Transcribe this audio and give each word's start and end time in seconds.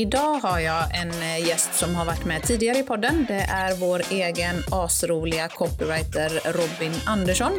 Idag 0.00 0.38
har 0.38 0.60
jag 0.60 1.00
en 1.00 1.10
eh, 1.10 1.48
gäst 1.48 1.74
som 1.74 1.94
har 1.94 2.04
varit 2.04 2.24
med 2.24 2.42
tidigare 2.42 2.78
i 2.78 2.82
podden. 2.82 3.24
Det 3.28 3.40
är 3.40 3.76
vår 3.76 4.02
egen 4.10 4.56
asroliga 4.70 5.48
copywriter 5.48 6.52
Robin 6.52 6.92
Andersson 7.06 7.52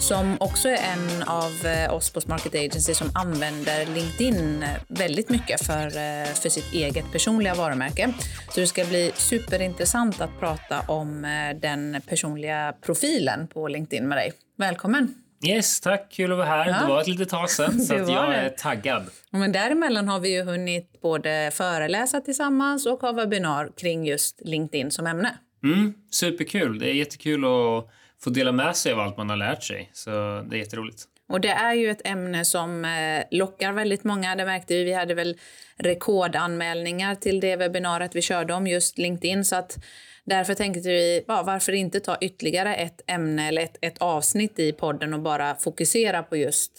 som 0.00 0.36
också 0.40 0.68
är 0.68 0.76
en 0.76 1.22
av 1.22 1.66
eh, 1.66 1.94
oss 1.94 2.10
på 2.10 2.20
Market 2.26 2.54
Agency 2.54 2.94
som 2.94 3.10
använder 3.14 3.86
LinkedIn 3.86 4.62
eh, 4.62 4.68
väldigt 4.88 5.28
mycket 5.28 5.66
för, 5.66 5.90
för 6.34 6.48
sitt 6.48 6.72
eget 6.72 7.12
personliga 7.12 7.54
varumärke. 7.54 8.12
Så 8.50 8.60
det 8.60 8.66
ska 8.66 8.84
bli 8.84 9.12
superintressant 9.14 10.20
att 10.20 10.40
prata 10.40 10.80
om 10.80 11.22
den 11.60 12.02
personliga 12.08 12.74
profilen 12.80 13.48
på 13.48 13.68
LinkedIn 13.68 14.08
med 14.08 14.18
dig. 14.18 14.32
Välkommen! 14.56 15.19
Yes, 15.46 15.80
tack. 15.80 16.12
Kul 16.12 16.32
att 16.32 16.38
vara 16.38 16.48
här. 16.48 16.68
Ja. 16.68 16.80
Det 16.80 16.86
var 16.88 17.00
ett 17.00 17.06
litet 17.06 17.28
tag 17.28 17.50
sedan, 17.50 17.80
så 17.86 17.94
jag 17.94 18.06
det. 18.06 18.36
är 18.36 18.48
taggad. 18.48 19.02
Men 19.30 19.52
däremellan 19.52 20.08
har 20.08 20.20
vi 20.20 20.34
ju 20.34 20.42
hunnit 20.42 21.00
både 21.02 21.50
föreläsa 21.54 22.20
tillsammans 22.20 22.86
och 22.86 23.00
ha 23.00 23.12
webbinar 23.12 23.70
kring 23.76 24.06
just 24.06 24.40
LinkedIn 24.44 24.90
som 24.90 25.06
ämne. 25.06 25.38
Mm, 25.64 25.94
superkul. 26.10 26.78
Det 26.78 26.90
är 26.90 26.94
jättekul 26.94 27.44
att 27.44 27.86
få 28.24 28.30
dela 28.30 28.52
med 28.52 28.76
sig 28.76 28.92
av 28.92 29.00
allt 29.00 29.16
man 29.16 29.30
har 29.30 29.36
lärt 29.36 29.62
sig. 29.62 29.90
Så 29.92 30.10
det 30.50 30.56
är 30.56 30.58
jätteroligt. 30.58 31.04
Och 31.30 31.40
det 31.40 31.48
är 31.48 31.74
ju 31.74 31.90
ett 31.90 32.06
ämne 32.06 32.44
som 32.44 32.84
eh, 32.84 33.24
lockar 33.30 33.72
väldigt 33.72 34.04
många. 34.04 34.36
Det 34.36 34.44
märkte 34.44 34.74
vi. 34.74 34.84
Vi 34.84 34.92
hade 34.92 35.14
väl 35.14 35.38
rekordanmälningar 35.76 37.14
till 37.14 37.40
det 37.40 37.56
webbinariet 37.56 38.16
vi 38.16 38.22
körde 38.22 38.54
om 38.54 38.66
just 38.66 38.98
LinkedIn. 38.98 39.44
Så 39.44 39.56
att 39.56 39.78
Därför 40.24 40.54
tänkte 40.54 40.88
vi, 40.88 41.24
ja, 41.28 41.42
varför 41.42 41.72
inte 41.72 42.00
ta 42.00 42.16
ytterligare 42.20 42.74
ett 42.74 43.00
ämne 43.06 43.48
eller 43.48 43.62
ett, 43.62 43.76
ett 43.80 43.98
avsnitt 43.98 44.58
i 44.58 44.72
podden 44.72 45.14
och 45.14 45.20
bara 45.20 45.54
fokusera 45.54 46.22
på 46.22 46.36
just 46.36 46.72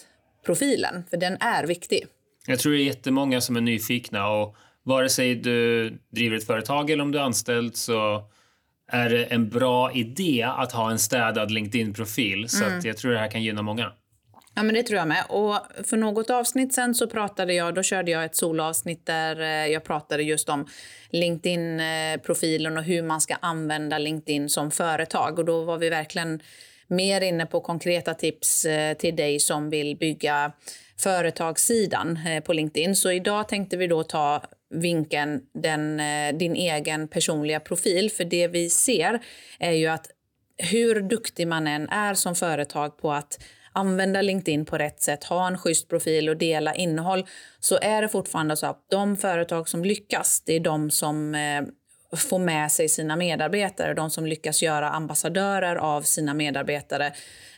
profilen, 0.45 1.03
för 1.09 1.17
den 1.17 1.37
är 1.39 1.63
viktig. 1.63 2.05
Jag 2.47 2.59
tror 2.59 2.73
det 2.73 2.79
är 2.79 2.83
jättemånga 2.83 3.41
som 3.41 3.55
är 3.55 3.61
nyfikna 3.61 4.29
och 4.29 4.55
vare 4.83 5.09
sig 5.09 5.35
du 5.35 5.89
driver 6.11 6.37
ett 6.37 6.45
företag 6.45 6.89
eller 6.89 7.03
om 7.03 7.11
du 7.11 7.19
är 7.19 7.23
anställd 7.23 7.75
så 7.75 8.23
är 8.91 9.09
det 9.09 9.23
en 9.25 9.49
bra 9.49 9.91
idé 9.91 10.47
att 10.57 10.71
ha 10.71 10.91
en 10.91 10.99
städad 10.99 11.51
LinkedIn-profil. 11.51 12.49
Så 12.49 12.63
mm. 12.65 12.81
jag 12.83 12.97
tror 12.97 13.11
det 13.11 13.19
här 13.19 13.31
kan 13.31 13.43
gynna 13.43 13.61
många. 13.61 13.91
Ja, 14.55 14.63
men 14.63 14.75
det 14.75 14.83
tror 14.83 14.97
jag 14.97 15.07
med. 15.07 15.25
Och 15.29 15.57
för 15.83 15.97
något 15.97 16.29
avsnitt 16.29 16.73
sen 16.73 16.95
så 16.95 17.07
pratade 17.07 17.53
jag, 17.53 17.75
då 17.75 17.83
körde 17.83 18.11
jag 18.11 18.25
ett 18.25 18.35
solavsnitt 18.35 19.05
där 19.05 19.41
eh, 19.41 19.71
jag 19.71 19.83
pratade 19.83 20.23
just 20.23 20.49
om 20.49 20.67
LinkedIn-profilen 21.09 22.77
och 22.77 22.83
hur 22.83 23.03
man 23.03 23.21
ska 23.21 23.35
använda 23.35 23.97
LinkedIn 23.97 24.49
som 24.49 24.71
företag. 24.71 25.39
Och 25.39 25.45
då 25.45 25.63
var 25.63 25.77
vi 25.77 25.89
verkligen 25.89 26.41
mer 26.87 27.21
inne 27.21 27.45
på 27.45 27.61
konkreta 27.61 28.13
tips 28.13 28.65
eh, 28.65 28.93
till 28.93 29.15
dig 29.15 29.39
som 29.39 29.69
vill 29.69 29.97
bygga 29.97 30.51
företagssidan 30.97 32.19
eh, 32.27 32.43
på 32.43 32.53
LinkedIn. 32.53 32.95
Så 32.95 33.11
idag 33.11 33.47
tänkte 33.47 33.77
vi 33.77 33.87
då 33.87 34.03
ta 34.03 34.43
vinkeln 34.69 35.41
den, 35.53 36.01
din 36.37 36.55
egen 36.55 37.07
personliga 37.07 37.59
profil. 37.59 38.11
För 38.11 38.23
det 38.23 38.47
vi 38.47 38.69
ser 38.69 39.19
är 39.59 39.71
ju 39.71 39.87
att 39.87 40.07
hur 40.57 41.01
duktig 41.01 41.47
man 41.47 41.67
än 41.67 41.89
är 41.89 42.13
som 42.13 42.35
företag 42.35 42.97
på 42.97 43.11
att 43.11 43.39
använda 43.73 44.21
LinkedIn 44.21 44.65
på 44.65 44.77
rätt 44.77 45.01
sätt, 45.01 45.23
ha 45.23 45.47
en 45.47 45.57
schysst 45.57 45.89
profil 45.89 46.29
och 46.29 46.37
dela 46.37 46.75
innehåll 46.75 47.25
så 47.59 47.79
är 47.81 48.01
det 48.01 48.09
fortfarande 48.09 48.57
så 48.57 48.65
att 48.65 48.85
de 48.89 49.17
företag 49.17 49.69
som 49.69 49.85
lyckas, 49.85 50.41
det 50.45 50.55
är 50.55 50.59
de 50.59 50.91
som 50.91 51.35
eh, 51.35 51.61
får 52.17 52.39
med 52.39 52.71
sig 52.71 52.89
sina 52.89 53.15
medarbetare, 53.15 53.93
de 53.93 54.09
som 54.09 54.25
lyckas 54.25 54.63
göra 54.63 54.89
ambassadörer 54.89 55.75
av 55.75 56.01
sina 56.01 56.33
medarbetare. 56.33 57.05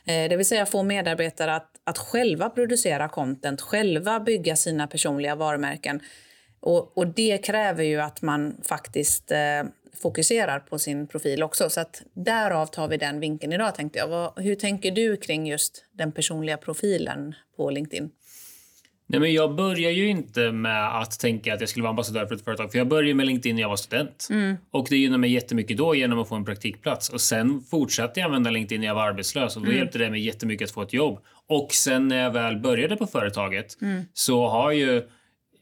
Eh, 0.04 0.28
det 0.28 0.36
vill 0.36 0.46
säga 0.46 0.66
få 0.66 0.82
medarbetare 0.82 1.54
att, 1.54 1.70
att 1.84 1.98
själva 1.98 2.50
producera 2.50 3.08
content, 3.08 3.60
själva 3.60 4.20
bygga 4.20 4.56
sina 4.56 4.86
personliga 4.86 5.34
varumärken. 5.34 6.00
Och, 6.60 6.98
och 6.98 7.06
det 7.06 7.38
kräver 7.38 7.84
ju 7.84 8.00
att 8.00 8.22
man 8.22 8.56
faktiskt 8.62 9.30
eh, 9.30 9.38
fokuserar 10.02 10.60
på 10.60 10.78
sin 10.78 11.06
profil 11.06 11.42
också. 11.42 11.70
Så 11.70 11.80
att 11.80 12.02
därav 12.14 12.66
tar 12.66 12.88
vi 12.88 12.96
den 12.96 13.20
vinkeln 13.20 13.52
idag 13.52 13.74
tänkte 13.74 13.98
jag. 13.98 14.08
Vad, 14.08 14.32
hur 14.38 14.54
tänker 14.54 14.90
du 14.90 15.16
kring 15.16 15.46
just 15.46 15.84
den 15.92 16.12
personliga 16.12 16.56
profilen 16.56 17.34
på 17.56 17.70
LinkedIn? 17.70 18.10
Nej, 19.06 19.20
men 19.20 19.32
jag 19.32 19.54
börjar 19.54 19.90
ju 19.90 20.08
inte 20.08 20.52
med 20.52 21.00
att 21.00 21.20
tänka 21.20 21.54
att 21.54 21.60
jag 21.60 21.68
skulle 21.68 21.82
vara 21.82 21.90
ambassadör 21.90 22.26
för 22.26 22.34
ett 22.34 22.44
företag. 22.44 22.72
För 22.72 22.78
Jag 22.78 22.88
började 22.88 23.14
med 23.14 23.26
LinkedIn 23.26 23.56
när 23.56 23.62
jag 23.62 23.68
var 23.68 23.76
student. 23.76 24.28
Mm. 24.30 24.56
Och 24.70 24.86
Det 24.90 24.96
gynnade 24.96 25.18
mig 25.18 25.32
jättemycket 25.32 25.76
då 25.76 25.94
genom 25.94 26.18
att 26.18 26.28
få 26.28 26.34
en 26.34 26.44
praktikplats. 26.44 27.08
Och 27.08 27.20
Sen 27.20 27.60
fortsatte 27.60 28.20
jag 28.20 28.26
använda 28.26 28.50
LinkedIn 28.50 28.80
när 28.80 28.88
jag 28.88 28.94
var 28.94 29.02
arbetslös. 29.02 29.56
Och 29.56 29.62
Då 29.62 29.66
mm. 29.66 29.78
hjälpte 29.78 29.98
det 29.98 30.10
mig 30.10 30.20
jättemycket 30.20 30.68
att 30.68 30.74
få 30.74 30.82
ett 30.82 30.92
jobb. 30.92 31.18
Och 31.48 31.72
sen 31.72 32.08
när 32.08 32.22
jag 32.22 32.30
väl 32.30 32.56
började 32.56 32.96
på 32.96 33.06
företaget 33.06 33.82
mm. 33.82 34.04
så 34.12 34.48
har 34.48 34.72
ju 34.72 34.96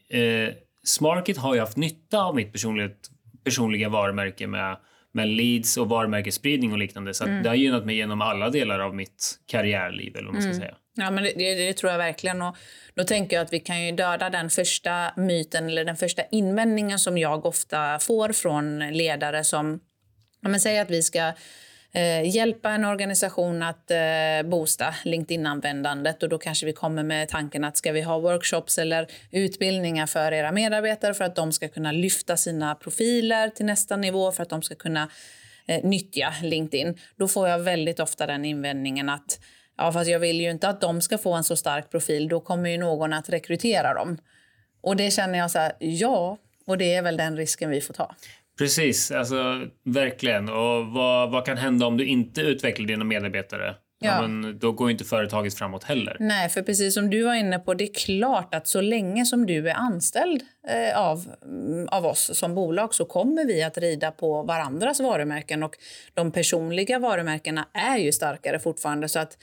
eh, 0.09 0.53
Smarket 0.85 1.37
har 1.37 1.53
ju 1.53 1.59
haft 1.59 1.77
nytta 1.77 2.23
av 2.23 2.35
mitt 2.35 2.51
personligt 2.51 3.09
personliga 3.43 3.89
varumärke 3.89 4.47
med, 4.47 4.77
med 5.11 5.27
leads 5.27 5.77
och 5.77 5.89
varumärkesspridning 5.89 6.71
och 6.71 6.77
liknande. 6.77 7.13
Så 7.13 7.23
mm. 7.23 7.43
det 7.43 7.49
har 7.49 7.55
gynnat 7.55 7.85
mig 7.85 7.95
genom 7.95 8.21
alla 8.21 8.49
delar 8.49 8.79
av 8.79 8.95
mitt 8.95 9.39
karriärliv. 9.45 10.15
Eller 10.15 10.25
vad 10.25 10.33
man 10.33 10.41
ska 10.41 10.51
mm. 10.51 10.61
säga. 10.61 10.75
Ja, 10.95 11.11
men 11.11 11.23
det, 11.23 11.55
det, 11.55 11.73
tror 11.73 11.91
jag 11.91 11.97
verkligen. 11.97 12.41
Och 12.41 12.55
då 12.93 13.03
tänker 13.03 13.35
jag 13.35 13.43
att 13.43 13.53
vi 13.53 13.59
kan 13.59 13.85
ju 13.85 13.91
döda 13.91 14.29
den 14.29 14.49
första 14.49 15.11
myten 15.17 15.67
eller 15.67 15.85
den 15.85 15.95
första 15.95 16.23
invändningen 16.31 16.99
som 16.99 17.17
jag 17.17 17.45
ofta 17.45 17.99
får 17.99 18.33
från 18.33 18.79
ledare 18.79 19.43
som 19.43 19.79
ja, 20.41 20.49
men 20.49 20.59
säger 20.59 20.81
att 20.81 20.91
vi 20.91 21.01
ska 21.01 21.33
eh, 21.93 22.35
hjälpa 22.35 22.69
en 22.69 22.85
organisation 22.85 23.63
att 23.63 23.91
eh, 23.91 24.49
boosta 24.49 24.95
LinkedIn-användandet. 25.03 26.23
Och 26.23 26.29
då 26.29 26.37
kanske 26.37 26.65
vi 26.65 26.73
kommer 26.73 27.03
med 27.03 27.29
tanken 27.29 27.63
att 27.63 27.77
ska 27.77 27.91
vi 27.91 28.01
ha 28.01 28.19
workshops 28.19 28.77
eller 28.77 29.07
utbildningar 29.31 30.05
för 30.05 30.31
era 30.31 30.51
medarbetare 30.51 31.13
för 31.13 31.25
att 31.25 31.35
de 31.35 31.51
ska 31.51 31.67
kunna 31.67 31.91
lyfta 31.91 32.37
sina 32.37 32.75
profiler 32.75 33.49
till 33.49 33.65
nästa 33.65 33.97
nivå, 33.97 34.31
för 34.31 34.43
att 34.43 34.49
de 34.49 34.61
ska 34.61 34.75
kunna 34.75 35.09
eh, 35.65 35.83
nyttja 35.83 36.33
LinkedIn. 36.41 36.97
Då 37.15 37.27
får 37.27 37.49
jag 37.49 37.59
väldigt 37.59 37.99
ofta 37.99 38.27
den 38.27 38.45
invändningen 38.45 39.09
att 39.09 39.39
ja, 39.77 39.91
fast 39.91 40.09
jag 40.09 40.19
vill 40.19 40.41
ju 40.41 40.51
inte 40.51 40.67
att 40.67 40.81
de 40.81 41.01
ska 41.01 41.17
få 41.17 41.33
en 41.33 41.43
så 41.43 41.55
stark 41.55 41.91
profil. 41.91 42.27
Då 42.27 42.39
kommer 42.39 42.69
ju 42.69 42.77
någon 42.77 43.13
att 43.13 43.29
rekrytera 43.29 43.93
dem. 43.93 44.17
Och 44.81 44.95
det 44.95 45.11
känner 45.11 45.39
jag 45.39 45.51
så 45.51 45.59
här, 45.59 45.73
ja, 45.79 46.37
och 46.65 46.77
det 46.77 46.93
är 46.93 47.01
väl 47.01 47.17
den 47.17 47.37
risken 47.37 47.69
vi 47.69 47.81
får 47.81 47.93
ta. 47.93 48.15
Precis, 48.57 49.11
alltså 49.11 49.67
verkligen. 49.85 50.49
Och 50.49 50.87
vad, 50.87 51.31
vad 51.31 51.45
kan 51.45 51.57
hända 51.57 51.85
om 51.85 51.97
du 51.97 52.05
inte 52.05 52.41
utvecklar 52.41 52.87
dina 52.87 53.03
medarbetare? 53.03 53.75
Ja. 53.99 54.11
ja. 54.11 54.27
men 54.27 54.59
då 54.59 54.71
går 54.71 54.91
inte 54.91 55.03
företaget 55.03 55.53
framåt 55.53 55.83
heller. 55.83 56.17
Nej, 56.19 56.49
för 56.49 56.61
precis 56.61 56.93
som 56.93 57.09
du 57.09 57.23
var 57.23 57.33
inne 57.33 57.59
på, 57.59 57.73
det 57.73 57.83
är 57.83 57.93
klart 57.93 58.55
att 58.55 58.67
så 58.67 58.81
länge 58.81 59.25
som 59.25 59.45
du 59.45 59.69
är 59.69 59.73
anställd 59.73 60.41
eh, 60.67 60.99
av, 60.99 61.35
av 61.87 62.05
oss 62.05 62.31
som 62.33 62.55
bolag 62.55 62.93
så 62.93 63.05
kommer 63.05 63.45
vi 63.45 63.63
att 63.63 63.77
rida 63.77 64.11
på 64.11 64.43
varandras 64.43 64.99
varumärken 64.99 65.63
och 65.63 65.75
de 66.13 66.31
personliga 66.31 66.99
varumärkena 66.99 67.67
är 67.73 67.97
ju 67.97 68.11
starkare 68.11 68.59
fortfarande. 68.59 69.09
Så 69.09 69.19
att 69.19 69.37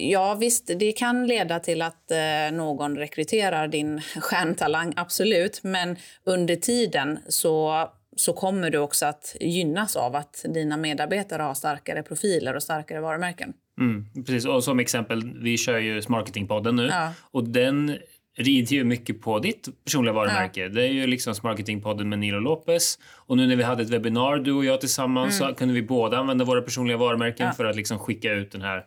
Ja 0.00 0.34
visst, 0.34 0.70
det 0.78 0.92
kan 0.92 1.26
leda 1.26 1.60
till 1.60 1.82
att 1.82 2.10
eh, 2.10 2.52
någon 2.52 2.96
rekryterar 2.96 3.68
din 3.68 4.00
stjärntalang, 4.00 4.92
absolut. 4.96 5.60
Men 5.62 5.96
under 6.24 6.56
tiden 6.56 7.18
så 7.28 7.88
så 8.20 8.32
kommer 8.32 8.70
du 8.70 8.78
också 8.78 9.06
att 9.06 9.36
gynnas 9.40 9.96
av 9.96 10.16
att 10.16 10.44
dina 10.48 10.76
medarbetare 10.76 11.42
har 11.42 11.54
starkare 11.54 12.02
profiler 12.02 12.56
och 12.56 12.62
starkare 12.62 13.00
varumärken. 13.00 13.52
Mm, 13.80 14.06
precis, 14.14 14.46
och 14.46 14.64
som 14.64 14.78
exempel, 14.78 15.32
vi 15.42 15.56
kör 15.56 15.78
ju 15.78 16.02
Marketingpodden 16.08 16.76
nu 16.76 16.86
ja. 16.86 17.12
och 17.20 17.44
den 17.44 17.98
rider 18.36 18.76
ju 18.76 18.84
mycket 18.84 19.20
på 19.20 19.38
ditt 19.38 19.68
personliga 19.84 20.12
varumärke. 20.12 20.60
Ja. 20.60 20.68
Det 20.68 20.82
är 20.82 20.92
ju 20.92 21.06
liksom 21.06 21.34
Marketingpodden 21.42 22.08
med 22.08 22.18
Nilo 22.18 22.40
Lopez. 22.40 22.98
Och 23.14 23.36
nu 23.36 23.46
när 23.46 23.56
vi 23.56 23.62
hade 23.62 23.82
ett 23.82 23.90
webbinar, 23.90 24.36
du 24.36 24.52
och 24.52 24.64
jag 24.64 24.80
tillsammans, 24.80 25.40
mm. 25.40 25.52
så 25.52 25.58
kunde 25.58 25.74
vi 25.74 25.82
båda 25.82 26.18
använda 26.18 26.44
våra 26.44 26.62
personliga 26.62 26.96
varumärken 26.96 27.46
ja. 27.46 27.52
för 27.52 27.64
att 27.64 27.76
liksom 27.76 27.98
skicka 27.98 28.32
ut 28.32 28.52
den 28.52 28.62
här 28.62 28.84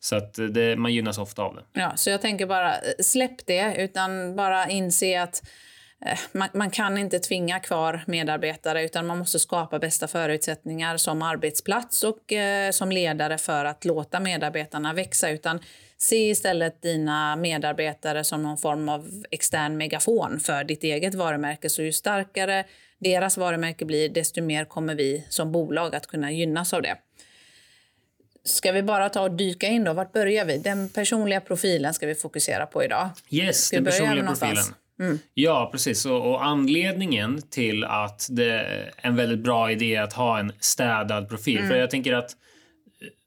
så 0.00 0.16
att 0.16 0.34
det, 0.34 0.76
man 0.76 0.94
gynnas 0.94 1.18
ofta 1.18 1.42
av 1.42 1.54
det. 1.54 1.80
Ja, 1.80 1.92
så 1.96 2.10
jag 2.10 2.20
tänker 2.20 2.46
bara 2.46 2.74
släpp 2.98 3.46
det, 3.46 3.76
utan 3.78 4.36
bara 4.36 4.68
inse 4.68 5.22
att 5.22 5.42
Eh, 5.42 5.71
man, 6.32 6.48
man, 6.52 6.70
kan 6.70 6.98
inte 6.98 7.18
tvinga 7.18 7.60
kvar 7.60 8.04
medarbetare 8.06 8.84
utan 8.84 9.06
man 9.06 9.18
måste 9.18 9.38
skapa 9.38 9.78
bästa 9.78 10.08
förutsättningar 10.08 10.96
som 10.96 11.22
arbetsplats 11.22 12.04
och 12.04 12.32
eh, 12.32 12.70
som 12.70 12.92
ledare 12.92 13.38
för 13.38 13.64
att 13.64 13.84
låta 13.84 14.20
medarbetarna 14.20 14.92
växa. 14.92 15.30
Utan 15.30 15.60
se 15.96 16.30
istället 16.30 16.82
dina 16.82 17.36
medarbetare 17.36 18.24
som 18.24 18.42
någon 18.42 18.58
form 18.58 18.88
av 18.88 19.24
extern 19.30 19.76
megafon 19.76 20.40
för 20.40 20.64
ditt 20.64 20.84
eget 20.84 21.14
varumärke. 21.14 21.70
Så 21.70 21.82
ju 21.82 21.92
starkare 21.92 22.64
deras 22.98 23.36
varumärke 23.36 23.84
blir, 23.84 24.08
desto 24.08 24.42
mer 24.42 24.64
kommer 24.64 24.94
vi 24.94 25.26
som 25.28 25.52
bolag 25.52 25.94
att 25.94 26.06
kunna 26.06 26.32
gynnas 26.32 26.72
av 26.72 26.82
det. 26.82 26.96
Ska 28.44 28.72
vi 28.72 28.82
bara 28.82 29.08
ta 29.08 29.20
och 29.20 29.30
dyka 29.30 29.66
in 29.66 29.84
då? 29.84 29.92
Vart 29.92 30.12
börjar 30.12 30.44
vi? 30.44 30.58
Den 30.58 30.88
personliga 30.88 31.40
profilen 31.40 31.94
ska 31.94 32.06
vi 32.06 32.14
fokusera 32.14 32.66
på 32.66 32.84
idag. 32.84 33.10
Yes, 33.30 33.70
den 33.70 33.84
personliga 33.84 34.22
någonstans? 34.22 34.72
Profilen. 35.02 35.18
Ja, 35.34 35.68
precis. 35.72 36.06
Och, 36.06 36.30
och 36.30 36.44
anledningen 36.44 37.42
till 37.50 37.84
att 37.84 38.28
det 38.30 38.50
är 38.50 38.90
en 38.96 39.16
väldigt 39.16 39.38
bra 39.40 39.70
idé 39.72 39.96
att 39.96 40.12
ha 40.12 40.38
en 40.38 40.52
städad 40.60 41.28
profil. 41.28 41.58
Mm. 41.58 41.68
För 41.68 41.76
jag 41.76 41.90
tänker 41.90 42.12
att 42.14 42.30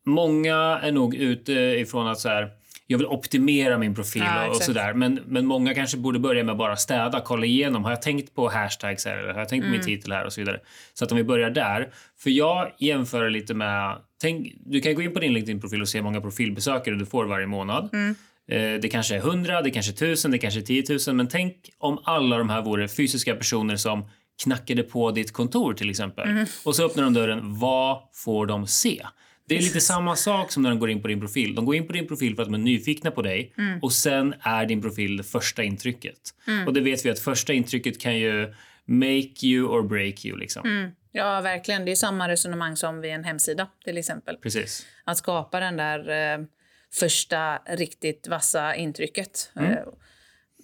många 0.06 0.56
är 0.84 0.92
nog 0.92 1.16
ute 1.16 1.54
ifrån 1.54 2.08
att 2.08 2.20
så 2.20 2.30
här, 2.30 2.50
jag 2.88 2.98
vill 2.98 3.08
optimera 3.08 3.78
min 3.78 3.96
profil 3.96 4.24
Ja, 4.26 4.48
och, 4.48 4.56
sådär. 4.56 4.94
Men, 4.94 5.20
men 5.26 5.46
många 5.46 5.74
kanske 5.74 5.98
borde 5.98 6.20
börja 6.20 6.44
med 6.44 6.52
att 6.52 6.58
bara 6.58 6.76
städa, 6.76 7.22
kolla 7.26 7.46
igenom. 7.46 7.84
Har 7.84 7.92
jag 7.92 8.02
tänkt 8.02 8.36
på 8.36 8.50
hashtags 8.50 9.06
här? 9.06 9.18
Eller 9.18 9.34
har 9.34 9.40
jag 9.40 9.50
tänkt 9.50 9.64
på 9.64 9.68
Mm. 9.68 9.78
min 9.80 9.86
titel 9.86 10.12
här? 10.12 10.26
Och 10.26 10.34
så 10.34 10.42
vidare. 10.42 10.60
Så 10.94 11.06
att 11.06 11.12
om 11.12 11.18
vi 11.18 11.24
börjar 11.24 11.50
där. 11.50 11.90
För 12.20 12.30
jag 12.30 12.72
jämför 12.78 13.30
lite 13.30 13.54
med... 13.54 13.98
Tänk, 14.22 14.54
du 14.66 14.82
kan 14.82 14.96
gå 14.96 15.02
in 15.02 15.14
på 15.14 15.20
din 15.20 15.34
LinkedIn-profil 15.34 15.82
och 15.82 15.88
se 15.90 15.98
hur 15.98 16.04
många 16.04 16.22
profilbesökare 16.22 16.96
du 16.96 17.06
får 17.06 17.26
varje 17.26 17.48
månad. 17.48 17.90
Mm. 17.94 18.16
Eh, 18.48 18.74
Det 18.82 18.90
kanske 18.92 19.16
är 19.16 19.20
100, 19.20 19.62
det 19.62 19.72
kanske 19.72 19.92
är 19.92 20.10
1000, 20.12 20.32
det 20.32 20.38
kanske 20.38 20.60
är 20.60 20.62
10 20.62 20.84
000. 21.08 21.16
Men 21.16 21.28
tänk 21.28 21.56
om 21.78 22.00
alla 22.04 22.38
de 22.38 22.50
här 22.50 22.62
vore 22.62 22.88
fysiska 22.88 23.36
personer 23.36 23.76
som 23.76 24.10
knackade 24.44 24.84
på 24.84 25.12
ditt 25.12 25.32
kontor 25.34 25.74
till 25.74 25.90
exempel. 25.90 26.30
Mm. 26.30 26.46
Och 26.66 26.76
så 26.76 26.86
öppnar 26.86 27.04
de 27.04 27.14
dörren. 27.14 27.60
Vad 27.60 28.02
får 28.14 28.46
de 28.46 28.68
se? 28.68 29.06
Det 29.48 29.58
är 29.58 29.62
lite 29.62 29.82
samma 29.82 30.16
sak 30.16 30.52
som 30.52 30.64
när 30.64 30.70
de 30.70 30.80
går 30.80 30.90
in 30.90 31.02
på 31.02 31.08
din 31.08 31.20
profil. 31.20 31.56
De 31.56 31.66
går 31.66 31.76
in 31.76 31.88
på 31.88 31.94
din 31.94 32.08
profil 32.08 32.36
för 32.36 32.42
att 32.44 32.48
de 32.48 32.54
är 32.54 32.58
nyfikna 32.64 33.12
på 33.12 33.22
dig 33.22 33.54
Mm. 33.58 33.80
och 33.82 33.94
sen 33.94 34.34
är 34.42 34.66
din 34.66 34.82
profil 34.82 35.18
det 35.18 35.24
första 35.24 35.64
intrycket. 35.64 36.18
Och 36.68 36.74
det 36.74 36.82
vet 36.82 37.06
vi 37.06 37.10
att 37.10 37.20
första 37.20 37.54
intrycket 37.54 38.02
kan 38.02 38.18
ju 38.18 38.54
make 38.86 39.46
you 39.48 39.68
or 39.68 39.84
break 39.88 40.26
you 40.26 40.38
liksom. 40.38 40.66
Mm. 40.70 40.92
Ja, 41.12 41.42
verkligen. 41.42 41.86
Det 41.86 41.92
är 41.92 41.96
samma 41.96 42.28
resonemang 42.28 42.76
som 42.78 43.02
vid 43.02 43.12
en 43.12 43.24
hemsida 43.24 43.68
till 43.86 43.98
exempel. 43.98 44.38
Precis. 44.38 44.86
Att 45.04 45.18
skapa 45.18 45.60
den 45.60 45.78
där 45.78 46.00
eh, 46.10 46.46
första 47.00 47.58
riktigt 47.58 48.28
vassa 48.28 48.76
intrycket. 48.76 49.52
Mm. 49.56 49.72
Eh, 49.72 49.78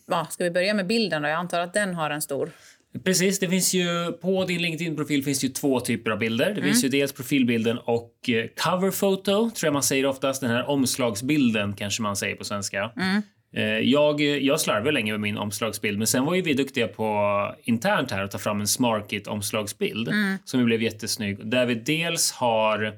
ja, 0.08 0.28
ska 0.30 0.44
vi 0.44 0.52
börja 0.52 0.74
med 0.74 0.88
bilden 0.88 1.22
då? 1.22 1.28
Jag 1.28 1.38
antar 1.38 1.60
att 1.60 1.74
den 1.74 1.96
har 1.96 2.10
en 2.10 2.22
stor. 2.22 2.52
Precis, 3.04 3.40
det 3.40 3.50
finns 3.50 3.74
ju 3.74 4.12
på 4.22 4.46
din 4.46 4.62
LinkedIn-profil 4.62 5.24
finns 5.24 5.44
ju 5.44 5.50
två 5.50 5.80
typer 5.80 6.12
av 6.12 6.20
bilder. 6.20 6.54
Det 6.54 6.62
finns 6.62 6.84
ju 6.84 6.90
dels 6.90 7.14
profilbilden 7.14 7.78
och 7.78 8.30
eh, 8.30 8.46
cover 8.64 8.92
photo, 8.92 9.50
tror 9.50 9.68
jag 9.68 9.74
man 9.74 9.84
säger 9.84 10.06
oftast. 10.06 10.42
Den 10.42 10.52
här 10.52 10.70
omslagsbilden 10.70 11.74
kanske 11.74 12.02
man 12.02 12.16
säger 12.16 12.36
på 12.36 12.44
svenska. 12.44 12.92
Eh, 13.56 13.64
Jag, 13.64 14.22
jag 14.22 14.62
slarvade 14.62 14.92
länge 14.92 15.12
med 15.12 15.20
min 15.20 15.38
omslagsbild, 15.38 15.98
men 15.98 16.08
sen 16.08 16.26
var 16.26 16.36
ju 16.36 16.42
vi 16.42 16.54
duktiga 16.54 16.88
på 16.88 17.56
internt 17.64 18.12
här 18.12 18.24
att 18.24 18.32
ta 18.32 18.38
fram 18.38 18.62
en 18.62 18.68
Smarkit 18.68 19.28
omslagsbild 19.28 20.10
som 20.46 20.60
ju 20.60 20.66
blev 20.66 20.82
jättesnygg. 20.82 21.50
Där 21.50 21.66
vi 21.66 21.76
dels 21.76 22.32
har 22.32 22.94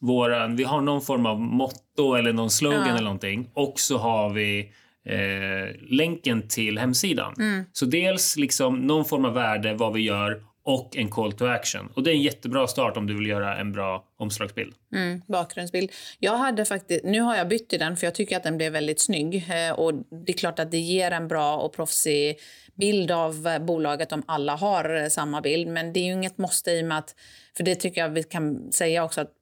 våran, 0.00 0.56
vi 0.56 0.64
har 0.64 0.80
någon 0.80 1.02
form 1.02 1.26
av 1.26 1.40
motto 1.40 2.14
eller 2.14 2.32
någon 2.32 2.50
slogan 2.50 2.80
Ja. 2.86 2.88
eller 2.90 3.02
någonting 3.02 3.50
och 3.54 3.80
så 3.80 3.98
har 3.98 4.30
vi 4.30 4.72
eh, 5.08 5.80
länken 5.90 6.48
till 6.48 6.78
hemsidan. 6.78 7.34
Så 7.72 7.84
dels 7.84 8.36
liksom 8.36 8.78
någon 8.78 9.04
form 9.04 9.24
av 9.24 9.34
värde, 9.34 9.74
vad 9.74 9.92
vi 9.92 10.00
gör 10.00 10.42
och 10.66 10.96
en 10.96 11.10
call 11.10 11.32
to 11.32 11.46
action. 11.46 11.88
Och 11.94 12.02
det 12.02 12.10
är 12.10 12.14
en 12.14 12.22
jättebra 12.22 12.66
start 12.66 12.96
om 12.96 13.06
du 13.06 13.14
vill 13.14 13.26
göra 13.26 13.56
en 13.56 13.72
bra 13.72 14.04
omslagsbild. 14.18 14.74
Mm, 14.94 15.22
bakgrundsbild. 15.26 15.92
Jag 16.18 16.36
hade 16.36 16.64
faktiskt, 16.64 17.04
nu 17.04 17.20
har 17.20 17.36
jag 17.36 17.48
bytt 17.48 17.68
till 17.68 17.78
den 17.78 17.96
för 17.96 18.06
jag 18.06 18.14
tycker 18.14 18.36
att 18.36 18.42
den 18.42 18.56
blev 18.56 18.72
väldigt 18.72 19.00
snygg. 19.00 19.34
Eh, 19.36 19.78
och 19.78 19.94
det 19.94 20.32
är 20.32 20.36
klart 20.36 20.58
att 20.58 20.70
det 20.70 20.78
ger 20.78 21.10
en 21.10 21.28
bra 21.28 21.56
och 21.56 21.72
proffsig 21.72 22.36
bild 22.74 23.10
av 23.10 23.46
eh, 23.46 23.58
bolaget 23.58 24.12
om 24.12 24.22
alla 24.26 24.56
har 24.56 25.02
eh, 25.02 25.08
samma 25.08 25.40
bild. 25.40 25.68
Men 25.68 25.92
det 25.92 26.00
är 26.00 26.04
ju 26.04 26.12
inget 26.12 26.38
måste 26.38 26.70
i 26.70 26.88
att, 26.92 27.14
för 27.56 27.64
det 27.64 27.74
tycker 27.74 28.00
jag 28.00 28.08
vi 28.08 28.22
kan 28.22 28.72
säga 28.72 29.04
också 29.04 29.20
att 29.20 29.32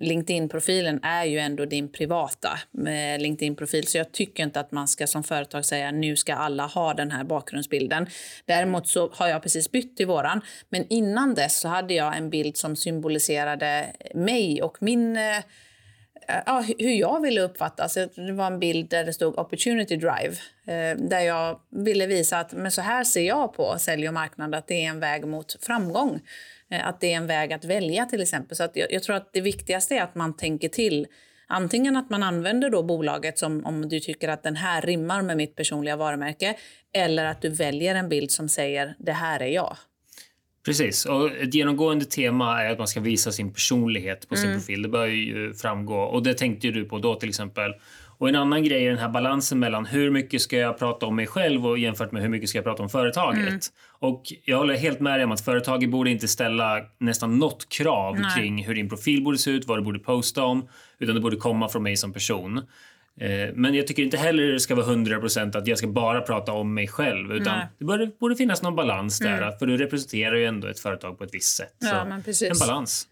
LinkedIn-profilen 0.00 1.00
är 1.02 1.24
ju 1.24 1.38
ändå 1.38 1.64
din 1.64 1.92
privata 1.92 2.58
eh, 2.86 3.20
LinkedIn-profil. 3.20 3.86
Så 3.86 3.98
jag 3.98 4.12
tycker 4.12 4.42
inte 4.42 4.60
att 4.60 4.72
man 4.72 4.88
ska 4.88 5.06
som 5.06 5.22
företag 5.22 5.64
säga 5.64 5.90
nu 5.90 6.16
ska 6.16 6.34
alla 6.34 6.66
ha 6.66 6.94
den 6.94 7.10
här 7.10 7.24
bakgrundsbilden. 7.24 8.06
Däremot 8.44 8.88
så 8.88 9.10
har 9.12 9.28
jag 9.28 9.42
precis 9.42 9.70
bytt 9.70 9.96
till 9.96 10.06
våran. 10.06 10.40
Men 10.68 10.86
innan 10.88 11.34
dess 11.34 11.60
så 11.60 11.68
hade 11.68 11.94
jag 11.94 12.16
en 12.16 12.30
bild 12.30 12.56
som 12.56 12.76
symboliserade 12.76 13.86
mig 14.14 14.62
och 14.62 14.76
min 14.80 15.16
eh, 15.16 15.22
ja, 16.46 16.64
hur 16.78 16.92
jag 16.92 17.22
ville 17.22 17.40
uppfattas. 17.40 17.94
Det 17.94 18.32
var 18.32 18.46
en 18.46 18.60
bild 18.60 18.90
där 18.90 19.04
det 19.04 19.12
stod 19.12 19.38
opportunity 19.38 19.96
drive. 19.96 20.36
Eh, 20.66 20.96
där 20.98 21.20
jag 21.20 21.60
ville 21.70 22.06
visa 22.06 22.38
att 22.38 22.52
men 22.52 22.70
så 22.70 22.80
här 22.80 23.04
ser 23.04 23.26
jag 23.26 23.54
på 23.54 23.78
sälj 23.78 24.08
och 24.08 24.14
marknad, 24.14 24.54
att 24.54 24.66
det 24.66 24.84
är 24.84 24.88
en 24.88 25.00
väg 25.00 25.26
mot 25.26 25.56
framgång. 25.60 26.20
Eh, 26.70 26.88
att 26.88 27.00
det 27.00 27.12
är 27.12 27.16
en 27.16 27.26
väg 27.26 27.52
att 27.52 27.64
välja 27.64 28.04
till 28.04 28.22
exempel. 28.22 28.56
Så 28.56 28.64
att 28.64 28.76
jag, 28.76 28.92
jag 28.92 29.02
tror 29.02 29.16
att 29.16 29.32
det 29.32 29.40
viktigaste 29.40 29.94
är 29.94 30.02
att 30.02 30.14
man 30.14 30.36
tänker 30.36 30.68
till. 30.68 31.06
Antingen 31.48 31.96
att 31.96 32.10
man 32.10 32.22
använder 32.22 32.70
då 32.70 32.82
bolaget 32.82 33.38
som 33.38 33.66
om 33.66 33.88
du 33.88 34.00
tycker 34.00 34.28
att 34.28 34.42
den 34.42 34.56
här 34.56 34.82
rimmar 34.82 35.22
med 35.22 35.36
mitt 35.36 35.56
personliga 35.56 35.96
varumärke. 35.96 36.56
Eller 36.94 37.24
att 37.24 37.42
du 37.42 37.48
väljer 37.48 37.94
en 37.94 38.08
bild 38.08 38.30
som 38.30 38.48
säger 38.48 38.94
det 38.98 39.12
här 39.12 39.42
är 39.42 39.46
jag. 39.46 39.76
Precis. 40.64 41.04
Och 41.04 41.30
ett 41.30 41.54
genomgående 41.54 42.04
tema 42.04 42.62
är 42.62 42.72
att 42.72 42.78
man 42.78 42.88
ska 42.88 43.00
visa 43.00 43.32
sin 43.32 43.52
personlighet 43.52 44.28
på 44.28 44.36
sin 44.36 44.52
profil. 44.52 44.82
Det 44.82 44.88
bör 44.88 45.06
ju 45.06 45.54
framgå. 45.54 45.96
Och 45.96 46.22
det 46.22 46.34
tänkte 46.34 46.66
ju 46.66 46.72
du 46.72 46.84
på 46.84 46.98
då 46.98 47.14
till 47.14 47.28
exempel. 47.28 47.72
Och 48.18 48.28
en 48.28 48.36
annan 48.36 48.64
grej 48.64 48.86
är 48.86 48.90
den 48.90 48.98
här 48.98 49.08
balansen 49.08 49.58
mellan 49.58 49.86
hur 49.86 50.10
mycket 50.10 50.40
ska 50.40 50.56
jag 50.56 50.78
prata 50.78 51.06
om 51.06 51.16
mig 51.16 51.26
själv 51.26 51.66
och 51.66 51.78
jämfört 51.78 52.12
med 52.12 52.22
hur 52.22 52.28
mycket 52.28 52.48
ska 52.48 52.58
jag 52.58 52.64
prata 52.64 52.82
om 52.82 52.88
företaget. 52.88 53.66
Och 53.98 54.22
jag 54.44 54.58
håller 54.58 54.74
helt 54.74 55.00
med 55.00 55.18
dig 55.18 55.24
om 55.24 55.32
att 55.32 55.40
företaget 55.40 55.90
borde 55.90 56.10
inte 56.10 56.28
ställa 56.28 56.80
nästan 56.98 57.38
något 57.38 57.68
krav 57.68 58.18
Nej. 58.18 58.30
kring 58.36 58.64
hur 58.64 58.74
din 58.74 58.88
profil 58.88 59.22
borde 59.22 59.38
se 59.38 59.50
ut, 59.50 59.66
vad 59.66 59.78
du 59.78 59.82
borde 59.82 59.98
posta 59.98 60.44
om, 60.44 60.68
utan 60.98 61.14
det 61.14 61.20
borde 61.20 61.36
komma 61.36 61.68
från 61.68 61.82
mig 61.82 61.96
som 61.96 62.12
person. 62.12 62.60
Eh, 63.20 63.54
Men 63.54 63.74
jag 63.74 63.86
tycker 63.86 64.02
inte 64.02 64.16
heller 64.16 64.42
det 64.42 64.60
ska 64.60 64.74
vara 64.74 64.86
100% 64.86 65.58
att 65.58 65.66
jag 65.66 65.78
ska 65.78 65.86
bara 65.86 66.20
prata 66.20 66.52
om 66.52 66.74
mig 66.74 66.88
själv. 66.88 67.32
Utan 67.32 67.58
Nej. 67.58 67.66
det 67.78 67.84
borde, 67.84 68.06
borde 68.06 68.36
finnas 68.36 68.62
någon 68.62 68.76
balans 68.76 69.18
där. 69.18 69.58
För 69.58 69.66
du 69.66 69.76
representerar 69.76 70.36
ju 70.36 70.44
ändå 70.44 70.68
ett 70.68 70.80
företag 70.80 71.18
på 71.18 71.24
ett 71.24 71.34
visst 71.34 71.56
sätt. 71.56 71.76
Ja. 71.78 72.06
En 72.26 72.58
balans. 72.60 73.06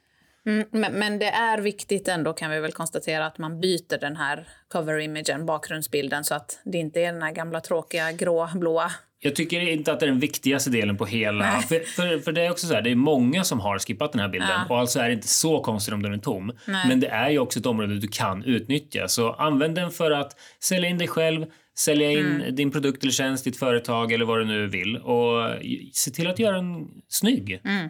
Mm, 0.47 0.69
men, 0.71 0.93
men 0.93 1.19
det 1.19 1.31
är 1.31 1.59
viktigt 1.59 2.09
ändå 2.09 2.33
kan 2.33 2.50
vi 2.50 2.61
väl 2.61 2.73
konstatera 2.73 3.27
att 3.27 3.39
man 3.39 3.61
byter 3.61 4.00
den 4.00 4.17
här 4.17 4.49
cover-imagen, 4.73 5.47
bakgrundsbilden 5.47 6.25
så 6.25 6.35
att 6.35 6.61
det 6.65 6.79
inte 6.79 7.00
är 7.00 7.12
den 7.12 7.23
här 7.23 7.33
gamla 7.33 7.61
tråkiga 7.61 8.12
grå, 8.12 8.49
blåa. 8.55 8.93
Jag 9.20 9.37
tycker 9.37 9.61
inte 9.61 9.93
att 9.93 10.00
det 10.00 10.06
är 10.06 10.11
den 10.11 10.20
viktigaste 10.20 10.70
delen 10.70 10.97
på 10.97 11.06
hela... 11.06 11.61
För, 11.61 11.81
för, 11.81 12.19
för 12.19 12.32
det 12.32 12.43
är 12.47 12.50
också 12.50 12.66
så 12.66 12.75
här, 12.75 12.83
det 12.83 12.90
är 12.90 12.95
många 12.95 13.45
som 13.45 13.61
har 13.61 13.78
skippat 13.78 14.12
den 14.12 14.21
här 14.21 14.28
bilden. 14.28 14.49
Ja. 14.50 14.66
Och 14.75 14.78
alltså 14.81 14.99
är 15.00 15.07
det 15.09 15.14
inte 15.14 15.28
så 15.28 15.61
konstigt 15.61 15.95
om 15.95 16.02
den 16.02 16.12
är 16.12 16.19
tom. 16.19 16.52
Nej. 16.66 16.88
Men 16.88 17.00
det 17.00 17.09
är 17.09 17.31
ju 17.31 17.38
också 17.38 17.59
ett 17.59 17.66
område 17.66 17.99
du 17.99 18.09
kan 18.09 18.45
utnyttja. 18.45 19.09
Så 19.09 19.33
använd 19.33 19.75
den 19.75 19.90
för 19.90 20.11
att 20.11 20.37
sälja 20.62 20.88
in 20.88 20.99
dig 20.99 21.09
själv, 21.09 21.47
sälja 21.78 22.11
in 22.11 22.19
Mm. 22.26 22.54
din 22.54 22.71
produkt 22.71 23.02
eller 23.02 23.12
tjänst, 23.12 23.45
ditt 23.45 23.59
företag 23.59 24.12
eller 24.12 24.25
vad 24.25 24.38
du 24.38 24.45
nu 24.45 24.66
vill. 24.66 24.97
Och 24.97 25.50
se 25.93 26.11
till 26.11 26.26
att 26.26 26.38
göra 26.38 26.57
den 26.57 26.88
snygg. 27.09 27.61
Mm. 27.64 27.88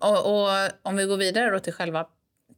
Och, 0.00 0.18
och 0.42 0.48
om 0.82 0.96
vi 0.96 1.04
går 1.04 1.16
vidare 1.16 1.50
då 1.50 1.58
till 1.58 1.72
själva 1.72 2.06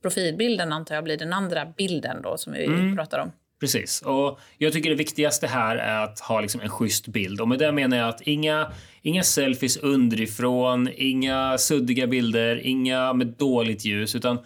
profilbilden 0.03 0.73
antar 0.73 0.95
jag 0.95 1.05
blir 1.05 1.17
den 1.17 1.33
andra 1.33 1.67
bilden 1.77 2.23
då 2.23 2.37
som 2.37 2.53
vi 2.53 2.65
Mm. 2.65 2.97
pratar 2.97 3.19
om. 3.19 3.33
Precis. 3.61 4.03
Och 4.03 4.39
jag 4.59 4.73
tycker 4.73 4.91
det 4.91 4.97
viktigaste 4.97 5.47
här 5.47 5.77
är 5.77 6.05
att 6.05 6.21
ha 6.21 6.41
liksom 6.41 6.61
en 6.61 6.69
schysst 6.69 7.09
bild. 7.09 7.41
Och 7.41 7.49
med 7.49 7.59
det 7.59 7.73
menar 7.73 7.97
jag 7.97 8.09
att 8.09 8.21
inga, 8.21 8.73
inga 9.03 9.23
selfies 9.23 9.77
underifrån, 9.77 10.89
inga 10.97 11.59
suddiga 11.59 12.07
bilder, 12.07 12.67
inga 12.67 13.13
med 13.13 13.27
dåligt 13.27 13.85
ljus. 13.85 14.15
Utan 14.15 14.39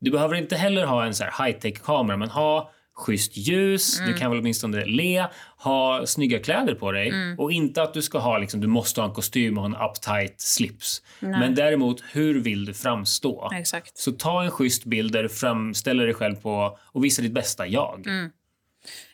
du 0.00 0.10
behöver 0.10 0.34
inte 0.34 0.56
heller 0.56 0.86
ha 0.86 1.06
en 1.06 1.14
så 1.14 1.24
high-tech-kamera, 1.24 2.16
men 2.16 2.28
ha 2.30 2.70
schysst 2.96 3.36
ljus, 3.36 3.98
du 4.06 4.14
kan 4.14 4.30
väl 4.30 4.40
åtminstone 4.40 4.84
le, 4.84 5.26
ha 5.58 6.06
snygga 6.06 6.38
kläder 6.38 6.74
på 6.74 6.92
dig 6.92 7.12
och 7.38 7.52
inte 7.52 7.82
att 7.82 7.94
du 7.94 8.02
ska 8.02 8.18
ha 8.18 8.38
liksom, 8.38 8.60
du 8.60 8.66
måste 8.66 9.00
ha 9.00 9.08
en 9.08 9.14
kostym 9.14 9.58
och 9.58 9.66
en 9.66 9.76
uptight 9.76 10.40
slips. 10.40 11.02
Men 11.20 11.54
däremot, 11.54 12.02
hur 12.12 12.40
vill 12.40 12.64
du 12.64 12.74
framstå? 12.74 13.50
Exakt. 13.54 13.98
Så 13.98 14.12
ta 14.12 14.42
en 14.42 14.50
schysst 14.50 14.84
bild 14.84 15.12
där 15.12 15.22
du 15.22 15.28
framställer 15.28 16.04
dig 16.04 16.14
själv 16.14 16.34
på 16.34 16.78
och 16.82 17.04
visar 17.04 17.22
ditt 17.22 17.32
bästa 17.32 17.66
jag. 17.66 18.06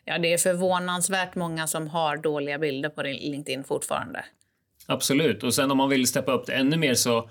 Ja, 0.05 0.19
det 0.19 0.33
är 0.33 0.39
förvånansvärt 0.39 1.35
många 1.35 1.67
som 1.67 1.89
har 1.89 2.17
dåliga 2.17 2.59
bilder 2.59 2.89
på 2.89 3.03
LinkedIn 3.03 3.65
fortfarande. 3.65 4.25
Absolut. 4.87 5.43
Och 5.43 5.55
sen 5.55 5.71
om 5.71 5.77
man 5.77 5.89
vill 5.89 6.07
steppa 6.07 6.33
upp 6.33 6.47
det 6.47 6.53
ännu 6.53 6.77
mer 6.77 6.95
så 6.95 7.31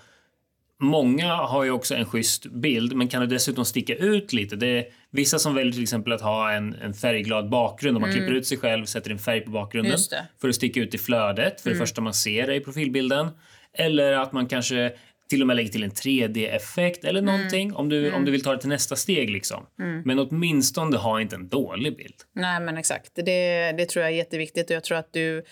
Många 0.83 1.35
har 1.35 1.63
ju 1.63 1.71
också 1.71 1.95
en 1.95 2.05
schysst 2.05 2.45
bild, 2.45 2.93
men 2.95 3.07
kan 3.07 3.21
det 3.21 3.27
dessutom 3.27 3.65
sticka 3.65 3.95
ut 3.95 4.33
lite? 4.33 4.55
Det 4.55 4.67
är 4.67 4.85
vissa 5.11 5.39
som 5.39 5.55
väljer 5.55 5.73
till 5.73 5.83
exempel 5.83 6.13
att 6.13 6.21
ha 6.21 6.51
en, 6.51 6.73
en 6.73 6.93
färgglad 6.93 7.49
bakgrund. 7.49 7.97
Om 7.97 8.01
man 8.01 8.11
klipper 8.11 8.31
ut 8.31 8.47
sig 8.47 8.57
själv, 8.57 8.85
sätter 8.85 9.11
en 9.11 9.19
färg 9.19 9.41
på 9.41 9.51
bakgrunden 9.51 9.91
Mm. 9.91 10.19
Mm. 10.19 10.25
för 10.41 10.49
att 10.49 10.55
sticka 10.55 10.79
ut 10.79 10.95
i 10.95 10.97
flödet, 10.97 11.61
för 11.61 11.69
det 11.69 11.75
första 11.75 12.01
man 12.01 12.13
ser 12.13 12.51
i 12.51 12.59
profilbilden. 12.59 13.29
Eller 13.73 14.13
att 14.13 14.31
man 14.31 14.47
kanske 14.47 14.91
till 15.31 15.41
och 15.41 15.47
med 15.47 15.55
lägger 15.55 15.69
till 15.71 15.83
en 15.83 15.91
3D-effekt 15.91 17.03
eller 17.05 17.21
Mm. 17.21 17.35
någonting 17.35 17.73
om, 17.75 17.89
du, 17.89 18.11
om 18.11 18.25
du 18.25 18.31
vill 18.31 18.43
ta 18.43 18.51
det 18.51 18.59
till 18.59 18.69
nästa 18.69 18.95
steg. 18.95 19.29
Liksom. 19.29 19.65
Men 20.05 20.19
åtminstone 20.19 20.97
ha 20.97 21.21
inte 21.21 21.35
en 21.35 21.47
dålig 21.47 21.97
bild. 21.97 22.15
Nej, 22.33 22.59
men 22.59 22.77
exakt. 22.77 23.11
Det, 23.15 23.71
det 23.71 23.85
tror 23.89 24.03
jag 24.03 24.11
är 24.11 24.17
jätteviktigt 24.17 24.69
och 24.69 24.75
jag 24.75 24.83
tror 24.83 24.97
att 24.97 25.13
du 25.13 25.43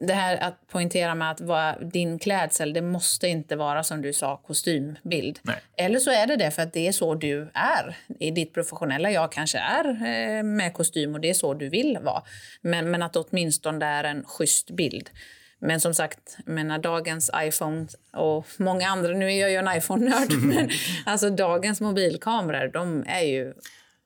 det 0.00 0.12
här 0.12 0.36
att 0.36 0.66
poängtera 0.68 1.14
med 1.14 1.30
att 1.30 1.40
vara, 1.40 1.78
din 1.78 2.18
klädsel, 2.18 2.72
det 2.72 2.82
måste 2.82 3.28
inte 3.28 3.56
vara 3.56 3.82
som 3.84 4.02
du 4.02 4.12
sa 4.12 4.36
kostymbild. 4.36 5.38
Nej. 5.42 5.56
Eller 5.76 5.98
så 5.98 6.10
är 6.10 6.26
det 6.26 6.36
det 6.36 6.50
för 6.50 6.62
att 6.62 6.72
det 6.72 6.88
är 6.88 6.92
så 6.92 7.14
du 7.14 7.50
är. 7.54 7.96
I 8.20 8.30
ditt 8.30 8.54
professionella 8.54 9.10
jag 9.10 9.32
kanske 9.32 9.58
är 9.58 9.84
eh, 9.88 10.42
med 10.42 10.72
kostym 10.74 11.14
och 11.14 11.20
det 11.20 11.30
är 11.30 11.34
så 11.34 11.54
du 11.54 11.68
vill 11.68 11.98
vara. 12.02 12.22
Men, 12.60 12.90
men 12.90 13.02
att 13.02 13.16
åtminstone 13.16 13.78
det 13.78 13.86
är 13.86 14.04
en 14.04 14.24
schysst 14.24 14.70
bild. 14.70 15.10
Men 15.60 15.80
som 15.80 15.94
sagt, 15.94 16.36
menar, 16.46 16.78
dagens 16.78 17.30
iPhone 17.36 17.86
och 18.12 18.46
många 18.56 18.88
andra, 18.88 19.12
nu 19.12 19.32
är 19.32 19.40
jag 19.40 19.50
ju 19.50 19.56
en 19.56 19.76
iPhone-nörd, 19.78 20.32
men 20.42 20.70
alltså 21.06 21.30
dagens 21.30 21.80
mobilkameror, 21.80 22.68
de 22.72 23.04
är 23.06 23.20
ju 23.22 23.54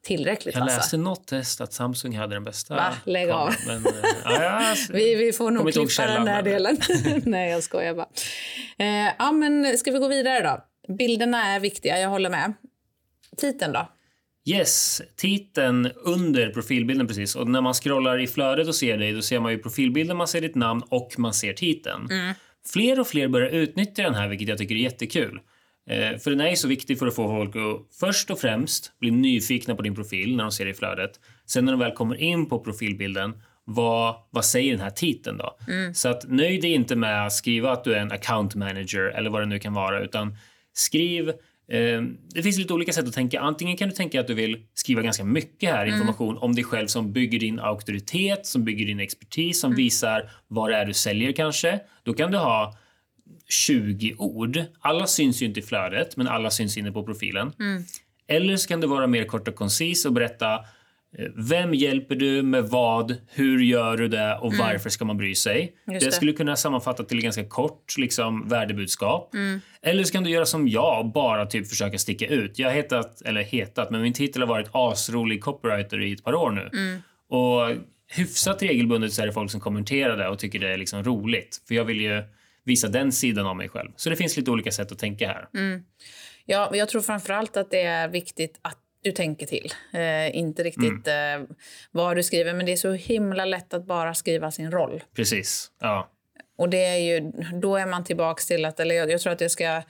tillräckligt 0.04 0.54
Jag 0.54 0.61
vassa. 0.61 0.76
läste 0.76 0.97
något 0.97 1.26
test 1.26 1.61
att 1.61 1.73
Samsung 1.73 2.16
hade 2.16 2.35
den 2.37 2.45
bästa. 2.45 2.75
Va? 2.75 2.95
Lägg 3.04 3.30
av. 3.30 3.54
Men, 3.66 3.87
eh, 3.87 3.92
ja, 4.25 4.40
alltså, 4.50 4.92
Vi, 4.92 5.14
vi 5.14 5.33
får 5.33 5.50
nog 5.50 5.62
klippa 5.64 5.78
den 5.80 5.88
källan, 5.88 6.25
där 6.25 6.35
men- 6.35 6.45
delen. 6.45 6.78
Nej, 7.25 7.50
jag 7.50 7.62
skojar 7.62 7.95
bara. 7.95 8.09
Eh, 8.78 9.12
ja, 9.19 9.33
men 9.33 9.78
ska 9.78 9.90
vi 9.90 9.99
gå 9.99 10.09
vidare 10.09 10.42
då? 10.42 10.64
Bilderna 10.95 11.47
är 11.47 11.61
viktiga, 11.61 11.99
jag 12.00 12.09
håller 12.09 12.30
med. 12.30 12.52
Titeln 13.37 13.73
då? 13.73 13.88
Yes, 14.50 15.02
titeln 15.16 15.90
under 15.97 16.50
profilbilden 16.50 17.07
precis. 17.07 17.37
Och 17.37 17.49
när 17.49 17.61
man 17.61 17.75
scrollar 17.75 18.19
i 18.19 18.26
flödet 18.26 18.69
och 18.69 18.75
ser 18.75 18.99
dig, 18.99 19.12
då 19.12 19.23
ser 19.23 19.40
man 19.40 19.52
ju 19.52 19.59
profilbilden, 19.59 20.16
man 20.16 20.28
ser 20.28 20.40
ditt 20.40 20.54
namn 20.54 20.83
och 20.88 21.14
man 21.19 21.35
ser 21.35 21.52
titeln. 21.52 22.09
Fler 22.73 23.00
och 23.00 23.07
fler 23.07 23.28
börjar 23.28 23.50
utnyttja 23.50 24.02
den 24.02 24.14
här, 24.14 24.28
vilket 24.28 24.49
jag 24.49 24.59
tycker 24.59 24.75
är 24.75 24.78
jättekul. 24.78 25.40
Eh, 25.90 26.19
för 26.19 26.30
den 26.30 26.40
är 26.40 26.54
så 26.54 26.69
viktig 26.69 26.99
för 26.99 27.07
att 27.07 27.14
få 27.14 27.28
folk 27.28 27.57
att 27.57 27.97
först 28.00 28.30
och 28.30 28.38
främst 28.38 28.99
bli 28.99 29.11
nyfikna 29.11 29.75
på 29.75 29.83
din 29.83 29.95
profil 29.95 30.37
när 30.37 30.45
de 30.45 30.52
ser 30.52 30.64
det 30.64 30.71
i 30.71 30.75
flödet. 30.75 31.11
Sen 31.47 31.64
när 31.64 31.73
de 31.73 31.78
väl 31.78 31.92
kommer 31.92 32.16
in 32.16 32.49
på 32.49 32.59
profilbilden, 32.59 33.33
vad, 33.64 34.14
vad 34.30 34.45
säger 34.45 34.73
den 34.73 34.80
här 34.80 34.90
titeln 34.90 35.37
då? 35.38 35.57
Så 35.95 36.09
att 36.09 36.28
nöj 36.28 36.59
dig 36.59 36.73
inte 36.73 36.97
med 36.97 37.26
att 37.26 37.33
skriva 37.33 37.73
att 37.73 37.85
du 37.85 37.95
är 37.95 37.99
en 37.99 38.12
account 38.12 38.54
manager 38.54 39.00
eller 39.00 39.30
vad 39.30 39.42
det 39.42 39.47
nu 39.47 39.59
kan 39.59 39.75
vara, 39.75 40.00
utan 40.00 40.37
skriv 40.73 41.33
det 42.35 42.43
finns 42.43 42.59
lite 42.59 42.75
olika 42.75 42.93
sätt 42.93 43.09
att 43.09 43.15
tänka. 43.15 43.41
Antingen 43.41 43.77
kan 43.77 43.89
du 43.89 43.95
tänka 43.95 44.21
att 44.21 44.27
du 44.27 44.35
vill 44.35 44.59
skriva 44.75 45.03
ganska 45.03 45.25
mycket 45.25 45.71
här 45.71 45.87
information 45.87 46.39
om 46.39 46.55
dig 46.55 46.65
själv 46.65 46.87
som 46.87 47.12
bygger 47.12 47.39
din 47.39 47.61
auktoritet, 47.61 48.47
som 48.47 48.65
bygger 48.65 48.87
din 48.87 49.00
expertis, 49.00 49.61
som 49.61 49.75
visar 49.75 50.31
vad 50.49 50.71
det 50.71 50.77
är 50.77 50.87
du 50.87 50.95
säljer 50.95 51.33
kanske. 51.33 51.81
Då 52.03 52.15
kan 52.15 52.31
du 52.31 52.39
ha 52.39 52.79
20 53.49 54.15
ord. 54.19 54.62
Alla 54.81 55.07
syns 55.07 55.43
ju 55.43 55.47
inte 55.47 55.61
i 55.61 55.62
flödet, 55.62 56.17
men 56.17 56.29
alla 56.29 56.50
syns 56.50 56.79
inne 56.79 56.93
på 56.93 57.05
profilen. 57.05 57.53
Eller 58.29 58.57
så 58.57 58.69
kan 58.69 58.81
det 58.81 58.87
vara 58.87 59.07
mer 59.07 59.25
kort 59.25 59.49
och 59.49 59.55
koncis 59.55 60.07
och 60.07 60.12
berätta 60.12 60.61
vem 61.35 61.75
hjälper 61.75 62.14
du 62.14 62.43
med 62.43 62.64
vad, 62.64 63.17
hur 63.29 63.62
gör 63.62 63.97
du 63.97 64.09
det 64.09 64.38
och 64.40 64.55
varför 64.55 64.90
ska 64.90 65.05
man 65.05 65.17
bry 65.17 65.35
sig? 65.35 65.75
Just 65.87 66.00
det 66.00 66.07
det. 66.07 66.12
skulle 66.12 66.33
kunna 66.33 66.57
sammanfatta 66.57 67.05
till 67.05 67.23
ganska 67.23 67.45
kort 67.45 67.99
liksom, 67.99 68.49
värdebudskap. 68.49 69.35
Eller 69.83 70.05
så 70.05 70.12
kan 70.12 70.25
du 70.25 70.31
göra 70.31 70.47
som 70.47 70.69
jag 70.69 71.12
bara 71.12 71.47
typ 71.47 71.69
försöka 71.69 71.99
sticka 71.99 72.26
ut. 72.26 72.59
Jag 72.59 72.69
har 72.69 72.75
hetat, 72.75 73.23
eller 73.23 73.43
hetat, 73.43 73.90
men 73.90 74.02
min 74.02 74.12
titel 74.12 74.43
har 74.43 74.49
varit 74.49 74.69
asrolig 74.73 75.43
copywriter 75.43 76.00
i 76.00 76.12
ett 76.12 76.25
par 76.25 76.35
år 76.35 76.50
nu. 76.50 77.00
Och 77.29 77.85
hyfsat 78.12 78.62
regelbundet 78.62 79.12
så 79.12 79.23
är 79.23 79.26
det 79.26 79.33
folk 79.33 79.50
som 79.50 79.61
kommenterar 79.61 80.17
det 80.17 80.29
och 80.29 80.38
tycker 80.38 80.59
det 80.59 80.73
är 80.73 80.76
liksom 80.76 81.05
roligt. 81.05 81.62
För 81.69 81.75
jag 81.75 81.85
vill 81.85 82.00
ju 82.00 82.23
visa 82.64 82.88
den 82.88 83.12
sidan 83.12 83.47
av 83.47 83.57
mig 83.57 83.69
själv. 83.69 83.90
Så 83.97 84.11
det 84.11 84.17
finns 84.17 84.37
lite 84.37 84.50
olika 84.50 84.71
sätt 84.71 84.93
att 84.93 84.99
tänka 84.99 85.26
här. 85.29 85.49
Ja, 86.47 86.71
jag 86.73 86.88
tror 86.88 87.02
framförallt 87.02 87.57
att 87.57 87.71
det 87.71 87.83
är 87.83 88.09
viktigt 88.09 88.59
att 88.62 88.79
du 89.02 89.12
tänker 89.12 89.47
till. 89.47 89.73
Eh, 89.92 90.37
inte 90.37 90.62
riktigt 90.62 91.07
Mm. 91.09 91.42
eh, 91.42 91.49
vad 91.90 92.16
du 92.16 92.23
skriver, 92.23 92.54
men 92.54 92.66
det 92.66 92.73
är 92.73 92.76
så 92.76 92.92
himla 92.92 93.45
lätt 93.45 93.75
att 93.75 93.87
bara 93.87 94.14
skriva 94.14 94.50
sin 94.50 94.71
roll. 94.71 95.02
Precis. 95.16 95.71
Ja. 95.80 96.11
Och 96.59 96.69
det 96.69 96.85
är 96.85 96.97
ju, 96.97 97.33
då 97.61 97.76
är 97.76 97.87
man 97.87 98.04
tillbaks 98.04 98.47
till 98.47 98.64
att, 98.64 98.80
eller 98.80 98.95
jag, 98.95 99.11
jag 99.11 99.21
tror 99.21 99.33
att 99.33 99.38
det 99.38 99.49
ska 99.49 99.83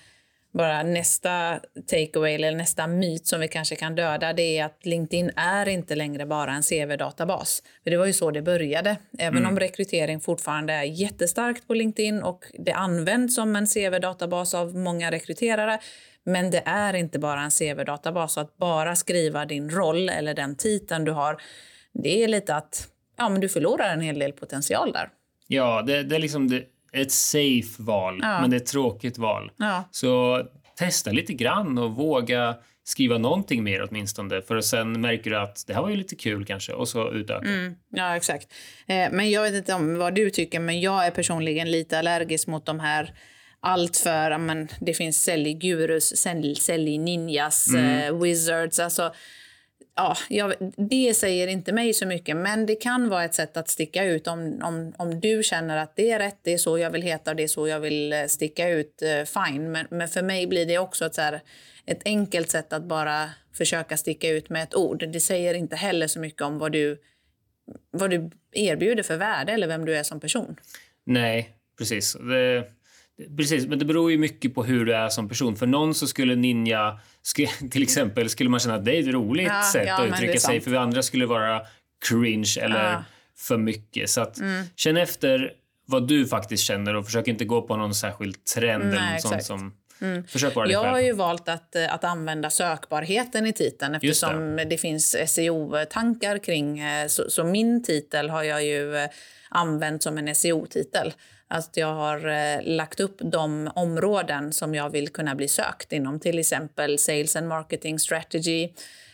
bara 0.53 0.83
nästa 0.83 1.61
takeaway 1.87 2.35
eller 2.35 2.53
nästa 2.53 2.87
myt 2.87 3.27
som 3.27 3.41
vi 3.41 3.49
kanske 3.49 3.77
kan 3.77 3.95
döda 3.95 4.33
det 4.33 4.59
är 4.59 4.65
att 4.65 4.87
LinkedIn 4.87 5.31
är 5.37 5.69
inte 5.69 5.95
längre 5.95 6.27
bara 6.27 6.53
en 6.53 6.63
CV-databas. 6.63 7.63
För 7.85 7.91
det 7.91 7.97
var 7.97 8.07
ju 8.07 8.13
så 8.13 8.31
det 8.31 8.43
började. 8.43 8.97
Även 9.19 9.47
om 9.47 9.59
rekrytering 9.61 10.21
fortfarande 10.21 10.73
är 10.73 10.83
jättestarkt 10.83 11.67
på 11.67 11.75
LinkedIn 11.75 12.23
och 12.23 12.45
det 12.59 12.73
används 12.73 13.35
som 13.35 13.57
en 13.57 13.67
CV-databas 13.67 14.55
av 14.55 14.77
många 14.77 15.11
rekryterare. 15.11 15.79
Men 16.33 16.51
det 16.51 16.63
är 16.67 16.95
inte 16.95 17.19
bara 17.19 17.41
en 17.41 17.51
CV-databas. 17.51 18.39
Att 18.39 18.57
bara 18.57 18.97
skriva 18.97 19.45
din 19.47 19.71
roll 19.71 20.09
eller 20.09 20.35
den 20.35 20.57
titeln 20.57 21.05
du 21.05 21.13
har, 21.13 21.37
det 21.95 22.25
är 22.25 22.29
lite 22.29 22.55
att 22.55 22.89
ja, 23.17 23.29
men 23.29 23.41
du 23.41 23.49
förlorar 23.49 23.93
en 23.93 24.01
hel 24.01 24.19
del 24.19 24.33
potential 24.33 24.93
där. 24.93 25.09
Ja, 25.47 25.83
det, 25.83 26.03
det 26.03 26.17
är 26.17 26.21
liksom 26.21 26.49
det, 26.49 26.65
ett 26.93 27.13
safe 27.13 27.83
val, 27.83 28.19
Ja. 28.23 28.41
men 28.41 28.51
det 28.51 28.57
är 28.57 28.61
ett 28.61 28.67
tråkigt 28.67 29.19
val. 29.19 29.51
Ja. 29.57 29.85
Så 29.91 30.43
testa 30.77 31.11
lite 31.11 31.33
grann 31.33 31.79
och 31.79 31.91
våga 31.91 32.57
skriva 32.85 33.19
någonting 33.19 33.65
mer 33.65 33.87
åtminstone. 33.91 34.43
För 34.43 34.57
att 34.57 34.65
sen 34.65 35.01
märker 35.01 35.31
du 35.31 35.39
att 35.39 35.65
det 35.67 35.75
här 35.75 35.83
var 35.83 35.89
ju 35.91 35.97
lite 35.97 36.17
kul 36.17 36.45
kanske 36.45 36.73
och 36.73 36.89
så 36.89 37.13
utöka. 37.13 37.49
Mm, 37.49 37.75
ja, 37.91 38.17
exakt. 38.17 38.49
Eh, 38.87 39.09
men 39.11 39.31
jag 39.31 39.43
vet 39.43 39.55
inte 39.55 39.75
om 39.75 39.99
vad 39.99 40.15
du 40.15 40.31
tycker, 40.31 40.61
men 40.61 40.81
jag 40.81 41.07
är 41.07 41.11
personligen 41.11 41.71
lite 41.71 41.99
allergisk 41.99 42.47
mot 42.49 42.67
de 42.67 42.81
här 42.81 43.15
allt 43.61 43.97
för, 43.97 44.39
men 44.39 44.69
det 44.81 44.95
finns 44.95 45.23
säljgurus, 45.23 46.17
sälj, 46.17 46.55
säljninjas, 46.55 47.75
eh, 47.75 48.23
wizards, 48.23 48.79
alltså 48.79 49.15
Ja, 49.95 50.17
jag, 50.29 50.55
det 50.77 51.15
säger 51.15 51.47
inte 51.47 51.73
mig 51.73 51.95
så 51.95 52.07
mycket, 52.07 52.37
men 52.37 52.67
det 52.67 52.75
kan 52.75 53.09
vara 53.09 53.25
ett 53.25 53.35
sätt 53.35 53.57
att 53.57 53.69
sticka 53.69 54.05
ut 54.05 54.27
om, 54.27 54.61
om, 54.63 54.95
om 54.99 55.21
du 55.21 55.43
känner 55.43 55.77
att 55.77 55.97
det 55.97 56.11
är 56.11 56.19
rätt, 56.19 56.39
det 56.43 56.53
är 56.53 56.59
så 56.59 56.79
jag 56.79 56.91
vill 56.91 57.03
heta 57.03 57.31
och 57.31 57.37
det 57.37 57.43
är 57.43 57.49
så 57.49 57.69
jag 57.69 57.81
vill 57.81 58.13
eh, 58.13 58.25
sticka 58.27 58.69
ut, 58.69 59.03
eh, 59.03 59.25
fine. 59.47 59.73
Men, 59.73 59.87
men 59.91 60.09
för 60.09 60.23
mig 60.23 60.47
blir 60.47 60.67
det 60.67 60.79
också 60.79 61.07
ett, 61.07 61.15
så 61.15 61.21
här, 61.21 61.41
ett 61.87 62.03
enkelt 62.05 62.51
sätt 62.51 62.73
att 62.73 62.85
bara 62.85 63.31
försöka 63.55 63.97
sticka 63.97 64.29
ut 64.29 64.51
med 64.51 64.63
ett 64.63 64.75
ord. 64.75 65.09
Det 65.09 65.21
säger 65.21 65.55
inte 65.55 65.77
heller 65.77 66.07
så 66.07 66.21
mycket 66.21 66.43
om 66.43 66.59
vad 66.59 66.73
du 66.73 66.99
vad 67.91 68.11
du 68.11 68.31
erbjuder 68.53 69.03
för 69.03 69.17
värde 69.17 69.53
eller 69.53 69.67
vem 69.67 69.85
du 69.85 69.97
är 69.97 70.03
som 70.03 70.21
person. 70.21 70.57
Nej, 71.05 71.51
precis. 71.79 72.13
Det- 72.13 72.65
precis. 73.37 73.67
Men 73.67 73.79
det 73.79 73.85
beror 73.85 74.11
ju 74.11 74.19
mycket 74.19 74.55
på 74.55 74.65
hur 74.65 74.85
du 74.85 74.95
är 74.95 75.09
som 75.09 75.29
person. 75.29 75.57
För 75.57 75.67
någon 75.67 75.95
så 75.95 76.07
skulle 76.07 76.35
ninja, 76.37 76.99
till 77.71 77.83
exempel, 77.83 78.29
skulle 78.31 78.51
man 78.51 78.61
känna 78.61 78.75
att 78.75 78.85
det 78.85 78.97
är 78.97 79.01
ett 79.01 79.15
roligt 79.15 79.47
Ja, 79.47 79.63
sätt 79.73 79.87
ja, 79.87 80.03
att 80.03 80.09
uttrycka 80.09 80.39
sig. 80.39 80.61
För 80.61 80.75
andra 80.75 81.03
skulle 81.03 81.23
det 81.23 81.29
vara 81.29 81.61
cringe 82.09 82.55
eller 82.61 82.85
Ja. 82.85 82.91
Mm. 82.91 83.03
för 83.39 83.57
mycket. 83.57 84.11
Så 84.11 84.21
att, 84.21 84.39
känn 84.77 84.97
efter 84.97 85.53
vad 85.87 86.09
du 86.09 86.27
faktiskt 86.27 86.63
känner 86.65 86.97
och 86.97 87.05
försök 87.05 87.29
inte 87.29 87.45
gå 87.45 87.63
på 87.63 87.77
någon 87.77 87.95
särskild 87.95 88.45
trend 88.45 88.83
eller 88.83 88.95
Nej, 89.01 89.13
något 89.13 89.23
sånt 89.23 89.35
exakt. 89.35 89.51
Mm. 89.51 89.61
som... 89.61 90.25
Försök 90.29 90.55
vara 90.55 90.71
Jag 90.71 90.83
själv. 90.83 90.93
har 90.93 91.01
ju 91.01 91.13
valt 91.13 91.49
att, 91.49 91.77
eh, 91.77 91.95
att 91.95 92.05
använda 92.05 92.51
sökbarheten 92.51 93.47
i 93.47 93.53
titeln 93.53 93.93
Just 94.03 94.03
det. 94.03 94.09
eftersom 94.27 94.57
det. 94.71 94.79
finns 94.79 95.17
SEO-tankar 95.27 96.39
kring... 96.39 96.79
eh, 96.81 97.07
Så, 97.09 97.31
så 97.31 97.45
min 97.45 97.83
titel 97.83 98.31
har 98.31 98.43
jag 98.43 98.65
ju 98.65 98.97
eh, 98.97 99.09
använt 99.49 100.03
som 100.03 100.19
en 100.19 100.35
SEO-titel. 100.35 101.13
Att 101.51 101.77
jag 101.77 101.95
har 101.95 102.29
eh, 102.29 102.63
lagt 102.63 103.01
upp 103.01 103.17
de 103.19 103.71
områden 103.75 104.53
som 104.53 104.75
jag 104.75 104.91
vill 104.91 105.09
kunna 105.09 105.35
bli 105.35 105.49
sökt 105.49 105.93
inom. 105.93 106.21
Till 106.21 106.39
exempel 106.39 106.99
Sales 106.99 107.37
and 107.37 107.49
Marketing 107.49 107.99
Strategy, 107.99 108.69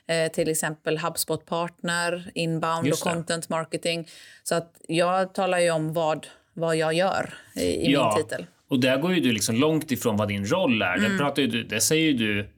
eh, 0.06 0.32
till 0.32 0.48
exempel 0.48 0.98
HubSpot 0.98 1.46
Partner, 1.46 2.30
Inbound 2.34 2.92
och. 2.92 2.98
Content 2.98 3.48
Marketing. 3.48 4.08
Så 4.42 4.54
att 4.54 4.80
jag 4.88 5.34
talar 5.34 5.58
ju 5.58 5.70
om 5.70 5.92
vad, 5.92 6.26
vad 6.52 6.76
jag 6.76 6.94
gör 6.94 7.34
i, 7.54 7.86
i 7.86 7.88
min 7.88 8.16
titel. 8.16 8.46
Och 8.68 8.80
där 8.80 8.96
går 8.96 9.14
ju 9.14 9.20
du 9.20 9.32
liksom 9.32 9.56
långt 9.56 9.90
ifrån 9.90 10.16
vad 10.16 10.28
din 10.28 10.46
roll 10.46 10.82
är. 10.82 10.96
Mm. 10.96 11.12
Det, 11.12 11.18
pratar 11.18 11.42
du, 11.42 11.62
det 11.62 11.80
säger 11.80 12.12
du 12.12 12.48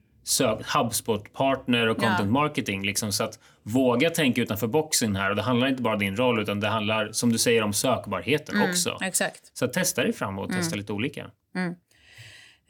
HubSpot-partner 0.75 1.87
och 1.89 1.97
content 1.97 2.19
Ja. 2.21 2.25
marketing. 2.27 2.87
Liksom, 2.87 3.13
så 3.13 3.25
att 3.25 3.39
våga 3.63 4.11
tänka 4.11 4.41
utanför 4.41 4.67
boxen 4.67 5.17
här. 5.17 5.31
Och 5.31 5.37
Det 5.37 5.43
handlar 5.43 5.69
inte 5.69 5.83
bara 5.83 5.95
om 5.95 6.01
din 6.01 6.17
roll, 6.17 6.41
utan 6.43 6.61
det 6.61 6.69
handlar 6.69 7.13
som 7.13 7.33
du 7.33 7.39
säger 7.39 7.63
om 7.63 7.73
sökbarheten 7.73 8.63
också. 8.71 8.91
Mm, 8.91 9.09
Exakt. 9.09 9.51
Så 9.59 9.69
testa 9.69 10.03
dig 10.03 10.13
fram 10.13 10.39
och 10.39 10.53
testa 10.53 10.77
lite 10.77 10.93
olika. 10.93 11.21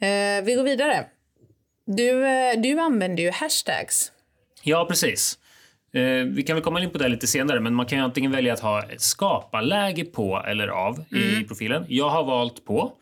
Eh, 0.01 0.43
vi 0.43 0.53
går 0.55 0.63
vidare. 0.63 1.05
Du, 1.85 2.25
eh, 2.27 2.61
du 2.61 2.79
använder 2.79 3.23
ju 3.23 3.31
hashtags. 3.31 4.11
Ja, 4.63 4.85
precis. 4.89 5.39
Eh, 5.93 6.01
vi 6.25 6.43
kan 6.43 6.55
väl 6.55 6.63
komma 6.63 6.83
in 6.83 6.89
på 6.89 6.97
det 6.97 7.07
lite 7.07 7.27
senare, 7.27 7.59
men 7.59 7.73
man 7.75 7.85
kan 7.85 7.97
ju 7.97 8.03
antingen 8.03 8.31
välja 8.31 8.53
att 8.53 8.59
ha 8.59 8.83
skaparläge 8.97 10.05
på 10.05 10.43
eller 10.47 10.67
av 10.67 11.05
Mm. 11.11 11.41
i 11.41 11.43
profilen. 11.47 11.85
Jag 11.87 12.09
har 12.09 12.23
valt 12.23 12.65
på. 12.65 12.93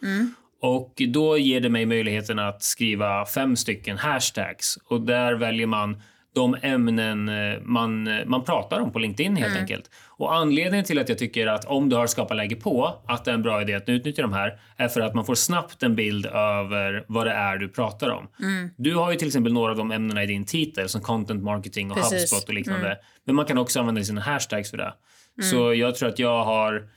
Och 0.61 1.01
Då 1.07 1.37
ger 1.37 1.61
det 1.61 1.69
mig 1.69 1.85
möjligheten 1.85 2.39
att 2.39 2.63
skriva 2.63 3.25
fem 3.25 3.55
stycken 3.55 3.97
hashtags. 3.97 4.77
Och 4.89 5.01
Där 5.01 5.33
väljer 5.33 5.67
man 5.67 6.01
de 6.35 6.55
ämnen 6.61 7.29
eh, 7.29 7.59
man, 7.61 8.07
eh, 8.07 8.25
man 8.25 8.43
pratar 8.43 8.79
om 8.79 8.91
på 8.91 8.99
LinkedIn 8.99 9.35
helt 9.35 9.51
Mm. 9.51 9.61
enkelt. 9.61 9.89
Och 10.07 10.35
Anledningen 10.35 10.85
till 10.85 10.99
att 10.99 11.09
jag 11.09 11.17
tycker 11.17 11.47
att 11.47 11.65
om 11.65 11.89
du 11.89 11.95
har 11.95 12.07
skaparläge 12.07 12.55
på, 12.55 12.93
att 13.07 13.25
det 13.25 13.31
är 13.31 13.35
en 13.35 13.41
bra 13.41 13.61
idé 13.61 13.73
att 13.73 13.89
utnyttja 13.89 14.21
de 14.21 14.33
här, 14.33 14.59
är 14.77 14.87
för 14.87 15.01
att 15.01 15.13
man 15.15 15.25
får 15.25 15.35
snabbt 15.35 15.83
en 15.83 15.95
bild 15.95 16.25
över 16.25 17.03
vad 17.07 17.27
det 17.27 17.31
är 17.33 17.57
du 17.57 17.69
pratar 17.69 18.09
om. 18.09 18.27
Mm. 18.39 18.69
Du 18.77 18.95
har 18.95 19.11
ju 19.11 19.17
till 19.17 19.27
exempel 19.27 19.53
några 19.53 19.71
av 19.71 19.77
de 19.77 19.91
ämnena 19.91 20.23
i 20.23 20.27
din 20.27 20.45
titel 20.45 20.89
som 20.89 21.01
content 21.01 21.43
marketing 21.43 21.91
och 21.91 21.97
Precis. 21.97 22.11
Mm. 22.11 22.21
HubSpot 22.21 22.49
och 22.49 22.53
liknande. 22.55 22.97
Men 23.25 23.35
man 23.35 23.45
kan 23.45 23.57
också 23.57 23.79
använda 23.79 24.03
sina 24.03 24.21
hashtags 24.21 24.69
för 24.71 24.77
det. 24.77 24.93
Så 25.41 25.73
jag 25.73 25.95
tror 25.95 26.09
att 26.09 26.19
jag 26.19 26.43
har 26.43 26.89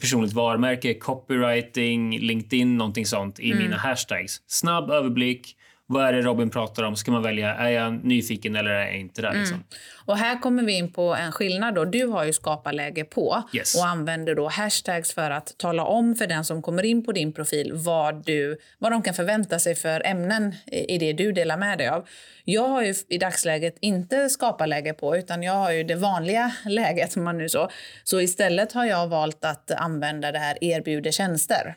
personligt 0.00 0.32
varumärke, 0.32 0.94
copywriting, 0.94 2.18
LinkedIn, 2.18 2.76
någonting 2.76 3.06
sånt 3.06 3.40
i 3.40 3.54
mina 3.54 3.76
hashtags. 3.76 4.42
Snabb 4.46 4.90
överblick. 4.90 5.56
Vad 5.90 6.06
är 6.06 6.12
det 6.12 6.22
Robin 6.22 6.50
pratar 6.50 6.82
om? 6.82 6.96
Ska 6.96 7.10
man 7.10 7.22
välja, 7.22 7.54
är 7.54 7.68
jag 7.68 8.04
nyfiken 8.04 8.56
eller 8.56 8.70
är 8.70 8.86
jag 8.86 8.96
inte 9.00 9.22
där? 9.22 9.32
Liksom? 9.32 9.64
Och 10.04 10.16
här 10.16 10.40
kommer 10.40 10.62
vi 10.62 10.72
in 10.72 10.92
på 10.92 11.14
en 11.14 11.32
skillnad. 11.32 11.74
Då. 11.74 11.84
Du 11.84 12.06
har 12.06 12.24
ju 12.24 12.32
skaparläge 12.32 13.04
på 13.04 13.42
Yes. 13.54 13.74
och 13.76 13.86
använder 13.86 14.34
då 14.34 14.48
hashtags 14.48 15.14
för 15.14 15.30
att 15.30 15.58
tala 15.58 15.84
om 15.84 16.14
för 16.14 16.26
den 16.26 16.44
som 16.44 16.62
kommer 16.62 16.84
in 16.84 17.04
på 17.04 17.12
din 17.12 17.32
profil 17.32 17.70
vad, 17.74 18.24
du, 18.26 18.58
vad 18.78 18.92
de 18.92 19.02
kan 19.02 19.14
förvänta 19.14 19.58
sig 19.58 19.74
för 19.74 20.06
ämnen 20.06 20.54
i 20.66 20.98
det 20.98 21.12
du 21.12 21.32
delar 21.32 21.56
med 21.56 21.78
dig 21.78 21.88
av. 21.88 22.08
Jag 22.44 22.68
har 22.68 22.82
ju 22.82 22.94
i 23.08 23.18
dagsläget 23.18 23.76
inte 23.80 24.28
skaparläge 24.28 24.92
på 24.92 25.16
utan 25.16 25.42
jag 25.42 25.52
har 25.52 25.72
ju 25.72 25.84
det 25.84 25.94
vanliga 25.96 26.52
läget 26.64 27.16
om 27.16 27.24
man 27.24 27.38
nu 27.38 27.48
så. 27.48 27.70
Så 28.04 28.20
istället 28.20 28.72
har 28.72 28.84
jag 28.84 29.06
valt 29.08 29.44
att 29.44 29.70
använda 29.70 30.32
det 30.32 30.38
här 30.38 30.64
erbjuder 30.64 31.10
tjänster. 31.10 31.74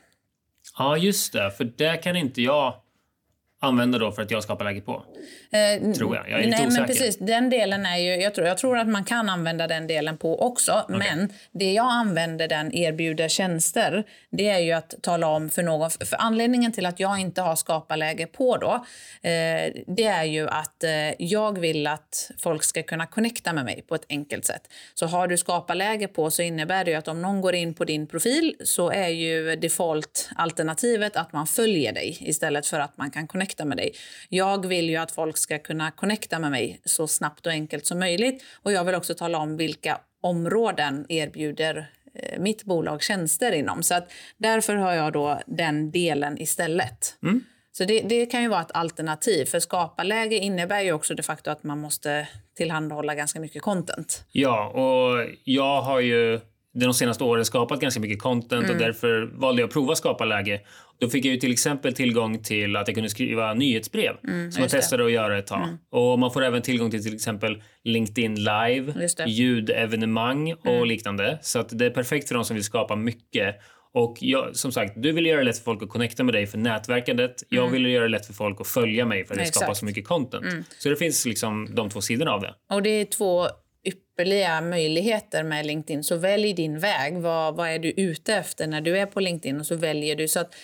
Ja, 0.78 0.96
just 0.96 1.32
det. 1.32 1.50
För 1.50 1.64
det 1.64 1.96
kan 1.96 2.16
inte 2.16 2.42
jag 2.42 2.74
använda 3.62 3.98
då 3.98 4.12
för 4.12 4.22
att 4.22 4.30
jag 4.30 4.42
skapar 4.42 4.64
läge 4.64 4.80
på. 4.80 5.04
Eh, 5.50 5.92
Tror 5.92 6.16
jag. 6.16 6.30
Jag 6.30 6.40
är 6.40 6.44
lite 6.44 6.58
Nej, 6.58 6.66
osäker. 6.66 6.80
men 6.80 6.88
precis. 6.88 7.18
Den 7.18 7.50
delen 7.50 7.86
är 7.86 7.96
ju, 7.96 8.14
jag, 8.14 8.34
tror, 8.34 8.46
jag 8.46 8.58
tror 8.58 8.78
att 8.78 8.88
man 8.88 9.04
kan 9.04 9.28
använda 9.28 9.66
den 9.66 9.86
delen 9.86 10.18
på 10.18 10.42
också. 10.46 10.84
Men 10.88 11.32
det 11.52 11.72
jag 11.72 11.90
använder 11.90 12.48
den 12.48 12.74
erbjuder 12.74 13.28
tjänster, 13.28 14.04
det 14.30 14.48
är 14.48 14.58
ju 14.58 14.72
att 14.72 14.94
tala 15.02 15.26
om 15.26 15.50
för 15.50 15.62
någon... 15.62 15.90
För 15.90 16.16
anledningen 16.18 16.72
till 16.72 16.86
att 16.86 17.00
jag 17.00 17.18
inte 17.20 17.40
har 17.42 17.56
skaparläge 17.56 18.26
på 18.26 18.56
då, 18.56 18.72
eh, 19.28 19.72
det 19.86 20.06
är 20.06 20.24
ju 20.24 20.48
att 20.48 20.84
eh, 20.84 20.90
jag 21.18 21.58
vill 21.58 21.86
att 21.86 22.30
folk 22.38 22.64
ska 22.64 22.82
kunna 22.82 23.06
connecta 23.06 23.52
med 23.52 23.64
mig 23.64 23.84
på 23.88 23.94
ett 23.94 24.06
enkelt 24.08 24.44
sätt. 24.44 24.62
Så 24.94 25.06
har 25.06 25.26
du 25.28 25.38
skaparläge 25.38 26.08
på 26.08 26.30
så 26.30 26.42
innebär 26.42 26.84
det 26.84 26.90
ju 26.90 26.96
att 26.96 27.08
om 27.08 27.22
någon 27.22 27.40
går 27.40 27.54
in 27.54 27.74
på 27.74 27.84
din 27.84 28.06
profil 28.06 28.56
så 28.64 28.90
är 28.90 29.08
ju 29.08 29.56
default-alternativet 29.56 31.16
att 31.16 31.32
man 31.32 31.46
följer 31.46 31.92
dig 31.92 32.16
istället 32.20 32.66
för 32.66 32.80
att 32.80 32.96
man 32.96 33.10
kan 33.10 33.26
connecta 33.26 33.51
med 33.58 33.76
dig. 33.76 33.92
Jag 34.28 34.66
vill 34.66 34.88
ju 34.88 34.96
att 34.96 35.12
folk 35.12 35.38
ska 35.38 35.58
kunna 35.58 35.90
connecta 35.90 36.38
med 36.38 36.50
mig 36.50 36.80
så 36.84 37.06
snabbt 37.06 37.46
och 37.46 37.52
enkelt 37.52 37.86
som 37.86 37.98
möjligt 37.98 38.44
och 38.62 38.72
jag 38.72 38.84
vill 38.84 38.94
också 38.94 39.14
tala 39.14 39.38
om 39.38 39.56
vilka 39.56 40.00
områden 40.20 41.06
erbjuder 41.08 41.90
eh, 42.14 42.40
mitt 42.40 42.64
bolag 42.64 43.02
tjänster 43.02 43.52
inom. 43.52 43.82
Så 43.82 43.94
att 43.94 44.12
därför 44.36 44.74
har 44.74 44.92
jag 44.92 45.12
då 45.12 45.40
den 45.46 45.90
delen 45.90 46.38
istället. 46.38 47.16
Så 47.72 47.84
det, 47.84 48.00
det 48.00 48.26
kan 48.26 48.42
ju 48.42 48.48
vara 48.48 48.60
ett 48.60 48.72
alternativ. 48.74 49.44
För 49.44 49.60
skaparläge 49.60 50.36
innebär 50.36 50.80
ju 50.80 50.92
också 50.92 51.14
de 51.14 51.22
facto 51.22 51.50
att 51.50 51.64
man 51.64 51.78
måste 51.78 52.28
tillhandahålla 52.56 53.14
ganska 53.14 53.40
mycket 53.40 53.62
content. 53.62 54.24
Ja, 54.32 54.68
och 54.68 55.28
jag 55.44 55.82
har 55.82 56.00
ju 56.00 56.40
de 56.74 56.94
senaste 56.94 57.24
åren 57.24 57.44
skapat 57.44 57.80
ganska 57.80 58.00
mycket 58.00 58.22
content 58.22 58.70
och 58.70 58.76
därför 58.76 59.30
valde 59.32 59.62
jag 59.62 59.68
att 59.68 59.72
prova 59.72 59.94
skaparläge. 59.94 60.60
Då 61.00 61.08
fick 61.08 61.24
jag 61.24 61.32
ju 61.32 61.40
till 61.40 61.52
exempel 61.52 61.94
tillgång 61.94 62.42
till 62.42 62.76
att 62.76 62.88
jag 62.88 62.94
kunde 62.94 63.10
skriva 63.10 63.54
nyhetsbrev 63.54 64.12
som 64.22 64.62
jag 64.62 64.62
det. 64.62 64.68
testade 64.68 65.04
att 65.04 65.12
göra 65.12 65.38
ett 65.38 65.46
tag. 65.46 65.68
Och 65.90 66.18
man 66.18 66.32
får 66.32 66.44
även 66.44 66.62
tillgång 66.62 66.90
till 66.90 67.04
till 67.04 67.14
exempel 67.14 67.62
LinkedIn 67.84 68.34
live, 68.34 69.08
ljudevenemang 69.26 70.52
och 70.52 70.86
liknande. 70.86 71.38
Så 71.42 71.58
att 71.58 71.78
det 71.78 71.86
är 71.86 71.90
perfekt 71.90 72.28
för 72.28 72.34
de 72.34 72.44
som 72.44 72.54
vill 72.54 72.64
skapa 72.64 72.96
mycket. 72.96 73.56
Och 73.94 74.16
jag, 74.20 74.56
som 74.56 74.72
sagt, 74.72 74.92
du 74.96 75.12
vill 75.12 75.26
göra 75.26 75.38
det 75.38 75.44
lätt 75.44 75.56
för 75.58 75.64
folk 75.64 75.82
att 75.82 75.88
connecta 75.88 76.24
med 76.24 76.34
dig 76.34 76.46
för 76.46 76.58
nätverkandet. 76.58 77.34
Jag 77.48 77.68
vill 77.68 77.86
göra 77.86 78.02
det 78.02 78.10
lätt 78.10 78.26
för 78.26 78.32
folk 78.32 78.60
att 78.60 78.66
följa 78.66 79.06
mig 79.06 79.24
för 79.24 79.34
att 79.34 79.40
jag 79.40 79.54
skapar 79.54 79.74
så 79.74 79.84
mycket 79.84 80.06
content. 80.06 80.66
Så 80.78 80.88
det 80.88 80.96
finns 80.96 81.26
liksom 81.26 81.74
de 81.74 81.90
två 81.90 82.00
sidorna 82.00 82.30
av 82.30 82.40
det. 82.40 82.54
Och 82.70 82.82
det 82.82 82.90
är 82.90 83.04
två 83.04 83.48
ypperliga 84.12 84.60
möjligheter 84.60 85.42
med 85.42 85.66
LinkedIn. 85.66 86.04
Så 86.04 86.16
välj 86.16 86.52
din 86.52 86.78
väg. 86.78 87.18
Vad, 87.18 87.56
vad 87.56 87.68
är 87.68 87.78
du 87.78 87.90
ute 87.90 88.34
efter 88.34 88.66
när 88.66 88.80
du 88.80 88.98
är 88.98 89.06
på 89.06 89.20
LinkedIn? 89.20 89.60
Och 89.60 89.66
så 89.66 89.74
väljer 89.74 90.16
du. 90.16 90.28
Så 90.28 90.40
att 90.40 90.54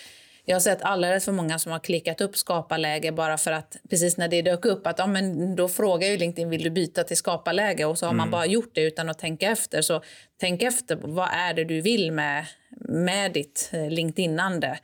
jag 0.49 0.55
har 0.55 0.59
sett 0.59 0.81
alldeles 0.81 1.25
för 1.25 1.31
många 1.31 1.59
som 1.59 1.71
har 1.71 1.79
klickat 1.79 2.21
upp 2.21 2.37
skaparläge 2.37 3.11
bara 3.11 3.37
för 3.37 3.51
att 3.51 3.77
precis 3.89 4.17
när 4.17 4.27
det 4.27 4.41
dök 4.41 4.65
upp 4.65 4.87
att 4.87 4.99
ja, 4.99 5.07
men 5.07 5.55
då 5.55 5.67
frågar 5.67 6.07
ju 6.07 6.17
LinkedIn 6.17 6.49
vill 6.49 6.63
du 6.63 6.69
byta 6.69 7.03
till 7.03 7.17
skaparläge 7.17 7.85
och 7.85 7.97
så 7.97 8.05
har 8.05 8.13
man 8.13 8.31
bara 8.31 8.45
gjort 8.45 8.71
det 8.73 8.81
utan 8.81 9.09
att 9.09 9.19
tänka 9.19 9.51
efter. 9.51 9.81
Så 9.81 10.01
tänk 10.39 10.63
efter 10.63 10.99
vad 11.01 11.29
är 11.33 11.53
det 11.53 11.63
du 11.63 11.81
vill 11.81 12.11
med, 12.11 12.45
med 12.89 13.33
ditt 13.33 13.69
eh, 13.73 13.89
LinkedInande 13.89 14.79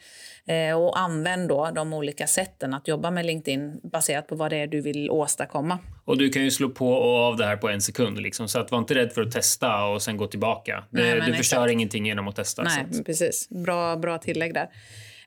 eh, 0.47 0.77
och 0.77 0.99
använd 0.99 1.49
då 1.49 1.71
de 1.75 1.93
olika 1.93 2.27
sätten 2.27 2.73
att 2.73 2.87
jobba 2.87 3.11
med 3.11 3.25
LinkedIn 3.25 3.79
baserat 3.83 4.27
på 4.27 4.35
vad 4.35 4.51
det 4.51 4.57
är 4.57 4.67
du 4.67 4.81
vill 4.81 5.09
åstadkomma. 5.09 5.79
Och 6.05 6.17
du 6.17 6.29
kan 6.29 6.43
ju 6.43 6.51
slå 6.51 6.69
på 6.69 6.89
och 6.89 7.19
av 7.19 7.37
det 7.37 7.45
här 7.45 7.57
på 7.57 7.69
en 7.69 7.81
sekund. 7.81 8.21
Liksom. 8.21 8.47
Så 8.47 8.59
att 8.59 8.71
var 8.71 8.79
inte 8.79 8.95
rädd 8.95 9.11
för 9.11 9.21
att 9.21 9.31
testa 9.31 9.85
och 9.85 10.01
sen 10.01 10.17
gå 10.17 10.27
tillbaka. 10.27 10.83
Nej, 10.89 11.21
du 11.25 11.33
förstör 11.33 11.57
exakt. 11.57 11.71
ingenting 11.71 12.05
genom 12.05 12.27
att 12.27 12.35
testa. 12.35 12.63
Nej, 12.63 13.03
precis. 13.05 13.49
Bra, 13.49 13.95
bra 13.95 14.17
tillägg 14.17 14.53
där. 14.53 14.69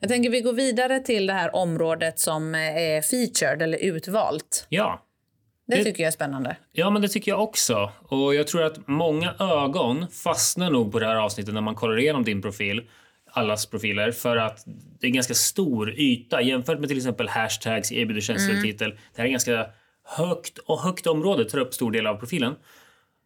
Jag 0.01 0.09
tänker 0.11 0.31
vi 0.31 0.41
går 0.41 0.53
vidare 0.53 1.01
till 1.01 1.27
det 1.27 1.33
här 1.33 1.57
området 1.57 2.19
som 2.19 2.55
eh, 2.55 2.61
är 2.61 3.03
featured 3.03 3.63
eller 3.63 3.79
utvalt. 3.79 4.67
ja. 4.69 5.05
Det, 5.67 5.77
Det- 5.77 5.85
tycker 5.85 6.03
jag 6.03 6.09
är 6.09 6.13
spännande. 6.13 6.57
ja, 6.73 6.91
men 6.91 7.03
det 7.03 7.09
tycker 7.09 7.31
jag 7.31 7.43
också. 7.43 7.93
Och 8.09 8.35
jag 8.35 8.47
tror 8.47 8.63
att 8.63 8.87
många 8.89 9.35
ögon 9.39 10.07
fastnar 10.11 10.71
nog 10.71 10.93
på 10.93 10.99
det 10.99 11.07
här 11.07 11.17
avsnittet 11.17 11.55
när 11.55 11.61
man 11.61 11.75
kollar 11.75 11.99
igenom 11.99 12.25
din 12.25 12.43
profil. 12.43 12.83
Allas 13.31 13.67
profiler. 13.67 14.13
För 14.13 14.37
att 14.37 14.65
det 15.01 15.07
är 15.07 15.09
en 15.09 15.15
ganska 15.15 15.35
stor 15.35 15.95
yta 15.99 16.43
jämfört 16.43 16.79
med 16.81 16.89
till 16.89 16.99
exempel 16.99 17.29
hashtags, 17.29 17.93
erbjuder 17.93 18.21
tjänster 18.21 18.51
Mm. 18.53 18.63
titel. 18.65 18.91
Det 18.91 19.21
här 19.23 19.25
är 19.25 19.31
ganska 19.31 19.67
högt 20.05 20.59
och 20.59 20.81
högt 20.81 21.07
område 21.07 21.45
tar 21.45 21.59
upp 21.59 21.75
stor 21.75 21.91
del 21.91 22.07
av 22.07 22.15
profilen. 22.15 22.55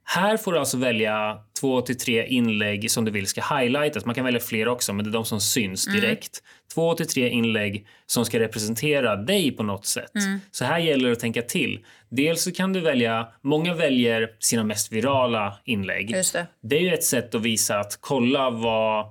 Här 0.05 0.37
får 0.37 0.53
du 0.53 0.59
alltså 0.59 0.77
välja 0.77 1.39
två 1.61 1.81
till 1.81 1.99
tre 1.99 2.27
inlägg 2.27 2.91
som 2.91 3.05
du 3.05 3.11
vill 3.11 3.27
ska 3.27 3.57
highlightas. 3.57 4.05
Man 4.05 4.15
kan 4.15 4.25
välja 4.25 4.41
fler 4.41 4.69
också, 4.69 4.93
men 4.93 5.05
det 5.05 5.11
är 5.11 5.13
de 5.13 5.25
som 5.25 5.41
syns 5.41 5.87
direkt. 5.87 6.43
Två 6.75 6.95
till 6.95 7.07
tre 7.07 7.29
inlägg 7.29 7.87
som 8.07 8.25
ska 8.25 8.39
representera 8.39 9.17
dig 9.17 9.51
på 9.53 9.63
något 9.63 9.87
sätt. 9.87 10.11
Så 10.51 10.65
här 10.65 10.79
gäller 10.79 11.07
det 11.07 11.13
att 11.13 11.21
tänka 11.21 11.43
till. 11.43 11.85
Dels 12.09 12.43
så 12.43 12.53
kan 12.53 12.73
du 12.73 12.81
välja, 12.81 13.29
många 13.41 13.75
väljer 13.75 14.31
sina 14.39 14.65
mest 14.65 14.93
virala 14.93 15.59
inlägg. 15.65 16.11
Just 16.11 16.33
det. 16.33 16.47
Det 16.63 16.77
är 16.77 16.81
ju 16.81 16.95
ett 16.95 17.05
sätt 17.05 17.35
att 17.35 17.43
visa 17.43 17.79
att 17.79 17.99
kolla 18.01 18.51
vad 18.51 19.07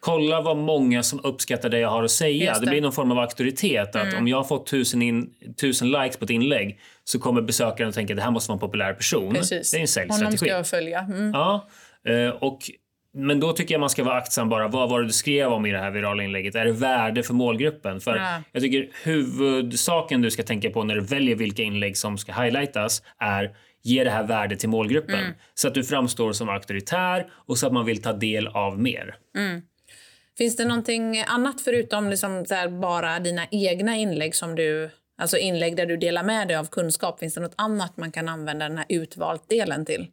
Kolla 0.00 0.40
vad 0.40 0.56
många 0.56 1.02
som 1.02 1.20
uppskattar 1.24 1.68
det 1.68 1.78
jag 1.78 1.88
har 1.88 2.02
att 2.04 2.10
säga. 2.10 2.54
Det. 2.54 2.60
det. 2.60 2.70
blir 2.70 2.80
någon 2.80 2.92
form 2.92 3.12
av 3.12 3.18
auktoritet. 3.18 3.96
Att 3.96 4.14
Om 4.14 4.28
jag 4.28 4.36
har 4.36 4.44
fått 4.44 4.66
tusen, 4.66 5.02
in, 5.02 5.30
tusen 5.60 5.90
likes 5.90 6.16
på 6.16 6.24
ett 6.24 6.30
inlägg 6.30 6.80
så 7.04 7.18
kommer 7.18 7.42
besökaren 7.42 7.88
att 7.88 7.94
tänka 7.94 8.12
att 8.12 8.16
det 8.16 8.22
här 8.22 8.30
måste 8.30 8.50
vara 8.50 8.56
en 8.56 8.60
populär 8.60 8.94
person. 8.94 9.34
Precis. 9.34 9.70
Det 9.70 9.76
är 9.76 9.80
en 9.80 9.82
Honom 9.82 9.88
säljstrategi. 9.88 10.36
ska 10.36 10.46
jag 10.46 10.66
följa. 10.66 11.00
Mm. 11.00 11.30
Ja, 11.34 11.68
eh, 12.08 12.28
och, 12.28 12.58
men 13.16 13.40
då 13.40 13.52
tycker 13.52 13.74
jag 13.74 13.80
man 13.80 13.90
ska 13.90 14.04
vara 14.04 14.16
aktsam 14.16 14.48
bara. 14.48 14.68
Vad 14.68 14.90
var 14.90 15.00
det 15.00 15.06
du 15.06 15.12
skrev 15.12 15.52
om 15.52 15.66
i 15.66 15.72
det 15.72 15.78
här 15.78 15.90
virala 15.90 16.22
inlägget? 16.22 16.54
Är 16.54 16.64
det 16.64 16.72
värde 16.72 17.22
för 17.22 17.34
målgruppen? 17.34 18.00
För 18.00 18.16
Ja. 18.16 18.42
jag 18.52 18.62
tycker 18.62 18.88
huvudsaken 19.04 20.22
du 20.22 20.30
ska 20.30 20.42
tänka 20.42 20.70
på 20.70 20.84
när 20.84 20.94
du 20.94 21.00
väljer 21.00 21.36
vilka 21.36 21.62
inlägg 21.62 21.96
som 21.96 22.18
ska 22.18 22.32
highlightas 22.32 23.02
är 23.18 23.56
Ge 23.82 24.04
det 24.04 24.10
här 24.10 24.24
värde 24.26 24.56
till 24.56 24.68
målgruppen 24.68 25.18
Mm. 25.20 25.32
så 25.54 25.68
att 25.68 25.74
du 25.74 25.84
framstår 25.84 26.32
som 26.32 26.48
auktoritär 26.48 27.26
och 27.46 27.58
så 27.58 27.66
att 27.66 27.72
man 27.72 27.84
vill 27.84 28.02
ta 28.02 28.12
del 28.12 28.46
av 28.46 28.78
mer. 28.80 29.16
Finns 30.38 30.56
det 30.56 30.64
någonting 30.64 31.24
annat 31.26 31.60
förutom 31.60 32.10
liksom 32.10 32.44
bara 32.80 33.18
dina 33.18 33.46
egna 33.50 33.96
inlägg 33.96 34.34
som 34.34 34.54
du 34.54 34.90
Alltså 35.18 35.38
inlägg 35.38 35.76
där 35.76 35.86
du 35.86 35.96
delar 35.96 36.22
med 36.22 36.48
dig 36.48 36.56
av 36.56 36.64
kunskap. 36.64 37.18
Finns 37.18 37.34
det 37.34 37.40
något 37.40 37.54
annat 37.56 37.96
man 37.96 38.12
kan 38.12 38.28
använda 38.28 38.68
den 38.68 38.78
här 38.78 38.86
utvalt-delen 38.88 39.84
till? 39.84 40.06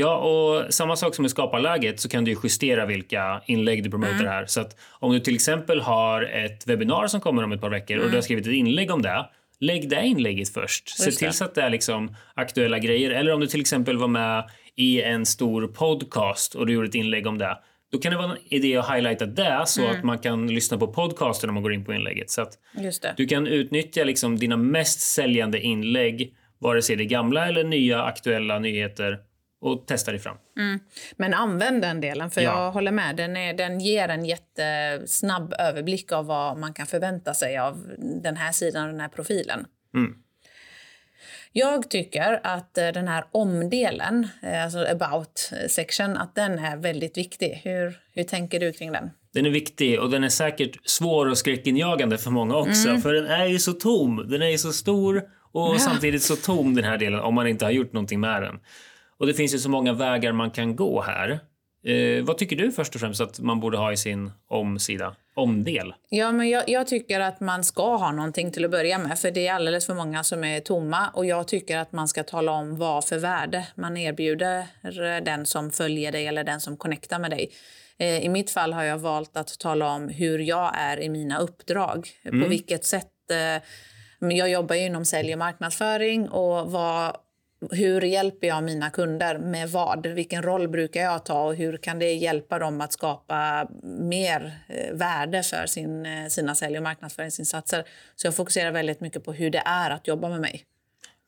Ja, 0.00 0.16
och 0.16 0.74
samma 0.74 0.96
sak 0.96 1.14
som 1.14 1.24
i 1.24 1.28
skaparläget 1.28 2.00
så 2.00 2.08
kan 2.08 2.24
du 2.24 2.30
ju 2.30 2.36
justera 2.42 2.86
vilka 2.86 3.42
inlägg 3.46 3.84
du 3.84 3.90
promotar 3.90 4.24
här. 4.24 4.46
Så 4.46 4.60
att 4.60 4.76
om 4.90 5.12
du 5.12 5.20
till 5.20 5.34
exempel 5.34 5.80
har 5.80 6.22
ett 6.22 6.66
webbinar 6.66 7.06
som 7.06 7.20
kommer 7.20 7.44
om 7.44 7.52
ett 7.52 7.60
par 7.60 7.70
veckor 7.70 7.98
och 7.98 8.10
du 8.10 8.14
har 8.14 8.22
skrivit 8.22 8.46
ett 8.46 8.52
inlägg 8.52 8.90
om 8.90 9.02
det. 9.02 9.26
Lägg 9.60 9.88
det 9.88 10.06
inlägget 10.06 10.48
först. 10.54 10.88
Se 10.88 11.04
Just 11.04 11.18
till 11.18 11.26
det. 11.26 11.32
så 11.32 11.44
att 11.44 11.54
det 11.54 11.62
är 11.62 11.70
liksom 11.70 12.16
aktuella 12.34 12.78
grejer. 12.78 13.10
Eller 13.10 13.32
om 13.32 13.40
du 13.40 13.46
till 13.46 13.60
exempel 13.60 13.96
var 13.96 14.08
med 14.08 14.50
i 14.76 15.02
en 15.02 15.26
stor 15.26 15.66
podcast 15.66 16.54
och 16.54 16.66
du 16.66 16.72
gjorde 16.72 16.88
ett 16.88 16.94
inlägg 16.94 17.26
om 17.26 17.38
det. 17.38 17.58
Då 17.92 17.98
kan 17.98 18.12
det 18.12 18.18
vara 18.18 18.30
en 18.30 18.38
idé 18.54 18.76
att 18.76 18.90
highlighta 18.90 19.26
det 19.26 19.62
så 19.66 19.86
att 19.86 20.04
man 20.04 20.18
kan 20.18 20.46
lyssna 20.46 20.78
på 20.78 20.86
podcasten 20.86 21.50
om 21.50 21.54
man 21.54 21.62
går 21.62 21.72
in 21.72 21.84
på 21.84 21.94
inlägget. 21.94 22.30
Så 22.30 22.46
du 23.16 23.26
kan 23.26 23.46
utnyttja 23.46 24.04
liksom 24.04 24.38
dina 24.38 24.56
mest 24.56 25.00
säljande 25.00 25.60
inlägg, 25.60 26.34
vare 26.58 26.82
sig 26.82 26.96
det 26.96 27.02
är 27.02 27.08
gamla 27.08 27.46
eller 27.46 27.64
nya 27.64 28.02
aktuella 28.02 28.58
nyheter 28.58 29.18
och 29.60 29.86
testa 29.86 30.10
dig 30.10 30.20
fram. 30.20 30.36
Men 31.16 31.34
använd 31.34 31.82
den 31.82 32.00
delen, 32.00 32.30
för 32.30 32.40
Ja. 32.40 32.64
jag 32.64 32.72
håller 32.72 32.92
med. 32.92 33.16
Den, 33.16 33.36
är, 33.36 33.54
den 33.54 33.80
ger 33.80 34.08
en 34.08 34.24
jättesnabb 34.24 35.54
överblick 35.58 36.12
av 36.12 36.26
vad 36.26 36.58
man 36.58 36.74
kan 36.74 36.86
förvänta 36.86 37.34
sig 37.34 37.58
av 37.58 37.86
den 38.22 38.36
här 38.36 38.52
sidan 38.52 38.84
och 38.84 38.90
den 38.90 39.00
här 39.00 39.08
profilen. 39.08 39.66
Mm. 39.94 40.14
Jag 41.52 41.90
tycker 41.90 42.40
att 42.42 42.78
eh, 42.78 42.88
den 42.88 43.08
här 43.08 43.24
omdelen, 43.32 44.28
eh, 44.42 44.64
alltså 44.64 44.78
about 44.78 45.50
section, 45.68 46.16
att 46.16 46.34
den 46.34 46.58
är 46.58 46.76
väldigt 46.76 47.18
viktig. 47.18 47.60
Hur, 47.64 47.98
hur 48.14 48.24
tänker 48.24 48.60
du 48.60 48.72
kring 48.72 48.92
den? 48.92 49.10
Den 49.34 49.46
är 49.46 49.50
viktig 49.50 50.00
och 50.00 50.10
den 50.10 50.24
är 50.24 50.28
säkert 50.28 50.88
svår 50.88 51.26
och 51.30 51.38
skräckinjagande 51.38 52.18
för 52.18 52.30
många 52.30 52.56
också. 52.56 52.96
För 52.98 53.12
den 53.12 53.26
är 53.26 53.46
ju 53.46 53.58
så 53.58 53.72
tom. 53.72 54.26
Den 54.28 54.42
är 54.42 54.48
ju 54.48 54.58
så 54.58 54.72
stor 54.72 55.22
och 55.52 55.80
samtidigt 55.80 56.22
så 56.22 56.36
tom 56.36 56.74
den 56.74 56.84
här 56.84 56.98
delen 56.98 57.20
om 57.20 57.34
man 57.34 57.46
inte 57.46 57.64
har 57.64 57.72
gjort 57.72 57.92
någonting 57.92 58.20
med 58.20 58.42
den. 58.42 58.60
Och 59.20 59.26
det 59.26 59.34
finns 59.34 59.54
ju 59.54 59.58
så 59.58 59.68
många 59.68 59.92
vägar 59.92 60.32
man 60.32 60.50
kan 60.50 60.76
gå 60.76 61.00
här. 61.00 61.40
Eh, 61.84 62.24
vad 62.24 62.38
tycker 62.38 62.56
du 62.56 62.72
först 62.72 62.94
och 62.94 63.00
främst 63.00 63.20
att 63.20 63.40
man 63.40 63.60
borde 63.60 63.78
ha 63.78 63.92
i 63.92 63.96
sin 63.96 64.32
omsida? 64.48 65.16
Omdel? 65.36 65.94
Ja, 66.08 66.32
men 66.32 66.48
jag, 66.48 66.68
jag, 66.68 66.86
tycker 66.86 67.20
att 67.20 67.40
man 67.40 67.64
ska 67.64 67.96
ha 67.96 68.12
någonting 68.12 68.52
till 68.52 68.64
att 68.64 68.70
börja 68.70 68.98
med. 68.98 69.18
För 69.18 69.30
Det 69.30 69.46
är 69.46 69.54
alldeles 69.54 69.86
för 69.86 69.94
många 69.94 70.24
som 70.24 70.44
är 70.44 70.60
tomma. 70.60 71.08
Och 71.14 71.26
Jag 71.26 71.48
tycker 71.48 71.78
att 71.78 71.92
man 71.92 72.08
ska 72.08 72.22
tala 72.22 72.52
om 72.52 72.76
vad 72.76 73.04
för 73.04 73.18
värde 73.18 73.66
man 73.74 73.96
erbjuder 73.96 74.66
den 75.20 75.46
som 75.46 75.70
följer 75.70 76.12
dig 76.12 76.26
eller 76.26 76.44
den 76.44 76.60
som 76.60 76.76
connectar 76.76 77.18
med 77.18 77.30
dig. 77.30 77.50
Eh, 77.98 78.24
I 78.24 78.28
mitt 78.28 78.50
fall 78.50 78.72
har 78.72 78.84
jag 78.84 78.98
valt 78.98 79.36
att 79.36 79.58
tala 79.58 79.94
om 79.94 80.08
hur 80.08 80.38
jag 80.38 80.72
är 80.74 81.00
i 81.00 81.08
mina 81.08 81.38
uppdrag. 81.38 82.08
Mm. 82.24 82.42
På 82.42 82.48
vilket 82.48 82.84
sätt... 82.84 83.12
Eh, 83.30 83.62
jag 84.30 84.50
jobbar 84.50 84.76
ju 84.76 84.86
inom 84.86 85.04
sälj 85.04 85.32
och 85.32 85.38
marknadsföring. 85.38 86.28
och 86.28 86.70
vad 86.70 87.16
hur 87.70 88.00
hjälper 88.00 88.46
jag 88.46 88.64
mina 88.64 88.90
kunder 88.90 89.38
med 89.38 89.70
vad? 89.70 90.06
Vilken 90.06 90.42
roll 90.42 90.68
brukar 90.68 91.00
jag 91.00 91.24
ta 91.24 91.44
och 91.44 91.54
hur 91.54 91.76
kan 91.76 91.98
det 91.98 92.12
hjälpa 92.12 92.58
dem 92.58 92.80
att 92.80 92.92
skapa 92.92 93.68
mer 93.82 94.52
eh, 94.68 94.96
värde 94.96 95.42
för 95.42 95.66
sin, 95.66 96.06
eh, 96.06 96.26
sina 96.26 96.54
sälj 96.54 96.76
och 96.76 96.82
marknadsföringsinsatser? 96.82 97.84
Så 98.16 98.26
jag 98.26 98.36
fokuserar 98.36 98.72
väldigt 98.72 99.00
mycket 99.00 99.24
på 99.24 99.32
hur 99.32 99.50
det 99.50 99.62
är 99.64 99.90
att 99.90 100.08
jobba 100.08 100.28
med 100.28 100.40
mig. 100.40 100.64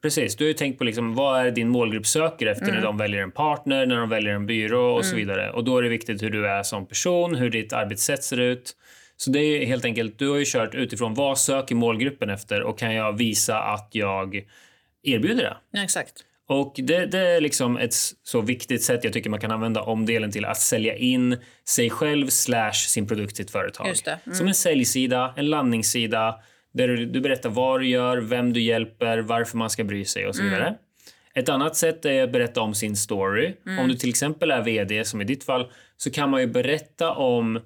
Precis, 0.03 0.37
du 0.37 0.45
har 0.45 0.49
ju 0.49 0.55
tänkt 0.55 0.79
på 0.79 0.85
liksom, 0.85 1.15
vad 1.15 1.47
är 1.47 1.51
din 1.51 1.69
målgrupp 1.69 2.07
söker 2.07 2.47
efter 2.47 2.65
mm. 2.65 2.75
när 2.75 2.83
de 2.83 2.99
väljer 2.99 3.23
en 3.23 3.31
partner, 3.31 3.87
när 3.87 3.97
de 3.97 4.09
väljer 4.09 4.35
en 4.35 4.47
byrå 4.47 4.87
och 4.87 5.01
mm. 5.01 5.11
så 5.11 5.17
vidare. 5.17 5.51
Och 5.51 5.65
då 5.65 5.79
är 5.79 5.83
det 5.83 5.89
viktigt 5.89 6.23
hur 6.23 6.31
du 6.31 6.49
är 6.49 6.63
som 6.63 6.87
person, 6.87 7.35
hur 7.35 7.51
ditt 7.51 7.73
arbetssätt 7.73 8.25
ser 8.25 8.41
ut. 8.41 8.77
Så 9.17 9.31
det 9.31 9.39
är 9.39 9.67
helt 9.67 9.85
enkelt, 9.85 10.19
du 10.19 10.29
har 10.29 10.37
ju 10.37 10.45
kört 10.47 10.75
utifrån 10.75 11.15
vad 11.15 11.39
söker 11.39 11.75
målgruppen 11.75 12.31
efter 12.31 12.63
och 12.63 12.79
kan 12.79 12.95
jag 12.95 13.13
visa 13.13 13.59
att 13.59 13.89
jag 13.93 14.45
erbjuder 15.03 15.43
det. 15.43 15.57
Ja, 15.71 15.85
exakt. 15.85 16.25
Och 16.47 16.75
det, 16.77 17.07
det, 17.07 17.19
är 17.19 17.41
liksom 17.41 17.77
ett 17.77 17.95
så 18.23 18.41
viktigt 18.41 18.83
sätt 18.83 19.05
jag 19.05 19.13
tycker 19.13 19.31
man 19.31 19.41
kan 19.41 19.51
använda 19.51 19.83
omdelen 19.83 20.33
till 20.33 20.45
att 20.45 20.61
sälja 20.61 20.97
in 20.97 21.37
sig 21.65 21.91
själv 21.91 22.27
slash 22.29 22.73
sin 22.73 23.09
produkt 23.09 23.37
till 23.37 23.45
ett 23.45 23.51
företag. 23.51 23.87
Mm. 23.87 24.37
Som 24.37 24.49
en 24.49 24.55
säljsida, 24.55 25.35
en 25.37 25.51
landningssida 25.51 26.41
där 26.73 26.89
du, 26.89 27.07
du, 27.07 27.21
berättar 27.21 27.51
vad 27.51 27.81
du 27.81 27.89
gör, 27.89 28.19
vem 28.19 28.53
du 28.53 28.61
hjälper, 28.61 29.19
varför 29.19 29.57
man 29.57 29.71
ska 29.71 29.85
bry 29.85 30.05
sig 30.05 30.27
och 30.27 30.35
så 30.35 30.43
mm. 30.43 30.53
vidare. 30.53 30.69
Mm. 30.69 30.79
Ett 31.35 31.49
annat 31.49 31.77
sätt 31.77 32.05
är 32.05 32.23
att 32.23 32.33
berätta 32.33 32.61
om 32.61 32.75
sin 32.75 32.97
story. 32.97 33.55
Mm. 33.67 33.79
Om 33.79 33.89
du 33.89 33.95
till 33.95 34.09
exempel 34.09 34.51
är 34.51 34.63
vd, 34.63 35.05
som 35.05 35.21
i 35.21 35.25
ditt 35.25 35.45
fall, 35.45 35.73
så 35.97 36.11
kan 36.11 36.31
man 36.31 36.41
ju 36.41 36.47
berätta 36.47 37.13
om 37.13 37.61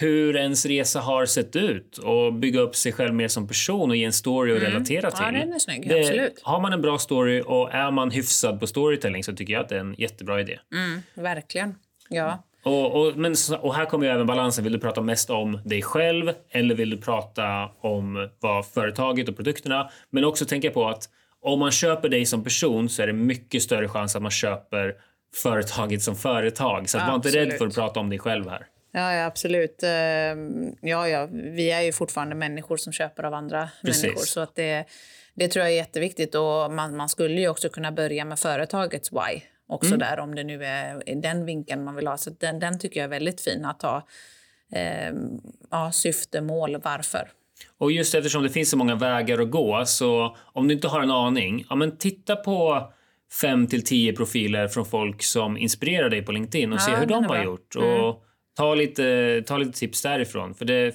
hur 0.00 0.36
ens 0.36 0.66
resa 0.66 1.00
har 1.00 1.26
sett 1.26 1.56
ut 1.56 1.98
och 1.98 2.34
bygga 2.34 2.60
upp 2.60 2.76
sig 2.76 2.92
själv 2.92 3.14
mer 3.14 3.28
som 3.28 3.48
person 3.48 3.90
och 3.90 3.96
ge 3.96 4.04
en 4.04 4.12
story 4.12 4.52
att 4.52 4.58
mm. 4.58 4.72
relatera 4.72 5.10
till. 5.10 5.24
Ja, 5.24 5.32
den 5.32 5.52
är 5.52 5.58
snygg. 5.58 5.88
Det, 5.88 6.00
Absolut. 6.00 6.40
Har 6.42 6.60
man 6.60 6.72
en 6.72 6.82
bra 6.82 6.98
story 6.98 7.42
och 7.46 7.74
är 7.74 7.90
man 7.90 8.10
hyfsad 8.10 8.60
på 8.60 8.66
storytelling 8.66 9.24
så 9.24 9.32
tycker 9.32 9.52
jag 9.52 9.62
att 9.62 9.68
det 9.68 9.76
är 9.76 9.80
en 9.80 9.94
jättebra 9.98 10.40
idé. 10.40 10.58
Mm, 10.74 11.02
verkligen. 11.14 11.74
Ja. 12.08 12.44
Och, 12.62 13.00
och, 13.00 13.16
men, 13.16 13.34
och 13.60 13.74
här 13.74 13.84
kommer 13.84 14.06
ju 14.06 14.12
även 14.12 14.26
balansen. 14.26 14.64
Vill 14.64 14.72
du 14.72 14.78
prata 14.78 15.00
mest 15.00 15.30
om 15.30 15.60
dig 15.64 15.82
själv 15.82 16.32
eller 16.50 16.74
vill 16.74 16.90
du 16.90 16.96
prata 16.96 17.70
om 17.80 18.28
vad 18.40 18.66
företaget 18.66 19.28
och 19.28 19.36
produkterna? 19.36 19.90
Men 20.10 20.24
också 20.24 20.44
tänka 20.44 20.70
på 20.70 20.88
att 20.88 21.08
om 21.40 21.58
man 21.58 21.70
köper 21.70 22.08
dig 22.08 22.26
som 22.26 22.44
person 22.44 22.88
så 22.88 23.02
är 23.02 23.06
det 23.06 23.12
mycket 23.12 23.62
större 23.62 23.88
chans 23.88 24.16
att 24.16 24.22
man 24.22 24.30
köper 24.30 24.94
företaget 25.34 26.02
som 26.02 26.16
företag. 26.16 26.88
Så 26.88 26.98
att 26.98 27.08
var 27.08 27.14
inte 27.14 27.28
rädd 27.28 27.52
för 27.52 27.66
att 27.66 27.74
prata 27.74 28.00
om 28.00 28.08
dig 28.08 28.18
själv 28.18 28.48
här. 28.48 28.66
Ja, 28.92 29.14
ja, 29.14 29.26
absolut. 29.26 29.82
Ehm, 29.82 30.76
ja, 30.80 31.08
ja, 31.08 31.28
vi 31.32 31.70
är 31.70 31.82
ju 31.82 31.92
fortfarande 31.92 32.34
människor 32.34 32.76
som 32.76 32.92
köper 32.92 33.22
av 33.22 33.34
andra 33.34 33.68
Precis. 33.84 34.02
människor. 34.02 34.22
Så 34.22 34.40
att 34.40 34.54
det, 34.54 34.84
det 35.34 35.48
tror 35.48 35.64
jag 35.64 35.72
är 35.72 35.76
jätteviktigt. 35.76 36.34
Och 36.34 36.72
man, 36.72 36.96
man 36.96 37.08
skulle 37.08 37.40
ju 37.40 37.48
också 37.48 37.68
kunna 37.68 37.92
börja 37.92 38.24
med 38.24 38.38
företagets 38.38 39.12
why. 39.12 39.42
Också 39.68 39.94
mm. 39.94 39.98
där, 39.98 40.18
om 40.18 40.34
det 40.34 40.44
nu 40.44 40.64
är 40.64 41.14
den 41.14 41.44
vinkeln 41.44 41.84
man 41.84 41.94
vill 41.94 42.06
ha. 42.06 42.16
Så 42.16 42.30
den, 42.30 42.58
den 42.58 42.78
tycker 42.78 43.00
jag 43.00 43.04
är 43.04 43.10
väldigt 43.10 43.40
fin 43.40 43.64
att 43.64 43.82
ha. 43.82 44.06
Eh, 44.72 45.12
ja, 45.70 45.92
syfte, 45.92 46.40
mål, 46.40 46.80
varför. 46.84 47.28
Och 47.78 47.92
just 47.92 48.14
eftersom 48.14 48.42
det 48.42 48.50
finns 48.50 48.70
så 48.70 48.76
många 48.76 48.94
vägar 48.94 49.38
att 49.38 49.50
gå, 49.50 49.82
så 49.86 50.36
om 50.38 50.68
du 50.68 50.74
inte 50.74 50.88
har 50.88 51.02
en 51.02 51.10
aning, 51.10 51.66
ja, 51.68 51.76
men 51.76 51.96
titta 51.96 52.36
på 52.36 52.92
5 53.40 53.66
till 53.66 53.84
10 53.84 54.12
profiler 54.12 54.68
från 54.68 54.86
folk 54.86 55.22
som 55.22 55.56
inspirerar 55.56 56.10
dig 56.10 56.22
på 56.22 56.32
LinkedIn 56.32 56.72
och 56.72 56.78
ja, 56.78 56.82
se 56.82 56.96
hur 56.96 57.06
de 57.06 57.24
har 57.24 57.44
gjort. 57.44 57.76
Mm. 57.76 58.14
Ta 58.54 58.74
lite, 58.74 59.42
ta 59.46 59.58
lite 59.58 59.78
tips 59.78 60.02
därifrån. 60.02 60.54
För 60.54 60.64
det, 60.64 60.94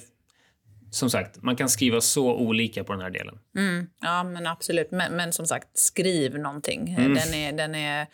som 0.90 1.10
sagt, 1.10 1.42
man 1.42 1.56
kan 1.56 1.68
skriva 1.68 2.00
så 2.00 2.34
olika 2.34 2.84
på 2.84 2.92
den 2.92 3.02
här 3.02 3.10
delen. 3.10 3.38
Mm, 3.56 3.86
ja, 4.00 4.24
men 4.24 4.46
absolut. 4.46 4.90
Men, 4.90 5.12
men, 5.12 5.32
som 5.32 5.46
sagt, 5.46 5.68
skriv 5.78 6.38
någonting. 6.38 6.94
Mm. 6.98 7.14
Den 7.14 7.34
är, 7.34 7.52
den 7.52 7.74
är, 7.74 8.06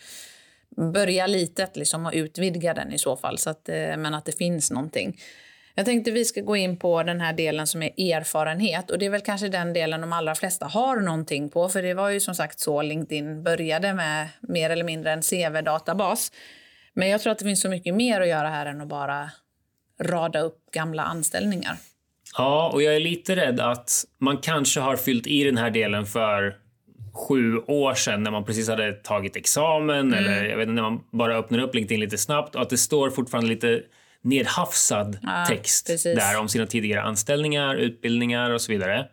börja 0.93 1.27
litet 1.27 1.77
liksom, 1.77 2.07
och 2.07 2.13
utvidga 2.15 2.75
den 2.75 2.93
i 2.93 2.99
så 2.99 3.17
fall, 3.17 3.39
så 3.39 3.51
att, 3.51 3.69
eh, 3.69 3.97
men 3.97 4.15
att 4.15 4.25
det 4.25 4.39
finns 4.39 4.71
någonting. 4.71 5.21
Jag 5.77 5.87
tänkte 5.87 6.11
vi 6.11 6.25
ska 6.25 6.41
gå 6.41 6.57
in 6.57 6.77
på 6.77 7.03
den 7.03 7.21
här 7.21 7.33
delen 7.33 7.67
som 7.67 7.83
är 7.83 8.01
erfarenhet. 8.01 8.91
Och 8.91 8.99
Det 8.99 9.07
är 9.07 9.11
väl 9.11 9.21
kanske 9.21 9.49
den 9.49 9.73
delen 9.73 10.01
de 10.01 10.13
allra 10.13 10.35
flesta 10.35 10.67
har 10.67 10.97
någonting 10.97 11.51
på. 11.51 11.69
För 11.69 11.83
Det 11.83 11.95
var 11.95 12.11
ju 12.11 12.21
som 12.21 12.35
sagt 12.35 12.61
så 12.61 12.83
LinkedIn 12.83 13.43
började 13.43 13.95
med 13.95 14.29
mer 14.41 14.71
eller 14.71 14.85
mindre 14.85 15.13
en 15.13 15.23
CV-databas. 15.23 16.33
Men 16.95 17.09
jag 17.09 17.21
tror 17.21 17.33
att 17.33 17.39
det 17.39 17.45
finns 17.45 17.61
så 17.61 17.69
mycket 17.69 17.95
mer 17.95 18.21
att 18.21 18.29
göra 18.29 18.49
här 18.49 18.67
än 18.67 18.81
att 18.81 18.89
bara 18.89 19.31
rada 20.01 20.41
upp 20.41 20.71
gamla 20.73 21.03
anställningar. 21.03 21.77
Ja, 22.37 22.71
och 22.73 22.83
jag 22.83 22.97
är 22.97 23.01
lite 23.01 23.37
rädd 23.37 23.61
att 23.61 24.05
man 24.19 24.37
kanske 24.37 24.81
har 24.81 24.97
fyllt 24.97 25.27
i 25.27 25.45
den 25.45 25.59
här 25.59 25.71
delen 25.71 26.07
för 26.07 26.57
sju 27.13 27.59
år 27.59 27.95
sedan 27.95 28.23
när 28.23 28.31
man 28.31 28.45
precis 28.45 28.69
hade 28.69 28.93
tagit 28.93 29.37
examen 29.37 29.99
mm. 29.99 30.15
eller 30.15 30.45
jag 30.45 30.57
vet 30.57 30.69
inte, 30.69 30.83
när 30.83 30.91
man 30.91 31.01
bara 31.13 31.37
öppnar 31.37 31.59
upp 31.59 31.75
LinkedIn 31.75 32.01
lite 32.01 32.19
snabbt 32.19 32.55
och 32.55 32.63
att 32.63 32.71
det 32.71 32.79
står 32.79 33.11
fortfarande 33.11 33.51
lite 33.51 33.83
nedhafsad 34.23 35.19
ja, 35.23 35.45
text 35.49 35.87
precis. 35.87 36.19
där 36.19 36.41
om 36.41 36.49
sina 36.49 36.67
tidigare 36.67 37.03
anställningar, 37.03 37.75
utbildningar 37.75 38.51
och 38.51 38.61
så 38.61 38.73
vidare. 38.73 39.09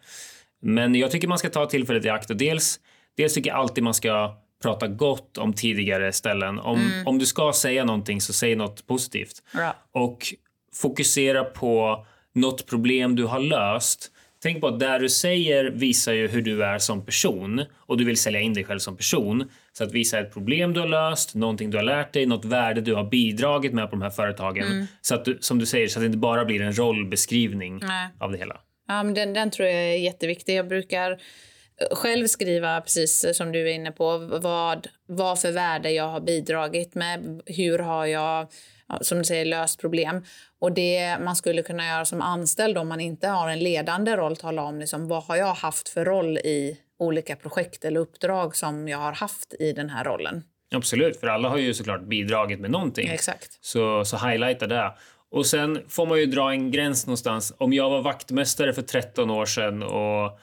Men 0.61 0.95
jag 0.95 1.11
tycker 1.11 1.27
man 1.27 1.37
ska 1.37 1.49
ta 1.49 1.65
tillfället 1.65 2.05
i 2.05 2.09
akt 2.09 2.29
och 2.29 2.37
dels, 2.37 2.79
dels 3.17 3.33
tycker 3.33 3.49
jag 3.49 3.59
alltid 3.59 3.83
man 3.83 3.93
ska 3.93 4.40
prata 4.61 4.87
gott 4.87 5.37
om 5.37 5.53
tidigare 5.53 6.13
ställen. 6.13 6.59
Om, 6.59 6.79
mm. 6.79 7.07
om 7.07 7.19
du 7.19 7.25
ska 7.25 7.53
säga 7.53 7.85
någonting 7.85 8.21
så 8.21 8.33
säg 8.33 8.55
något 8.55 8.87
positivt. 8.87 9.43
Ja. 9.53 9.75
Och 9.91 10.33
fokusera 10.73 11.43
på 11.43 12.05
något 12.33 12.65
problem 12.65 13.15
du 13.15 13.25
har 13.25 13.39
löst. 13.39 14.11
Tänk 14.43 14.61
på 14.61 14.67
att 14.67 14.79
det 14.79 14.97
du 14.97 15.09
säger 15.09 15.71
visar 15.71 16.13
ju 16.13 16.27
hur 16.27 16.41
du 16.41 16.63
är 16.63 16.79
som 16.79 17.05
person 17.05 17.65
och 17.77 17.97
du 17.97 18.05
vill 18.05 18.17
sälja 18.17 18.39
in 18.39 18.53
dig 18.53 18.63
själv 18.63 18.79
som 18.79 18.97
person. 18.97 19.49
Så 19.73 19.83
att 19.83 19.91
visa 19.91 20.19
ett 20.19 20.33
problem 20.33 20.73
du 20.73 20.79
har 20.79 20.87
löst, 20.87 21.35
någonting 21.35 21.71
du 21.71 21.77
har 21.77 21.83
lärt 21.83 22.13
dig, 22.13 22.25
något 22.25 22.45
värde 22.45 22.81
du 22.81 22.93
har 22.93 23.03
bidragit 23.03 23.73
med 23.73 23.89
på 23.89 23.95
de 23.95 24.01
här 24.01 24.09
företagen. 24.09 24.63
Mm. 24.63 24.87
Så 25.01 25.15
att 25.15 25.25
du, 25.25 25.37
som 25.41 25.59
du 25.59 25.65
säger, 25.65 25.87
så 25.87 25.99
att 25.99 26.01
det 26.01 26.05
inte 26.05 26.17
bara 26.17 26.45
blir 26.45 26.61
en 26.61 26.77
rollbeskrivning 26.77 27.79
Nej. 27.81 28.09
av 28.19 28.31
det 28.31 28.37
hela. 28.37 28.57
Ja, 28.87 29.03
men 29.03 29.13
den, 29.13 29.33
den 29.33 29.51
tror 29.51 29.67
jag 29.67 29.77
är 29.77 29.97
jätteviktig. 29.97 30.55
Jag 30.55 30.67
brukar 30.67 31.17
själv 31.91 32.27
skriva, 32.27 32.81
precis 32.81 33.25
som 33.37 33.51
du 33.51 33.69
är 33.69 33.73
inne 33.73 33.91
på, 33.91 34.17
vad, 34.17 34.87
vad 35.05 35.39
för 35.39 35.51
värde 35.51 35.91
jag 35.91 36.07
har 36.07 36.19
bidragit 36.19 36.95
med. 36.95 37.41
Hur 37.45 37.79
har 37.79 38.05
jag, 38.05 38.47
som 39.01 39.17
du 39.17 39.23
säger, 39.23 39.45
löst 39.45 39.79
problem? 39.81 40.25
Och 40.59 40.71
det 40.71 41.17
man 41.19 41.35
skulle 41.35 41.61
kunna 41.61 41.87
göra 41.87 42.05
som 42.05 42.21
anställd 42.21 42.77
om 42.77 42.87
man 42.87 42.99
inte 42.99 43.27
har 43.27 43.49
en 43.49 43.59
ledande 43.59 44.15
roll, 44.15 44.35
tala 44.35 44.63
om 44.63 44.79
liksom, 44.79 45.07
vad 45.07 45.23
har 45.23 45.35
jag 45.35 45.53
haft 45.53 45.89
för 45.89 46.05
roll 46.05 46.37
i 46.37 46.77
olika 46.99 47.35
projekt 47.35 47.85
eller 47.85 47.99
uppdrag 47.99 48.55
som 48.55 48.87
jag 48.87 48.97
har 48.97 49.13
haft 49.13 49.53
i 49.59 49.73
den 49.73 49.89
här 49.89 50.03
rollen. 50.03 50.43
Absolut, 50.75 51.19
för 51.19 51.27
alla 51.27 51.49
har 51.49 51.57
ju 51.57 51.73
såklart 51.73 52.03
bidragit 52.03 52.59
med 52.59 52.71
någonting. 52.71 53.09
exakt. 53.09 53.57
Så, 53.61 54.05
så 54.05 54.17
highlighta 54.17 54.67
det. 54.67 54.93
Och 55.31 55.45
sen 55.45 55.81
får 55.89 56.05
man 56.05 56.19
ju 56.19 56.25
dra 56.25 56.51
en 56.51 56.71
gräns 56.71 57.07
någonstans. 57.07 57.53
Om 57.57 57.73
jag 57.73 57.89
var 57.89 58.01
vaktmästare 58.01 58.73
för 58.73 58.81
13 58.81 59.29
år 59.29 59.45
sedan 59.45 59.83
och 59.83 60.39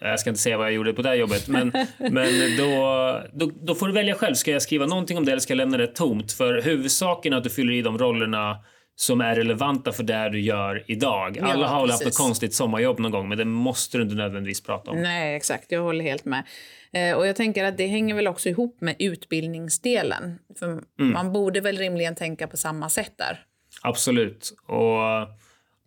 jag 0.00 0.20
ska 0.20 0.30
inte 0.30 0.40
säga 0.40 0.58
vad 0.58 0.66
jag 0.66 0.74
gjorde 0.74 0.92
på 0.92 1.02
det 1.02 1.14
jobbet, 1.14 1.48
men, 1.48 1.72
men 1.98 2.56
då, 2.58 3.22
då, 3.32 3.50
då, 3.60 3.74
får 3.74 3.86
du 3.86 3.92
välja 3.92 4.14
själv. 4.14 4.34
Ska 4.34 4.50
jag 4.50 4.62
skriva 4.62 4.86
någonting 4.86 5.18
om 5.18 5.24
det 5.24 5.32
eller 5.32 5.40
ska 5.40 5.50
jag 5.50 5.56
lämna 5.56 5.76
det 5.76 5.86
tomt? 5.86 6.32
För 6.32 6.62
huvudsaken 6.62 7.32
är 7.32 7.36
att 7.36 7.44
du 7.44 7.50
fyller 7.50 7.72
i 7.72 7.82
de 7.82 7.98
rollerna 7.98 8.56
som 8.96 9.20
är 9.20 9.34
relevanta 9.34 9.92
för 9.92 10.02
det 10.02 10.28
du 10.28 10.40
gör 10.40 10.84
idag. 10.86 11.36
Ja, 11.40 11.52
Alla 11.52 11.68
har 11.68 11.80
väl 11.80 11.90
haft 11.90 12.06
ett 12.06 12.16
konstigt 12.16 12.54
sommarjobb 12.54 12.98
någon 12.98 13.10
gång, 13.10 13.28
men 13.28 13.38
det 13.38 13.44
måste 13.44 13.98
du 13.98 14.02
inte 14.02 14.14
nödvändigtvis 14.14 14.62
prata 14.62 14.90
om. 14.90 15.02
Nej, 15.02 15.36
exakt. 15.36 15.72
Jag 15.72 15.82
håller 15.82 16.04
helt 16.04 16.24
med. 16.24 16.44
Eh, 16.92 17.16
och 17.16 17.26
jag 17.26 17.36
tänker 17.36 17.64
att 17.64 17.76
det 17.76 17.86
hänger 17.86 18.14
väl 18.14 18.28
också 18.28 18.48
ihop 18.48 18.80
med 18.80 18.96
utbildningsdelen. 18.98 20.38
För 20.58 20.66
mm. 20.66 20.84
Man 20.96 21.32
borde 21.32 21.60
väl 21.60 21.78
rimligen 21.78 22.14
tänka 22.14 22.46
på 22.46 22.56
samma 22.56 22.88
sätt 22.88 23.12
där. 23.18 23.40
Absolut. 23.82 24.54
Och 24.66 25.00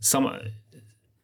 samma, 0.03 0.33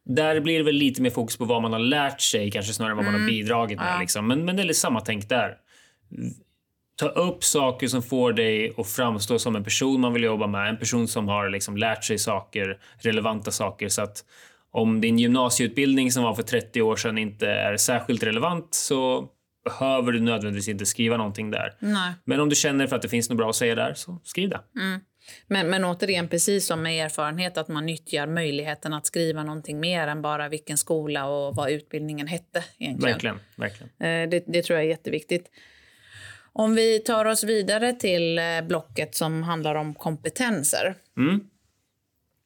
där 0.04 0.40
blir 0.40 0.58
det 0.58 0.64
väl 0.64 0.74
lite 0.74 1.02
mer 1.02 1.10
fokus 1.10 1.36
på 1.36 1.44
vad 1.44 1.62
man 1.62 1.72
har 1.72 1.78
lärt 1.78 2.20
sig 2.20 2.50
kanske 2.50 2.72
snarare 2.72 2.90
än 2.92 2.96
vad 2.96 3.04
man 3.04 3.14
har 3.14 3.20
mm. 3.20 3.30
bidragit 3.30 3.78
med. 3.78 3.94
Ja. 3.94 4.00
Liksom. 4.00 4.26
Men, 4.28 4.44
men 4.44 4.56
det 4.56 4.62
är 4.62 4.64
lite 4.64 4.80
samma 4.80 5.00
tänk 5.00 5.28
där. 5.28 5.56
Ta 6.96 7.08
upp 7.08 7.44
saker 7.44 7.88
som 7.88 8.02
får 8.02 8.32
dig 8.32 8.74
att 8.76 8.88
framstå 8.88 9.38
som 9.38 9.56
en 9.56 9.64
person 9.64 10.00
man 10.00 10.12
vill 10.12 10.22
jobba 10.22 10.46
med. 10.46 10.68
En 10.68 10.78
person 10.78 11.08
som 11.08 11.28
har 11.28 11.48
liksom 11.48 11.76
lärt 11.76 12.04
sig 12.04 12.18
saker, 12.18 12.78
relevanta 12.98 13.50
saker. 13.50 13.88
Så 13.88 14.02
att 14.02 14.24
om 14.70 15.00
din 15.00 15.18
gymnasieutbildning 15.18 16.12
som 16.12 16.22
var 16.22 16.34
för 16.34 16.42
30 16.42 16.82
år 16.82 16.96
sedan 16.96 17.18
inte 17.18 17.48
är 17.48 17.76
särskilt 17.76 18.22
relevant 18.22 18.74
så 18.74 19.28
behöver 19.64 20.12
du 20.12 20.20
nödvändigtvis 20.20 20.68
inte 20.68 20.86
skriva 20.86 21.16
någonting 21.16 21.50
där. 21.50 21.74
Nej. 21.78 22.12
Men 22.24 22.40
om 22.40 22.48
du 22.48 22.54
känner 22.54 22.86
för 22.86 22.96
att 22.96 23.02
det 23.02 23.08
finns 23.08 23.28
något 23.30 23.38
bra 23.38 23.50
att 23.50 23.56
säga 23.56 23.74
där, 23.74 23.94
så 23.94 24.20
skriv 24.24 24.48
det. 24.48 24.60
Mm. 24.80 25.00
Men, 25.46 25.70
men 25.70 25.84
återigen, 25.84 26.28
precis 26.28 26.66
som 26.66 26.82
med 26.82 27.04
erfarenhet, 27.04 27.58
att 27.58 27.68
man 27.68 27.86
nyttjar 27.86 28.26
möjligheten 28.26 28.94
att 28.94 29.06
skriva 29.06 29.42
någonting 29.42 29.80
mer 29.80 30.06
än 30.06 30.22
bara 30.22 30.48
vilken 30.48 30.78
skola 30.78 31.26
och 31.26 31.56
vad 31.56 31.70
utbildningen 31.70 32.26
hette. 32.26 32.64
Egentligen. 32.78 33.12
Verkligen. 33.12 33.38
verkligen. 33.56 33.90
Eh, 33.98 34.30
det, 34.30 34.44
det 34.46 34.62
tror 34.62 34.78
jag 34.78 34.84
är 34.84 34.90
jätteviktigt. 34.90 35.50
Om 36.52 36.74
vi 36.74 36.98
tar 36.98 37.24
oss 37.24 37.44
vidare 37.44 37.92
till 37.92 38.38
eh, 38.38 38.44
blocket 38.68 39.14
som 39.14 39.42
handlar 39.42 39.74
om 39.74 39.94
kompetenser. 39.94 40.94
Mm. 41.16 41.40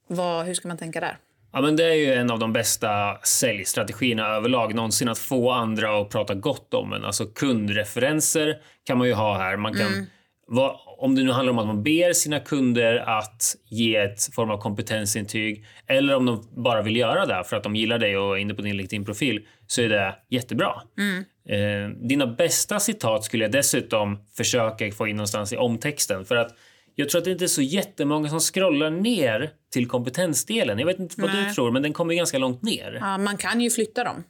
Vad, 0.06 0.46
hur 0.46 0.54
ska 0.54 0.68
man 0.68 0.78
tänka 0.78 1.00
där? 1.00 1.18
Ja, 1.52 1.60
men 1.60 1.76
det 1.76 1.84
är 1.84 1.94
ju 1.94 2.12
en 2.14 2.30
av 2.30 2.38
de 2.38 2.52
bästa 2.52 3.18
säljstrategierna 3.18 4.26
överlag 4.26 4.74
någonsin 4.74 5.08
att 5.08 5.18
få 5.18 5.50
andra 5.50 6.00
att 6.00 6.08
prata 6.08 6.34
gott 6.34 6.74
om 6.74 6.92
en. 6.92 7.04
Alltså 7.04 7.26
kundreferenser 7.26 8.58
kan 8.84 8.98
man 8.98 9.06
ju 9.06 9.12
ha 9.14 9.38
här. 9.38 9.56
Man 9.56 9.74
kan, 9.74 9.86
mm. 9.86 10.06
vad, 10.46 10.80
om 10.98 11.14
det 11.14 11.22
nu 11.22 11.30
handlar 11.30 11.52
om 11.52 11.58
att 11.58 11.66
man 11.66 11.82
ber 11.82 12.12
sina 12.12 12.40
kunder 12.40 12.96
att 12.96 13.56
ge 13.64 13.96
ett 13.96 14.34
form 14.34 14.50
av 14.50 14.58
kompetensintyg 14.58 15.64
eller 15.86 16.14
om 16.16 16.26
de 16.26 16.48
bara 16.56 16.82
vill 16.82 16.96
göra 16.96 17.26
det 17.26 17.44
för 17.44 17.56
att 17.56 17.62
de 17.62 17.76
gillar 17.76 17.98
dig 17.98 18.16
och 18.16 18.36
är 18.36 18.40
inne 18.40 18.54
på 18.54 18.62
din 18.62 18.76
LinkedIn-profil 18.76 19.46
så 19.66 19.82
är 19.82 19.88
det 19.88 20.14
jättebra. 20.28 20.82
Mm. 20.98 21.24
Eh, 21.48 21.98
dina 22.08 22.26
bästa 22.26 22.80
citat 22.80 23.24
skulle 23.24 23.44
jag 23.44 23.52
dessutom 23.52 24.18
försöka 24.36 24.90
få 24.90 25.06
in 25.06 25.16
någonstans 25.16 25.52
i 25.52 25.56
omtexten 25.56 26.24
för 26.24 26.36
att 26.36 26.56
jag 26.94 27.08
tror 27.08 27.18
att 27.18 27.24
det 27.24 27.30
inte 27.30 27.44
är 27.44 27.46
så 27.46 27.62
jättemånga 27.62 28.28
som 28.28 28.40
scrollar 28.40 28.90
ner 28.90 29.50
till 29.72 29.88
kompetensdelen. 29.88 30.78
Jag 30.78 30.86
vet 30.86 30.98
inte 30.98 31.20
vad 31.20 31.30
Nej. 31.30 31.44
du 31.44 31.54
tror, 31.54 31.70
men 31.70 31.82
den 31.82 31.92
kommer 31.92 32.14
ganska 32.14 32.38
långt 32.38 32.62
ner. 32.62 32.98
Ja, 33.00 33.18
man 33.18 33.36
kan 33.36 33.60
ju 33.60 33.70
flytta 33.70 34.04
dem. 34.04 34.24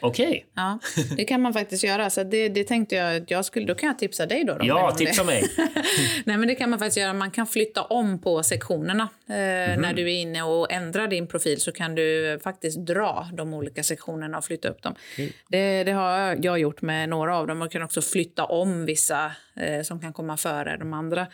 Okej. 0.00 0.26
Okay. 0.26 0.42
Ja, 0.54 0.78
det 1.16 1.24
kan 1.24 1.42
man 1.42 1.52
faktiskt 1.52 1.84
göra. 1.84 2.10
Så 2.10 2.22
det, 2.24 2.48
det 2.48 2.64
tänkte 2.64 2.94
jag 2.94 3.16
att 3.16 3.30
jag 3.30 3.44
skulle... 3.44 3.66
Då 3.66 3.74
kan 3.74 3.86
jag 3.86 3.98
tipsa 3.98 4.26
dig 4.26 4.44
då. 4.44 4.56
ja, 4.62 4.90
tipsa 4.90 5.24
mig. 5.24 5.44
Nej, 6.24 6.36
men 6.36 6.48
det 6.48 6.54
kan 6.54 6.70
man 6.70 6.78
faktiskt 6.78 6.96
göra. 6.96 7.12
Man 7.12 7.30
kan 7.30 7.46
flytta 7.46 7.82
om 7.82 8.20
på 8.20 8.42
sektionerna. 8.42 9.08
Eh, 9.28 9.36
mm. 9.36 9.80
När 9.80 9.94
du 9.94 10.02
är 10.02 10.20
inne 10.20 10.42
och 10.42 10.72
ändrar 10.72 11.08
din 11.08 11.26
profil 11.26 11.60
så 11.60 11.72
kan 11.72 11.94
du 11.94 12.38
faktiskt 12.42 12.78
dra 12.78 13.28
de 13.32 13.54
olika 13.54 13.82
sektionerna 13.82 14.38
och 14.38 14.44
flytta 14.44 14.68
upp 14.68 14.82
dem. 14.82 14.94
Mm. 15.18 15.30
Det, 15.48 15.84
det, 15.84 15.92
har 15.92 16.38
jag 16.42 16.58
gjort 16.58 16.82
med 16.82 17.08
några 17.08 17.36
av 17.36 17.46
dem. 17.46 17.58
Man 17.58 17.68
kan 17.68 17.82
också 17.82 18.02
flytta 18.02 18.44
om 18.44 18.84
vissa 18.84 19.32
eh, 19.56 19.82
som 19.82 20.00
kan 20.00 20.12
komma 20.12 20.36
före 20.36 20.76
de 20.76 20.92
andra. 20.92 21.26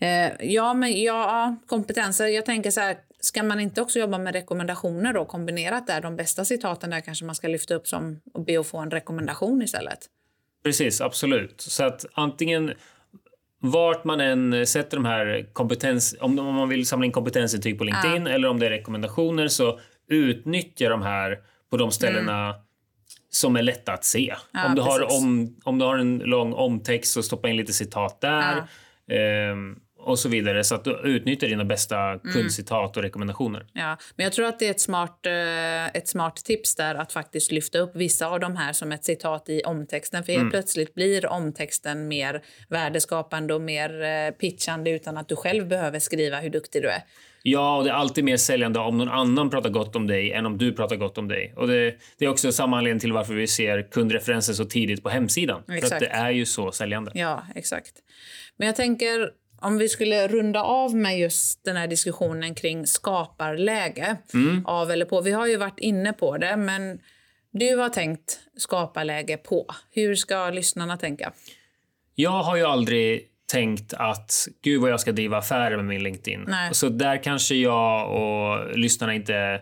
Eh, 0.00 0.32
ja, 0.40 0.74
men 0.74 1.02
ja, 1.02 1.56
kompetenser. 1.66 2.26
Jag 2.26 2.46
tänker 2.46 2.70
så 2.70 2.80
här, 2.80 2.96
ska 3.20 3.42
man 3.42 3.60
inte 3.60 3.82
också 3.82 3.98
jobba 3.98 4.18
med 4.18 4.34
rekommendationer 4.34 5.12
då 5.12 5.24
kombinerat 5.24 5.86
där? 5.86 6.00
De 6.00 6.16
bästa 6.16 6.44
citaten 6.44 6.90
där 6.90 7.00
kanske 7.00 7.24
man 7.24 7.34
ska 7.34 7.48
lyfta 7.48 7.74
upp 7.74 7.88
som 7.88 8.20
och 8.34 8.44
be 8.44 8.60
att 8.60 8.66
få 8.66 8.78
en 8.78 8.90
rekommendation 8.90 9.62
istället. 9.62 9.98
Precis, 10.64 11.00
absolut. 11.00 11.60
Så 11.60 11.84
att 11.84 12.06
antingen 12.12 12.72
vart 13.60 14.04
man 14.04 14.20
än 14.20 14.66
sätter 14.66 14.96
de 14.96 15.04
här 15.04 15.46
kompetens... 15.52 16.16
Om 16.20 16.34
man 16.34 16.68
vill 16.68 16.86
samla 16.86 17.06
in 17.06 17.12
kompetensintyg 17.12 17.78
på 17.78 17.84
LinkedIn 17.84 18.26
ja. 18.26 18.32
eller 18.32 18.48
om 18.48 18.58
det 18.58 18.66
är 18.66 18.70
rekommendationer 18.70 19.48
så 19.48 19.80
utnyttja 20.08 20.88
de 20.88 21.02
här 21.02 21.38
på 21.70 21.76
de 21.76 21.90
ställena 21.90 22.44
mm. 22.48 22.60
som 23.30 23.56
är 23.56 23.62
lätta 23.62 23.92
att 23.92 24.04
se. 24.04 24.34
Ja, 24.52 24.66
om, 24.66 24.74
du 24.74 24.82
har 24.82 25.16
om, 25.18 25.56
om 25.64 25.78
du 25.78 25.84
har 25.84 25.98
en 25.98 26.18
lång 26.18 26.52
omtext 26.52 27.12
så 27.12 27.22
stoppa 27.22 27.48
in 27.48 27.56
lite 27.56 27.72
citat 27.72 28.20
där. 28.20 28.54
Ja. 29.06 29.52
Um, 29.52 29.80
och 30.02 30.18
så 30.18 30.28
vidare. 30.28 30.64
Så 30.64 30.74
att 30.74 30.84
du 30.84 31.00
utnyttjar 31.04 31.48
dina 31.48 31.64
bästa 31.64 31.98
mm. 31.98 32.20
kundcitat 32.32 32.96
och 32.96 33.02
rekommendationer. 33.02 33.66
Ja, 33.72 33.96
men 34.16 34.24
jag 34.24 34.32
tror 34.32 34.46
att 34.46 34.58
det 34.58 34.66
är 34.66 34.70
ett 34.70 34.80
smart, 34.80 35.26
eh, 35.26 35.86
ett 35.86 36.08
smart 36.08 36.36
tips 36.36 36.74
där 36.74 36.94
att 36.94 37.12
faktiskt 37.12 37.52
lyfta 37.52 37.78
upp 37.78 37.96
vissa 37.96 38.26
av 38.26 38.40
de 38.40 38.56
här 38.56 38.72
som 38.72 38.92
ett 38.92 39.04
citat 39.04 39.48
i 39.48 39.62
omtexten. 39.62 40.24
För 40.24 40.32
helt 40.32 40.40
mm. 40.40 40.50
plötsligt 40.50 40.94
blir 40.94 41.26
omtexten 41.26 42.08
mer 42.08 42.42
värdeskapande 42.68 43.54
och 43.54 43.60
mer 43.60 44.02
eh, 44.02 44.30
pitchande 44.30 44.90
utan 44.90 45.16
att 45.16 45.28
du 45.28 45.36
själv 45.36 45.68
behöver 45.68 45.98
skriva 45.98 46.40
hur 46.40 46.50
duktig 46.50 46.82
du 46.82 46.88
är. 46.88 47.02
Ja, 47.42 47.76
och 47.76 47.84
det 47.84 47.90
är 47.90 47.94
alltid 47.94 48.24
mer 48.24 48.36
säljande 48.36 48.78
om 48.78 48.98
någon 48.98 49.08
annan 49.08 49.50
pratar 49.50 49.70
gott 49.70 49.96
om 49.96 50.06
dig 50.06 50.32
än 50.32 50.46
om 50.46 50.58
du 50.58 50.72
pratar 50.72 50.96
gott 50.96 51.18
om 51.18 51.28
dig. 51.28 51.54
Och 51.56 51.68
det, 51.68 51.94
det 52.18 52.24
är 52.24 52.28
också 52.28 52.52
samma 52.52 52.78
anledning 52.78 53.00
till 53.00 53.12
varför 53.12 53.34
vi 53.34 53.46
ser 53.46 53.90
kundreferenser 53.90 54.52
så 54.52 54.64
tidigt 54.64 55.02
på 55.02 55.08
hemsidan. 55.08 55.62
Exakt. 55.68 55.88
För 55.88 55.94
att 55.94 56.00
det 56.00 56.06
är 56.06 56.30
ju 56.30 56.46
så 56.46 56.72
säljande. 56.72 57.10
Ja, 57.14 57.42
exakt. 57.54 57.92
Men 58.56 58.66
jag 58.66 58.76
tänker 58.76 59.30
om 59.60 59.78
vi 59.78 59.88
skulle 59.88 60.28
runda 60.28 60.62
av 60.62 60.94
med 60.94 61.18
just 61.18 61.64
den 61.64 61.76
här 61.76 61.86
diskussionen 61.86 62.54
kring 62.54 62.86
skaparläge 62.86 64.16
mm. 64.34 64.66
av 64.66 64.90
eller 64.90 65.04
på. 65.04 65.20
Vi 65.20 65.32
har 65.32 65.46
ju 65.46 65.56
varit 65.56 65.78
inne 65.78 66.12
på 66.12 66.38
det, 66.38 66.56
men 66.56 66.98
du 67.50 67.76
har 67.76 67.88
tänkt 67.88 68.40
skaparläge 68.56 69.36
på. 69.36 69.66
Hur 69.90 70.14
ska 70.14 70.50
lyssnarna 70.50 70.96
tänka? 70.96 71.32
Jag 72.14 72.42
har 72.42 72.56
ju 72.56 72.64
aldrig 72.64 73.26
tänkt 73.52 73.94
att 73.94 74.48
gud 74.62 74.80
vad 74.80 74.90
jag 74.90 75.00
ska 75.00 75.12
driva 75.12 75.38
affärer 75.38 75.76
med 75.76 75.86
min 75.86 76.02
LinkedIn. 76.02 76.44
Nej. 76.48 76.74
Så 76.74 76.88
där 76.88 77.22
kanske 77.22 77.54
jag 77.54 78.10
och 78.10 78.78
lyssnarna 78.78 79.14
inte 79.14 79.60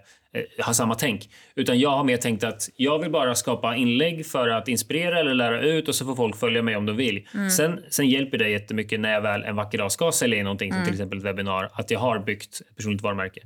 har 0.58 0.72
samma 0.72 0.94
tänk. 0.94 1.30
Utan 1.54 1.78
jag 1.78 1.90
har 1.90 2.04
mer 2.04 2.16
tänkt 2.16 2.44
att 2.44 2.68
jag 2.76 2.98
vill 2.98 3.10
bara 3.10 3.34
skapa 3.34 3.76
inlägg 3.76 4.26
för 4.26 4.48
att 4.48 4.68
inspirera 4.68 5.20
eller 5.20 5.34
lära 5.34 5.60
ut 5.60 5.88
och 5.88 5.94
så 5.94 6.04
får 6.04 6.16
folk 6.16 6.36
följa 6.36 6.62
mig 6.62 6.76
om 6.76 6.86
de 6.86 6.96
vill. 6.96 7.28
Mm. 7.34 7.50
Sen, 7.50 7.84
sen 7.90 8.08
hjälper 8.08 8.38
det 8.38 8.48
jättemycket 8.48 9.00
när 9.00 9.12
jag 9.12 9.20
väl 9.20 9.44
en 9.44 9.56
vacker 9.56 9.78
dag 9.78 9.92
ska 9.92 10.12
sälja 10.12 10.38
in 10.38 10.44
någonting 10.44 10.70
mm. 10.70 10.80
som 10.80 10.84
till 10.84 10.94
exempel 10.94 11.18
ett 11.18 11.24
webbinar 11.24 11.70
att 11.72 11.90
jag 11.90 12.00
har 12.00 12.18
byggt 12.18 12.60
ett 12.60 12.76
personligt 12.76 13.02
varumärke. 13.02 13.40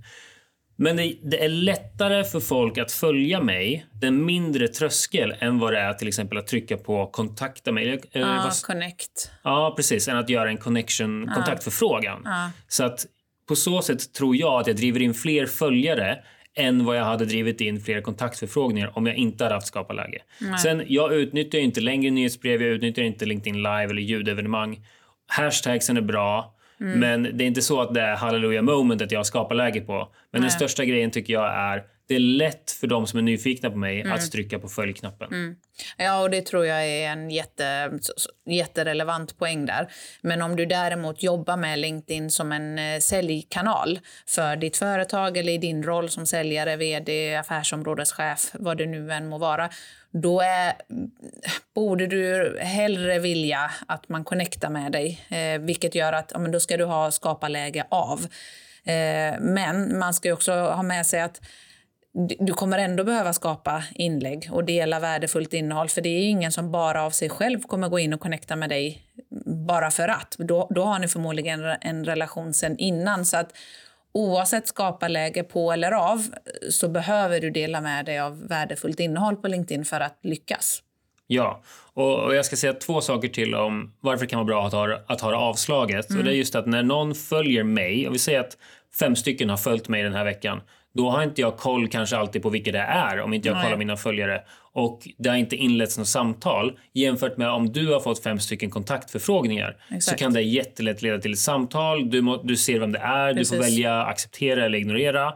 Men 0.76 0.96
det, 0.96 1.14
det, 1.22 1.44
är 1.44 1.48
lättare 1.48 2.24
för 2.24 2.40
folk 2.40 2.78
att 2.78 2.92
följa 2.92 3.40
mig, 3.40 3.86
den 3.92 4.24
mindre 4.24 4.68
tröskel 4.68 5.34
än 5.38 5.58
vad 5.58 5.72
det 5.72 5.78
är 5.78 5.94
till 5.94 6.08
exempel 6.08 6.38
att 6.38 6.46
trycka 6.46 6.76
på 6.76 7.06
kontakta 7.06 7.72
mig. 7.72 8.00
Ja, 8.12 8.46
ah, 8.46 8.50
connect. 8.62 9.30
Ja, 9.42 9.72
precis. 9.76 10.08
Än 10.08 10.16
att 10.16 10.28
göra 10.28 10.48
en 10.48 10.56
connection, 10.56 11.28
ah. 11.28 11.34
kontaktförfrågan. 11.34 12.26
Ah. 12.26 12.50
Så 12.68 12.84
att 12.84 13.06
på 13.48 13.56
så 13.56 13.82
sätt 13.82 14.12
tror 14.12 14.36
jag 14.36 14.60
att 14.60 14.66
jag 14.66 14.76
driver 14.76 15.02
in 15.02 15.14
fler 15.14 15.46
följare 15.46 16.24
än 16.56 16.84
vad 16.84 16.96
jag 16.96 17.04
hade 17.04 17.24
drivit 17.24 17.60
in 17.60 17.80
fler 17.80 18.00
kontaktförfrågningar 18.00 18.98
om 18.98 19.06
jag 19.06 19.16
inte 19.16 19.44
hade 19.44 19.54
haft 19.54 19.66
skaparläge. 19.66 20.22
Sen, 20.62 20.82
jag 20.86 21.14
utnyttjar 21.14 21.58
inte 21.58 21.80
längre 21.80 22.10
nyhetsbrev, 22.10 22.62
jag 22.62 22.70
utnyttjar 22.70 23.02
inte 23.02 23.26
LinkedIn 23.26 23.56
live 23.56 23.84
eller 23.90 24.02
ljudevenemang. 24.02 24.86
Hashtagsen 25.26 25.96
är 25.96 26.00
bra, 26.00 26.54
mm. 26.80 27.00
men 27.00 27.22
det 27.22 27.44
är 27.44 27.46
inte 27.46 27.62
så 27.62 27.80
att 27.80 27.94
det 27.94 28.00
är 28.00 28.16
halleluja 28.16 28.62
momentet 28.62 29.12
jag 29.12 29.26
skapar 29.26 29.54
läge 29.54 29.80
på. 29.80 29.94
Men 29.94 30.06
Nej. 30.32 30.40
den 30.40 30.50
största 30.50 30.84
grejen 30.84 31.10
tycker 31.10 31.32
jag 31.32 31.54
är 31.54 31.82
det 32.08 32.14
är 32.14 32.20
lätt 32.20 32.70
för 32.70 32.86
de 32.86 33.06
som 33.06 33.18
är 33.18 33.22
nyfikna 33.22 33.70
på 33.70 33.78
mig 33.78 34.00
mm. 34.00 34.12
att 34.12 34.32
trycka 34.32 34.58
på 34.58 34.68
följknappen. 34.68 35.28
Mm. 35.32 35.56
Ja, 35.96 36.22
och 36.22 36.30
det 36.30 36.46
tror 36.46 36.66
jag 36.66 36.86
är 36.86 37.08
en 37.08 37.30
jätte, 37.30 37.90
jätterelevant 38.46 39.38
poäng 39.38 39.66
där. 39.66 39.92
Men 40.20 40.42
om 40.42 40.56
du 40.56 40.66
däremot 40.66 41.22
jobbar 41.22 41.56
med 41.56 41.78
LinkedIn 41.78 42.30
som 42.30 42.52
en 42.52 42.78
eh, 42.78 42.98
säljkanal 42.98 44.00
för 44.26 44.56
ditt 44.56 44.76
företag 44.76 45.36
eller 45.36 45.52
i 45.52 45.58
din 45.58 45.82
roll 45.82 46.08
som 46.08 46.26
säljare, 46.26 46.76
vd, 46.76 47.36
affärsområdeschef, 47.36 48.50
vad 48.52 48.78
det 48.78 48.86
nu 48.86 49.12
än 49.12 49.28
må 49.28 49.38
vara, 49.38 49.70
då 50.10 50.40
är, 50.40 50.72
borde 51.74 52.06
du 52.06 52.58
hellre 52.60 53.18
vilja 53.18 53.70
att 53.86 54.08
man 54.08 54.24
connectar 54.24 54.70
med 54.70 54.92
dig, 54.92 55.26
eh, 55.28 55.60
vilket 55.60 55.94
gör 55.94 56.12
att 56.12 56.30
ja, 56.34 56.38
men 56.38 56.52
då 56.52 56.60
ska 56.60 56.76
du 56.76 56.84
ha 56.84 57.10
skaparläge 57.10 57.84
av. 57.90 58.26
Eh, 58.84 59.40
men 59.40 59.98
man 59.98 60.14
ska 60.14 60.32
också 60.32 60.52
ha 60.52 60.82
med 60.82 61.06
sig 61.06 61.20
att 61.20 61.40
du 62.38 62.52
kommer 62.52 62.78
ändå 62.78 63.04
behöva 63.04 63.32
skapa 63.32 63.84
inlägg 63.94 64.48
och 64.52 64.64
dela 64.64 65.00
värdefullt 65.00 65.54
innehåll. 65.54 65.88
För 65.88 66.00
det 66.00 66.08
är 66.08 66.28
ingen 66.28 66.52
som 66.52 66.72
bara 66.72 67.02
av 67.02 67.10
sig 67.10 67.28
själv 67.28 67.60
kommer 67.60 67.88
gå 67.88 67.98
in 67.98 68.12
och 68.12 68.20
connecta 68.20 68.56
med 68.56 68.68
dig 68.68 69.02
bara 69.68 69.90
för 69.90 70.08
att. 70.08 70.36
Då, 70.38 70.68
då 70.70 70.84
har 70.84 70.98
ni 70.98 71.08
förmodligen 71.08 71.64
en 71.80 72.04
relation 72.04 72.54
sen 72.54 72.78
innan. 72.78 73.24
Så 73.24 73.36
att 73.36 73.52
oavsett 74.12 74.68
skaparläge 74.68 75.42
på 75.42 75.72
eller 75.72 75.92
av 75.92 76.26
så 76.70 76.88
behöver 76.88 77.40
du 77.40 77.50
dela 77.50 77.80
med 77.80 78.04
dig 78.04 78.20
av 78.20 78.48
värdefullt 78.48 79.00
innehåll 79.00 79.36
på 79.36 79.48
LinkedIn 79.48 79.84
för 79.84 80.00
att 80.00 80.18
lyckas. 80.22 80.82
Ja, 81.26 81.62
och, 81.94 82.34
jag 82.34 82.46
ska 82.46 82.56
säga 82.56 82.72
två 82.72 83.00
saker 83.00 83.28
till 83.28 83.54
om 83.54 83.92
varför 84.00 84.24
det 84.24 84.30
kan 84.30 84.38
vara 84.38 84.46
bra 84.46 84.66
att 84.66 84.72
ha, 84.72 84.98
att 85.06 85.20
ha 85.20 85.30
det 85.30 85.36
avslaget. 85.36 86.10
Mm. 86.10 86.20
Och 86.20 86.24
det 86.24 86.32
är 86.32 86.34
just 86.34 86.54
att 86.54 86.66
när 86.66 86.82
någon 86.82 87.14
följer 87.14 87.64
mig, 87.64 88.08
och 88.08 88.14
vi 88.14 88.18
säger 88.18 88.40
att 88.40 88.56
fem 88.98 89.16
stycken 89.16 89.50
har 89.50 89.56
följt 89.56 89.88
mig 89.88 90.02
den 90.02 90.14
här 90.14 90.24
veckan, 90.24 90.60
då 90.94 91.10
har 91.10 91.22
inte 91.22 91.40
jag 91.40 91.56
koll 91.56 91.88
kanske 91.88 92.16
alltid 92.16 92.42
på 92.42 92.50
vilka 92.50 92.72
det 92.72 92.78
är 92.78 93.20
om 93.20 93.34
inte 93.34 93.48
jag 93.48 93.54
Nej. 93.54 93.64
kollar 93.64 93.76
mina 93.76 93.96
följare. 93.96 94.42
Och 94.74 95.08
det 95.18 95.28
har 95.28 95.36
inte 95.36 95.56
inletts 95.56 95.98
något 95.98 96.08
samtal. 96.08 96.78
Jämfört 96.92 97.36
med 97.36 97.50
om 97.50 97.72
du 97.72 97.92
har 97.92 98.00
fått 98.00 98.22
fem 98.22 98.38
stycken 98.38 98.70
kontaktförfrågningar 98.70 99.76
Exakt. 99.90 100.04
så 100.04 100.24
kan 100.24 100.32
det 100.32 100.42
jättelätt 100.42 101.02
leda 101.02 101.18
till 101.18 101.32
ett 101.32 101.38
samtal. 101.38 102.10
Du, 102.10 102.22
må, 102.22 102.42
du 102.42 102.56
ser 102.56 102.78
vem 102.78 102.92
det 102.92 102.98
är, 102.98 103.34
Precis. 103.34 103.50
du 103.50 103.56
får 103.56 103.64
välja 103.64 104.02
acceptera 104.02 104.64
eller 104.64 104.78
ignorera. 104.78 105.34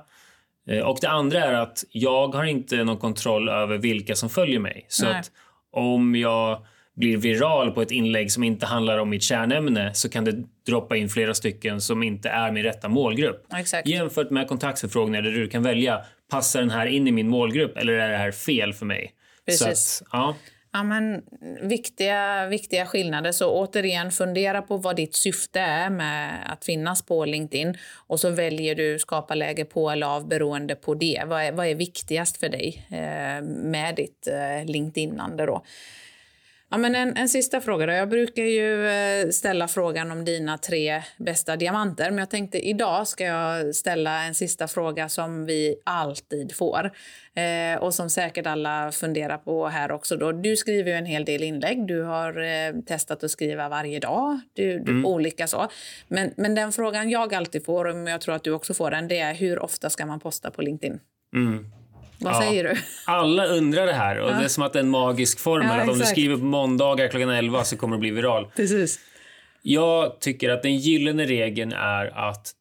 Eh, 0.68 0.80
och 0.80 0.98
det 1.00 1.08
andra 1.08 1.44
är 1.44 1.52
att 1.52 1.84
jag 1.90 2.34
har 2.34 2.44
inte 2.44 2.84
någon 2.84 2.98
kontroll 2.98 3.48
över 3.48 3.78
vilka 3.78 4.14
som 4.14 4.28
följer 4.28 4.60
mig. 4.60 4.86
Så 4.88 5.06
att 5.06 5.30
om 5.72 6.14
jag 6.14 6.66
blir 6.96 7.16
viral 7.16 7.70
på 7.70 7.82
ett 7.82 7.90
inlägg 7.90 8.32
som 8.32 8.44
inte 8.44 8.66
handlar 8.66 8.98
om 8.98 9.10
mitt 9.10 9.22
kärnämne 9.22 9.94
så 9.94 10.08
kan 10.08 10.24
det 10.24 10.34
droppa 10.66 10.96
in 10.96 11.08
flera 11.08 11.34
stycken 11.34 11.80
som 11.80 12.02
inte 12.02 12.28
är 12.28 12.52
min 12.52 12.62
rätta 12.62 12.88
målgrupp. 12.88 13.46
Exakt. 13.56 13.88
Jämfört 13.88 14.30
med 14.30 14.48
kontaktförfrågningar 14.48 15.22
där 15.22 15.30
du 15.30 15.48
kan 15.48 15.62
välja 15.62 16.04
passar 16.30 16.60
den 16.60 16.70
här 16.70 16.86
in 16.86 17.08
i 17.08 17.12
min 17.12 17.28
målgrupp 17.28 17.76
eller 17.76 17.92
är 17.92 18.10
det 18.10 18.16
här 18.16 18.32
fel 18.32 18.72
för 18.72 18.86
mig? 18.86 19.12
Precis. 19.46 20.02
Att, 20.02 20.08
ja. 20.12 20.34
Ja, 20.72 20.82
men, 20.82 21.22
viktiga, 21.62 22.46
viktiga 22.46 22.86
skillnader. 22.86 23.32
Så 23.32 23.50
återigen, 23.50 24.10
fundera 24.10 24.62
på 24.62 24.76
vad 24.76 24.96
ditt 24.96 25.14
syfte 25.14 25.60
är 25.60 25.90
med 25.90 26.52
att 26.52 26.64
finnas 26.64 27.02
på 27.02 27.24
LinkedIn. 27.24 27.76
Och 28.06 28.20
så 28.20 28.30
väljer 28.30 28.74
du 28.74 28.98
skapa 28.98 29.34
läge 29.34 29.64
på 29.64 29.90
eller 29.90 30.06
av 30.06 30.28
beroende 30.28 30.74
på 30.74 30.94
det. 30.94 31.22
Vad 31.26 31.42
är, 31.42 31.52
vad 31.52 31.66
är 31.66 31.74
viktigast 31.74 32.36
för 32.36 32.48
dig 32.48 32.86
eh, 32.90 33.42
med 33.44 33.94
ditt 33.96 34.26
eh, 34.26 34.66
LinkedInande 34.66 35.46
då? 35.46 35.62
Ja, 36.70 36.78
men 36.78 36.94
en, 36.94 37.16
en 37.16 37.28
sista 37.28 37.60
fråga. 37.60 37.86
Då. 37.86 37.92
Jag 37.92 38.08
brukar 38.08 38.42
ju 38.42 38.88
eh, 38.88 39.28
ställa 39.28 39.68
frågan 39.68 40.10
om 40.10 40.24
dina 40.24 40.58
tre 40.58 41.02
bästa 41.16 41.56
diamanter. 41.56 42.10
Men 42.10 42.18
jag 42.18 42.30
tänkte 42.30 42.68
idag 42.68 43.08
ska 43.08 43.24
jag 43.24 43.74
ställa 43.74 44.24
en 44.24 44.34
sista 44.34 44.68
fråga 44.68 45.08
som 45.08 45.44
vi 45.44 45.76
alltid 45.84 46.56
får. 46.56 46.90
Eh, 47.34 47.82
och 47.82 47.94
som 47.94 48.10
säkert 48.10 48.46
alla 48.46 48.92
funderar 48.92 49.38
på 49.38 49.66
här 49.66 49.92
också. 49.92 50.16
Då. 50.16 50.32
Du 50.32 50.56
skriver 50.56 50.90
ju 50.90 50.96
en 50.96 51.06
hel 51.06 51.24
del 51.24 51.42
inlägg. 51.42 51.86
Du 51.86 52.02
har 52.02 52.42
eh, 52.42 52.80
testat 52.86 53.24
att 53.24 53.30
skriva 53.30 53.68
varje 53.68 53.98
dag. 53.98 54.40
Du, 54.52 54.78
du, 54.78 54.92
mm. 54.92 55.06
Olika 55.06 55.46
så. 55.46 55.68
Men, 56.08 56.30
men 56.36 56.54
den 56.54 56.72
frågan 56.72 57.10
jag 57.10 57.34
alltid 57.34 57.64
får, 57.64 57.84
och 57.84 58.10
jag 58.10 58.20
tror 58.20 58.34
att 58.34 58.44
du 58.44 58.52
också 58.52 58.74
får 58.74 58.90
den, 58.90 59.08
det 59.08 59.18
är 59.18 59.34
hur 59.34 59.58
ofta 59.58 59.90
ska 59.90 60.06
man 60.06 60.20
posta 60.20 60.50
på 60.50 60.62
LinkedIn? 60.62 61.00
Mm. 61.34 61.66
Vad 62.18 62.34
ja. 62.34 62.40
säger 62.40 62.64
du? 62.64 62.74
Alla 63.04 63.46
undrar 63.46 63.86
det 63.86 63.92
här. 63.92 64.18
Och 64.18 64.30
ja. 64.30 64.38
Det 64.38 64.44
är 64.44 64.48
som 64.48 64.62
att 64.62 64.72
det 64.72 64.78
är 64.78 64.82
en 64.82 64.90
magisk 64.90 65.40
formel. 65.40 65.76
Ja, 65.76 65.82
att 65.82 65.88
om 65.88 65.98
du 65.98 66.04
skriver 66.04 66.36
på 66.36 66.44
måndagar 66.44 67.08
klockan 67.08 67.30
11 67.30 67.64
så 67.64 67.76
kommer 67.76 67.96
det 67.96 68.00
bli 68.00 68.10
viral. 68.10 68.46
Precis. 68.56 69.00
Jag 69.62 70.20
tycker 70.20 70.50
att 70.50 70.62
den 70.62 70.76
gyllene 70.76 71.24
regeln 71.24 71.72
är 71.72 72.28
att 72.28 72.52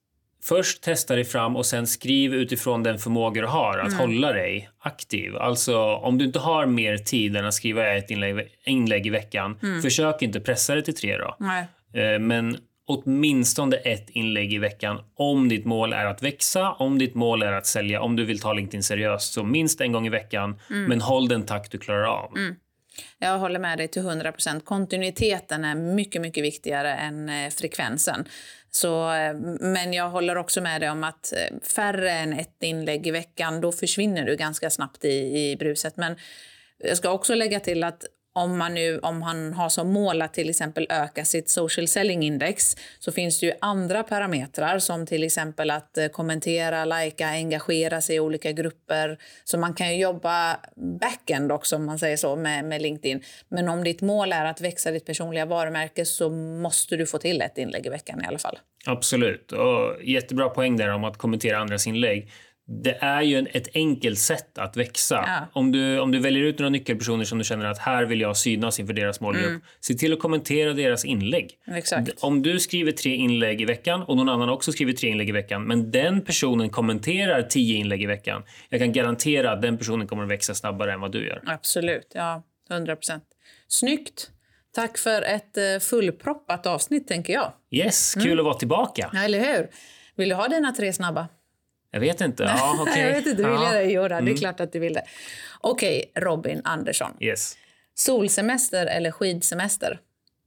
först 0.44 0.82
testa 0.82 1.16
dig 1.16 1.26
fram 1.26 1.56
och 1.56 1.66
sen 1.66 1.88
skriv 1.88 2.34
utifrån 2.34 2.84
den 2.84 3.00
förmåga 3.00 3.42
du 3.42 3.48
har 3.48 3.78
att 3.78 3.88
mm. 3.88 4.00
hålla 4.00 4.34
dig 4.34 4.70
aktiv. 4.80 5.36
Alltså 5.38 5.80
om 5.80 6.18
du 6.18 6.26
inte 6.26 6.40
har 6.40 6.66
mer 6.66 6.98
tid 6.98 7.36
än 7.36 7.46
att 7.46 7.54
skriva 7.54 7.96
ett 7.96 8.12
inlägg, 8.12 8.48
inlägg 8.66 9.08
i 9.08 9.10
veckan, 9.10 9.60
mm. 9.64 9.82
försök 9.82 10.22
inte 10.22 10.40
pressa 10.40 10.76
det 10.76 10.82
till 10.82 10.96
tre 10.96 11.18
då. 11.18 11.36
Nej. 11.40 11.68
Eh, 11.94 12.20
men 12.20 12.58
åtminstone 12.88 13.76
ett 13.76 14.10
inlägg 14.10 14.54
i 14.54 14.58
veckan 14.58 15.00
om 15.16 15.50
ditt 15.50 15.66
mål 15.66 15.94
är 15.94 16.06
att 16.06 16.24
växa, 16.24 16.72
om 16.72 16.98
ditt 16.98 17.16
mål 17.16 17.42
är 17.44 17.52
att 17.52 17.66
sälja, 17.66 18.02
om 18.02 18.16
du 18.16 18.26
vill 18.26 18.40
ta 18.40 18.54
LinkedIn 18.54 18.84
seriöst. 18.84 19.34
Så 19.34 19.44
minst 19.44 19.82
en 19.82 19.92
gång 19.92 20.08
i 20.08 20.10
veckan, 20.10 20.60
mm. 20.70 20.84
men 20.84 21.02
håll 21.02 21.28
den 21.28 21.46
takt 21.46 21.72
du 21.72 21.78
klarar 21.78 22.04
av. 22.04 22.38
Mm. 22.38 22.56
Jag 23.20 23.40
håller 23.40 23.60
med 23.60 23.78
dig 23.78 23.88
till 23.88 24.02
100% 24.02 24.60
Kontinuiteten 24.60 25.66
är 25.66 25.76
mycket, 25.76 26.22
mycket 26.22 26.44
viktigare 26.44 26.96
än 26.96 27.30
eh, 27.30 27.50
frekvensen. 27.50 28.26
Så, 28.72 29.14
eh, 29.14 29.34
men 29.60 29.94
jag 29.94 30.10
håller 30.10 30.38
också 30.38 30.62
med 30.62 30.82
dig 30.82 30.90
om 30.90 31.04
att 31.04 31.34
eh, 31.34 31.58
färre 31.76 32.12
än 32.12 32.34
ett 32.34 32.64
inlägg 32.64 33.08
i 33.08 33.12
veckan, 33.12 33.62
då 33.62 33.72
försvinner 33.72 34.26
du 34.26 34.36
ganska 34.36 34.70
snabbt 34.70 35.06
i, 35.06 35.10
i 35.10 35.56
bruset. 35.60 35.98
Men 35.98 36.16
jag 36.78 36.98
ska 36.98 37.10
också 37.10 37.36
lägga 37.36 37.60
till 37.60 37.84
att 37.84 38.04
om, 38.36 38.58
man 38.58 38.74
nu, 38.74 39.00
om 39.00 39.22
han 39.22 39.54
har 39.54 39.70
som 39.70 39.94
mål 39.94 40.22
att 40.22 40.34
till 40.34 40.50
exempel 40.50 40.88
öka 40.90 41.26
sitt 41.26 41.50
social 41.50 41.88
selling 41.88 42.24
index 42.24 42.76
så 43.00 43.12
finns 43.12 43.40
det 43.40 43.46
ju 43.46 43.54
andra 43.62 44.04
parametrar 44.04 44.80
som 44.80 45.06
till 45.06 45.24
exempel 45.24 45.72
att 45.72 45.98
eh, 45.98 46.08
kommentera, 46.08 46.86
lajka, 46.86 47.28
engagera 47.28 48.02
sig 48.02 48.16
i 48.16 48.20
olika 48.20 48.52
grupper. 48.52 49.18
Så 49.44 49.58
man 49.58 49.74
kan 49.74 49.94
ju 49.94 50.02
jobba 50.02 50.60
backend 51.02 51.52
också 51.52 51.76
om 51.76 51.86
man 51.86 52.00
säger 52.00 52.18
så 52.18 52.36
med, 52.36 52.66
med 52.66 52.82
LinkedIn. 52.82 53.24
Men 53.50 53.70
om 53.70 53.84
ditt 53.84 54.02
mål 54.02 54.34
är 54.34 54.46
att 54.46 54.62
växa 54.62 54.92
ditt 54.92 55.06
personliga 55.06 55.46
varumärke 55.46 56.06
så 56.06 56.30
måste 56.30 56.96
du 56.96 57.06
få 57.06 57.18
till 57.18 57.42
ett 57.42 57.58
inlägg 57.58 57.86
i 57.86 57.90
veckan 57.90 58.22
i 58.24 58.28
alla 58.28 58.40
fall. 58.40 58.60
Absolut. 58.86 59.52
Och 59.52 60.04
jättebra 60.04 60.50
poäng 60.50 60.78
där 60.78 60.90
om 60.90 61.04
att 61.04 61.18
kommentera 61.18 61.58
andras 61.58 61.88
inlägg 61.88 62.32
det 62.68 62.98
är 63.02 63.22
ju 63.22 63.38
en, 63.38 63.48
ett 63.52 63.76
enkelt 63.76 64.20
sätt 64.20 64.58
att 64.58 64.78
växa. 64.78 65.24
Ja. 65.28 65.48
Om, 65.54 65.72
du, 65.72 66.00
om 66.00 66.12
du 66.12 66.20
väljer 66.20 66.44
ut 66.44 66.60
några 66.60 66.70
nyckelpersoner 66.70 67.24
som 67.26 67.38
du 67.38 67.44
känner 67.44 67.66
att 67.66 67.78
här 67.78 68.06
vill 68.06 68.22
jag 68.22 68.38
synas 68.38 68.80
inför 68.80 68.94
deras 68.94 69.22
målgrupp, 69.22 69.48
mm. 69.48 69.62
se 69.80 69.94
till 69.94 70.14
att 70.14 70.20
kommentera 70.20 70.74
deras 70.74 71.06
inlägg. 71.06 71.60
Exakt. 71.68 72.24
Om 72.24 72.42
du 72.42 72.60
skriver 72.60 72.92
tre 72.92 73.16
inlägg 73.16 73.62
i 73.62 73.66
veckan 73.66 74.04
och 74.04 74.18
någon 74.18 74.30
annan 74.30 74.50
också 74.50 74.72
skriver 74.72 74.94
tre 74.94 75.10
inlägg 75.10 75.30
i 75.30 75.32
veckan, 75.32 75.64
men 75.64 75.92
den 75.92 76.22
personen 76.22 76.70
kommenterar 76.70 77.42
tio 77.42 77.78
inlägg 77.78 78.04
i 78.04 78.06
veckan, 78.06 78.44
jag 78.70 78.80
kan 78.80 78.92
garantera 78.92 79.52
att 79.52 79.62
den 79.62 79.78
personen 79.78 80.08
kommer 80.08 80.24
att 80.24 80.30
växa 80.30 80.54
snabbare 80.54 80.94
än 80.94 81.02
vad 81.02 81.12
du 81.12 81.28
gör. 81.28 81.42
Absolut, 81.46 82.12
ja, 82.14 82.44
100 82.70 82.96
procent. 82.96 83.24
Snyggt! 83.68 84.32
Tack 84.76 84.98
för 84.98 85.22
ett 85.22 85.58
eh, 85.58 85.80
fullproppat 85.82 86.66
avsnitt, 86.66 87.08
tänker 87.08 87.34
jag. 87.34 87.54
Yes, 87.72 88.14
kul 88.14 88.26
mm. 88.26 88.40
att 88.40 88.46
vara 88.46 88.58
tillbaka. 88.58 89.10
Ja, 89.14 89.24
eller 89.24 89.40
hur? 89.40 89.70
Vill 90.16 90.30
du 90.30 90.36
ha 90.36 90.48
dina 90.48 90.72
tre 90.72 90.94
snabba? 90.94 91.28
Jag 91.96 92.00
vet 92.00 92.22
inte. 92.22 92.44
Ja, 92.44 92.82
okay. 92.82 93.02
jag 93.02 93.14
vet 93.14 93.26
inte, 93.26 93.44
vill 93.44 93.52
ja. 93.52 93.82
Jo, 93.82 94.08
det 94.08 94.16
är 94.16 94.20
mm. 94.20 94.36
klart 94.36 94.60
att 94.60 94.74
du 94.74 94.80
vill 94.80 94.94
det. 94.94 95.04
Okej, 95.62 96.12
okay, 96.12 96.24
Robin 96.24 96.62
Andersson. 96.64 97.12
Yes. 97.20 97.58
Solsemester 97.94 98.86
eller 98.86 99.12
skidsemester? 99.12 100.00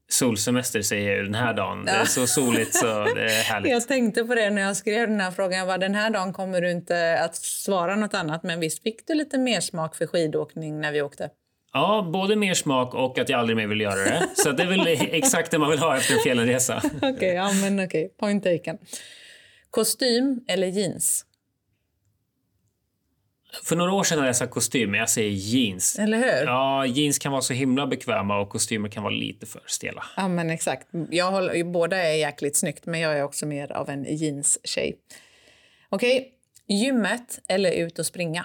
Solsemester 0.08 0.82
säger 0.82 1.16
jag 1.16 1.24
den 1.24 1.34
här 1.34 1.54
dagen. 1.54 1.84
Ja. 1.86 1.92
Det 1.92 1.98
är 1.98 2.04
så 2.04 2.26
soligt 2.26 2.74
så 2.74 2.86
det 2.86 3.24
är 3.24 3.42
härligt. 3.52 3.72
Jag 3.72 3.88
tänkte 3.88 4.24
på 4.24 4.34
det 4.34 4.50
när 4.50 4.62
jag 4.62 4.76
skrev 4.76 5.08
den 5.08 5.20
här 5.20 5.30
frågan. 5.30 5.58
Jag 5.58 5.66
bara, 5.66 5.78
den 5.78 5.94
här 5.94 6.10
dagen 6.10 6.32
kommer 6.32 6.60
du 6.60 6.70
inte 6.70 7.18
att 7.20 7.36
svara 7.36 7.96
något 7.96 8.14
annat. 8.14 8.42
Men 8.42 8.60
visst 8.60 8.82
fick 8.82 9.06
du 9.06 9.14
lite 9.14 9.38
mer 9.38 9.60
smak 9.60 9.96
för 9.96 10.06
skidåkning 10.06 10.80
när 10.80 10.92
vi 10.92 11.02
åkte? 11.02 11.30
Ja, 11.72 12.10
både 12.12 12.36
mer 12.36 12.54
smak 12.54 12.94
och 12.94 13.18
att 13.18 13.28
jag 13.28 13.40
aldrig 13.40 13.56
mer 13.56 13.66
vill 13.66 13.80
göra 13.80 14.04
det. 14.04 14.28
Så 14.34 14.52
det 14.52 14.62
är 14.62 14.66
väl 14.66 14.86
exakt 15.10 15.50
det 15.50 15.58
man 15.58 15.70
vill 15.70 15.78
ha 15.78 15.96
efter 15.96 16.14
en 16.14 16.20
fjällresa. 16.20 16.82
Okej, 16.96 17.12
okay, 17.12 17.32
ja 17.32 17.52
men 17.52 17.74
okej. 17.74 17.86
Okay. 17.86 18.08
Point 18.08 18.44
taken. 18.44 18.78
Kostym 19.70 20.40
eller 20.48 20.66
jeans? 20.66 21.24
För 23.64 23.76
några 23.76 23.92
år 23.92 24.04
sedan 24.04 24.18
hade 24.18 24.28
jag 24.28 24.36
sagt 24.36 24.52
kostym, 24.52 24.90
men 24.90 25.00
jag 25.00 25.10
säger 25.10 25.30
jeans. 25.30 25.98
Eller 25.98 26.18
hur? 26.18 26.46
Ja, 26.46 26.86
jeans 26.86 27.18
kan 27.18 27.32
vara 27.32 27.42
så 27.42 27.52
himla 27.52 27.86
bekväma 27.86 28.40
och 28.40 28.48
kostymer 28.48 28.88
kan 28.88 29.02
vara 29.02 29.14
lite 29.14 29.46
för 29.46 29.62
stela. 29.66 30.04
Ja, 30.16 30.28
men 30.28 30.50
exakt. 30.50 30.88
Jag 31.10 31.30
håller, 31.30 31.64
båda 31.64 31.96
är 31.96 32.14
jäkligt 32.14 32.56
snyggt, 32.56 32.86
men 32.86 33.00
jag 33.00 33.18
är 33.18 33.22
också 33.22 33.46
mer 33.46 33.72
av 33.72 33.88
en 33.88 34.16
jeans-tjej. 34.16 34.96
Okej, 35.88 36.32
gymmet 36.68 37.38
eller 37.48 37.70
ut 37.70 37.98
och 37.98 38.06
springa? 38.06 38.44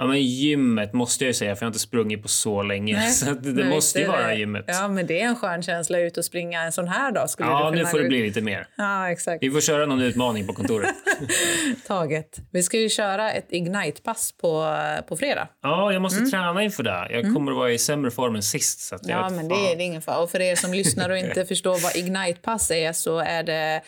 Ja, 0.00 0.06
men 0.06 0.22
gymmet 0.22 0.92
måste 0.92 1.24
jag 1.24 1.36
säga, 1.36 1.56
för 1.56 1.62
jag 1.62 1.66
har 1.66 1.70
inte 1.70 1.78
sprungit 1.78 2.22
på 2.22 2.28
så 2.28 2.62
länge. 2.62 2.96
Nej, 2.96 3.10
så 3.12 3.24
det, 3.24 3.52
det 3.52 3.64
måste 3.64 4.00
ju 4.00 4.06
vara 4.06 4.34
gymmet. 4.34 4.64
Ja, 4.68 4.88
men 4.88 5.06
det 5.06 5.20
är 5.20 5.26
en 5.26 5.36
skön 5.36 5.62
känsla 5.62 5.98
ut 5.98 6.16
och 6.16 6.24
springa 6.24 6.62
en 6.62 6.72
sån 6.72 6.88
här 6.88 7.12
dag. 7.12 7.30
Skulle 7.30 7.48
ja, 7.48 7.70
nu 7.70 7.86
får 7.86 7.98
det 7.98 8.08
bli 8.08 8.22
lite 8.22 8.40
mer. 8.40 8.66
Ja, 8.76 9.10
exakt. 9.10 9.42
Vi 9.42 9.50
får 9.50 9.60
köra 9.60 9.86
någon 9.86 10.02
utmaning 10.02 10.46
på 10.46 10.52
kontoret. 10.52 10.94
Taget. 11.86 12.38
Vi 12.50 12.62
ska 12.62 12.78
ju 12.78 12.88
köra 12.88 13.32
ett 13.32 13.46
Ignite-pass 13.48 14.34
på, 14.40 14.76
på 15.08 15.16
fredag. 15.16 15.48
Ja, 15.62 15.92
jag 15.92 16.02
måste 16.02 16.18
mm. 16.18 16.30
träna 16.30 16.62
inför 16.62 16.82
det. 16.82 17.06
Jag 17.10 17.20
mm. 17.20 17.34
kommer 17.34 17.52
att 17.52 17.58
vara 17.58 17.72
i 17.72 17.78
sämre 17.78 18.10
form 18.10 18.36
än 18.36 18.42
sist. 18.42 18.80
Så 18.80 18.98
ja, 19.02 19.28
men 19.30 19.48
det 19.48 19.54
är, 19.54 19.76
det 19.76 19.82
är 19.82 19.86
ingen 19.86 20.02
fara. 20.02 20.18
Och 20.18 20.30
för 20.30 20.40
er 20.40 20.56
som 20.56 20.72
lyssnar 20.72 21.10
och 21.10 21.18
inte 21.26 21.44
förstår 21.44 21.82
vad 21.82 21.96
Ignite-pass 21.96 22.70
är 22.70 22.92
så 22.92 23.18
är 23.18 23.42
det 23.42 23.82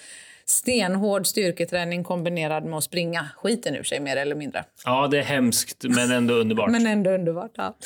stenhård 0.52 1.26
styrketräning 1.26 2.04
kombinerad 2.04 2.64
med 2.64 2.78
att 2.78 2.84
springa 2.84 3.28
skiten 3.36 3.76
ur 3.76 3.82
sig 3.82 4.00
mer 4.00 4.16
eller 4.16 4.34
mindre. 4.34 4.64
Ja, 4.84 5.08
det 5.10 5.18
är 5.18 5.22
hemskt 5.22 5.84
men 5.84 6.10
ändå 6.10 6.34
underbart. 6.34 6.70
men 6.70 6.86
ändå 6.86 7.10
underbart, 7.10 7.50
ja. 7.54 7.76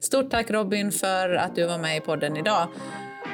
Stort 0.00 0.30
tack 0.30 0.50
Robin 0.50 0.92
för 0.92 1.34
att 1.34 1.54
du 1.54 1.66
var 1.66 1.78
med 1.78 1.96
i 1.96 2.00
podden 2.00 2.36
idag. 2.36 2.68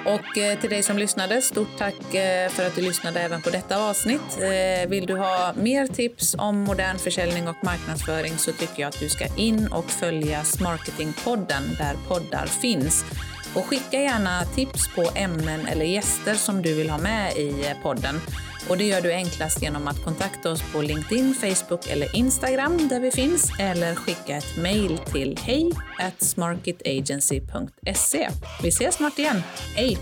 Och 0.05 0.39
eh, 0.39 0.59
till 0.59 0.71
dig 0.71 0.83
som 0.83 0.99
lyssnade, 0.99 1.43
stort 1.43 1.79
tack 1.79 2.15
eh, 2.15 2.49
för 2.49 2.67
att 2.67 2.75
du 2.75 2.83
lyssnade 2.83 3.21
även 3.21 3.43
på 3.43 3.51
detta 3.51 3.89
avsnitt. 3.91 4.39
Eh, 4.41 4.89
vill 4.89 5.07
du 5.07 5.17
ha 5.17 5.53
mer 5.57 5.87
tips 5.87 6.35
om 6.39 6.61
modern 6.61 6.99
försäljning 6.99 7.49
och 7.49 7.57
marknadsföring 7.65 8.39
så 8.39 8.53
tycker 8.53 8.83
jag 8.83 8.89
att 8.89 9.01
du 9.01 9.09
ska 9.09 9.37
in 9.37 9.67
och 9.73 9.91
följa 9.91 10.45
Smarketingpodden 10.45 11.63
där 11.79 11.95
poddar 12.09 12.47
finns. 12.47 13.05
Och 13.55 13.65
skicka 13.65 14.01
gärna 14.01 14.45
tips 14.45 14.95
på 14.95 15.11
ämnen 15.15 15.67
eller 15.67 15.85
gäster 15.85 16.35
som 16.35 16.63
du 16.63 16.75
vill 16.75 16.91
ha 16.91 16.99
med 16.99 17.37
i 17.37 17.75
podden. 17.83 18.21
Och 18.69 18.79
det 18.79 18.85
gör 18.85 19.01
du 19.01 19.13
enklast 19.13 19.63
genom 19.63 19.89
att 19.89 20.05
kontakta 20.05 20.51
oss 20.51 20.63
på 20.73 20.83
LinkedIn, 20.83 21.35
Facebook 21.35 21.87
eller 21.87 22.17
Instagram 22.17 22.89
där 22.89 23.01
vi 23.01 23.11
finns 23.11 23.51
eller 23.61 23.95
skicka 23.95 24.37
ett 24.37 24.57
mejl 24.57 24.99
till 24.99 25.39
hej 25.43 25.73
smarketagency.se. 26.19 28.29
Vi 28.63 28.69
ses 28.69 28.95
snart 28.95 29.19
igen. 29.19 29.43
Hej! 29.75 29.99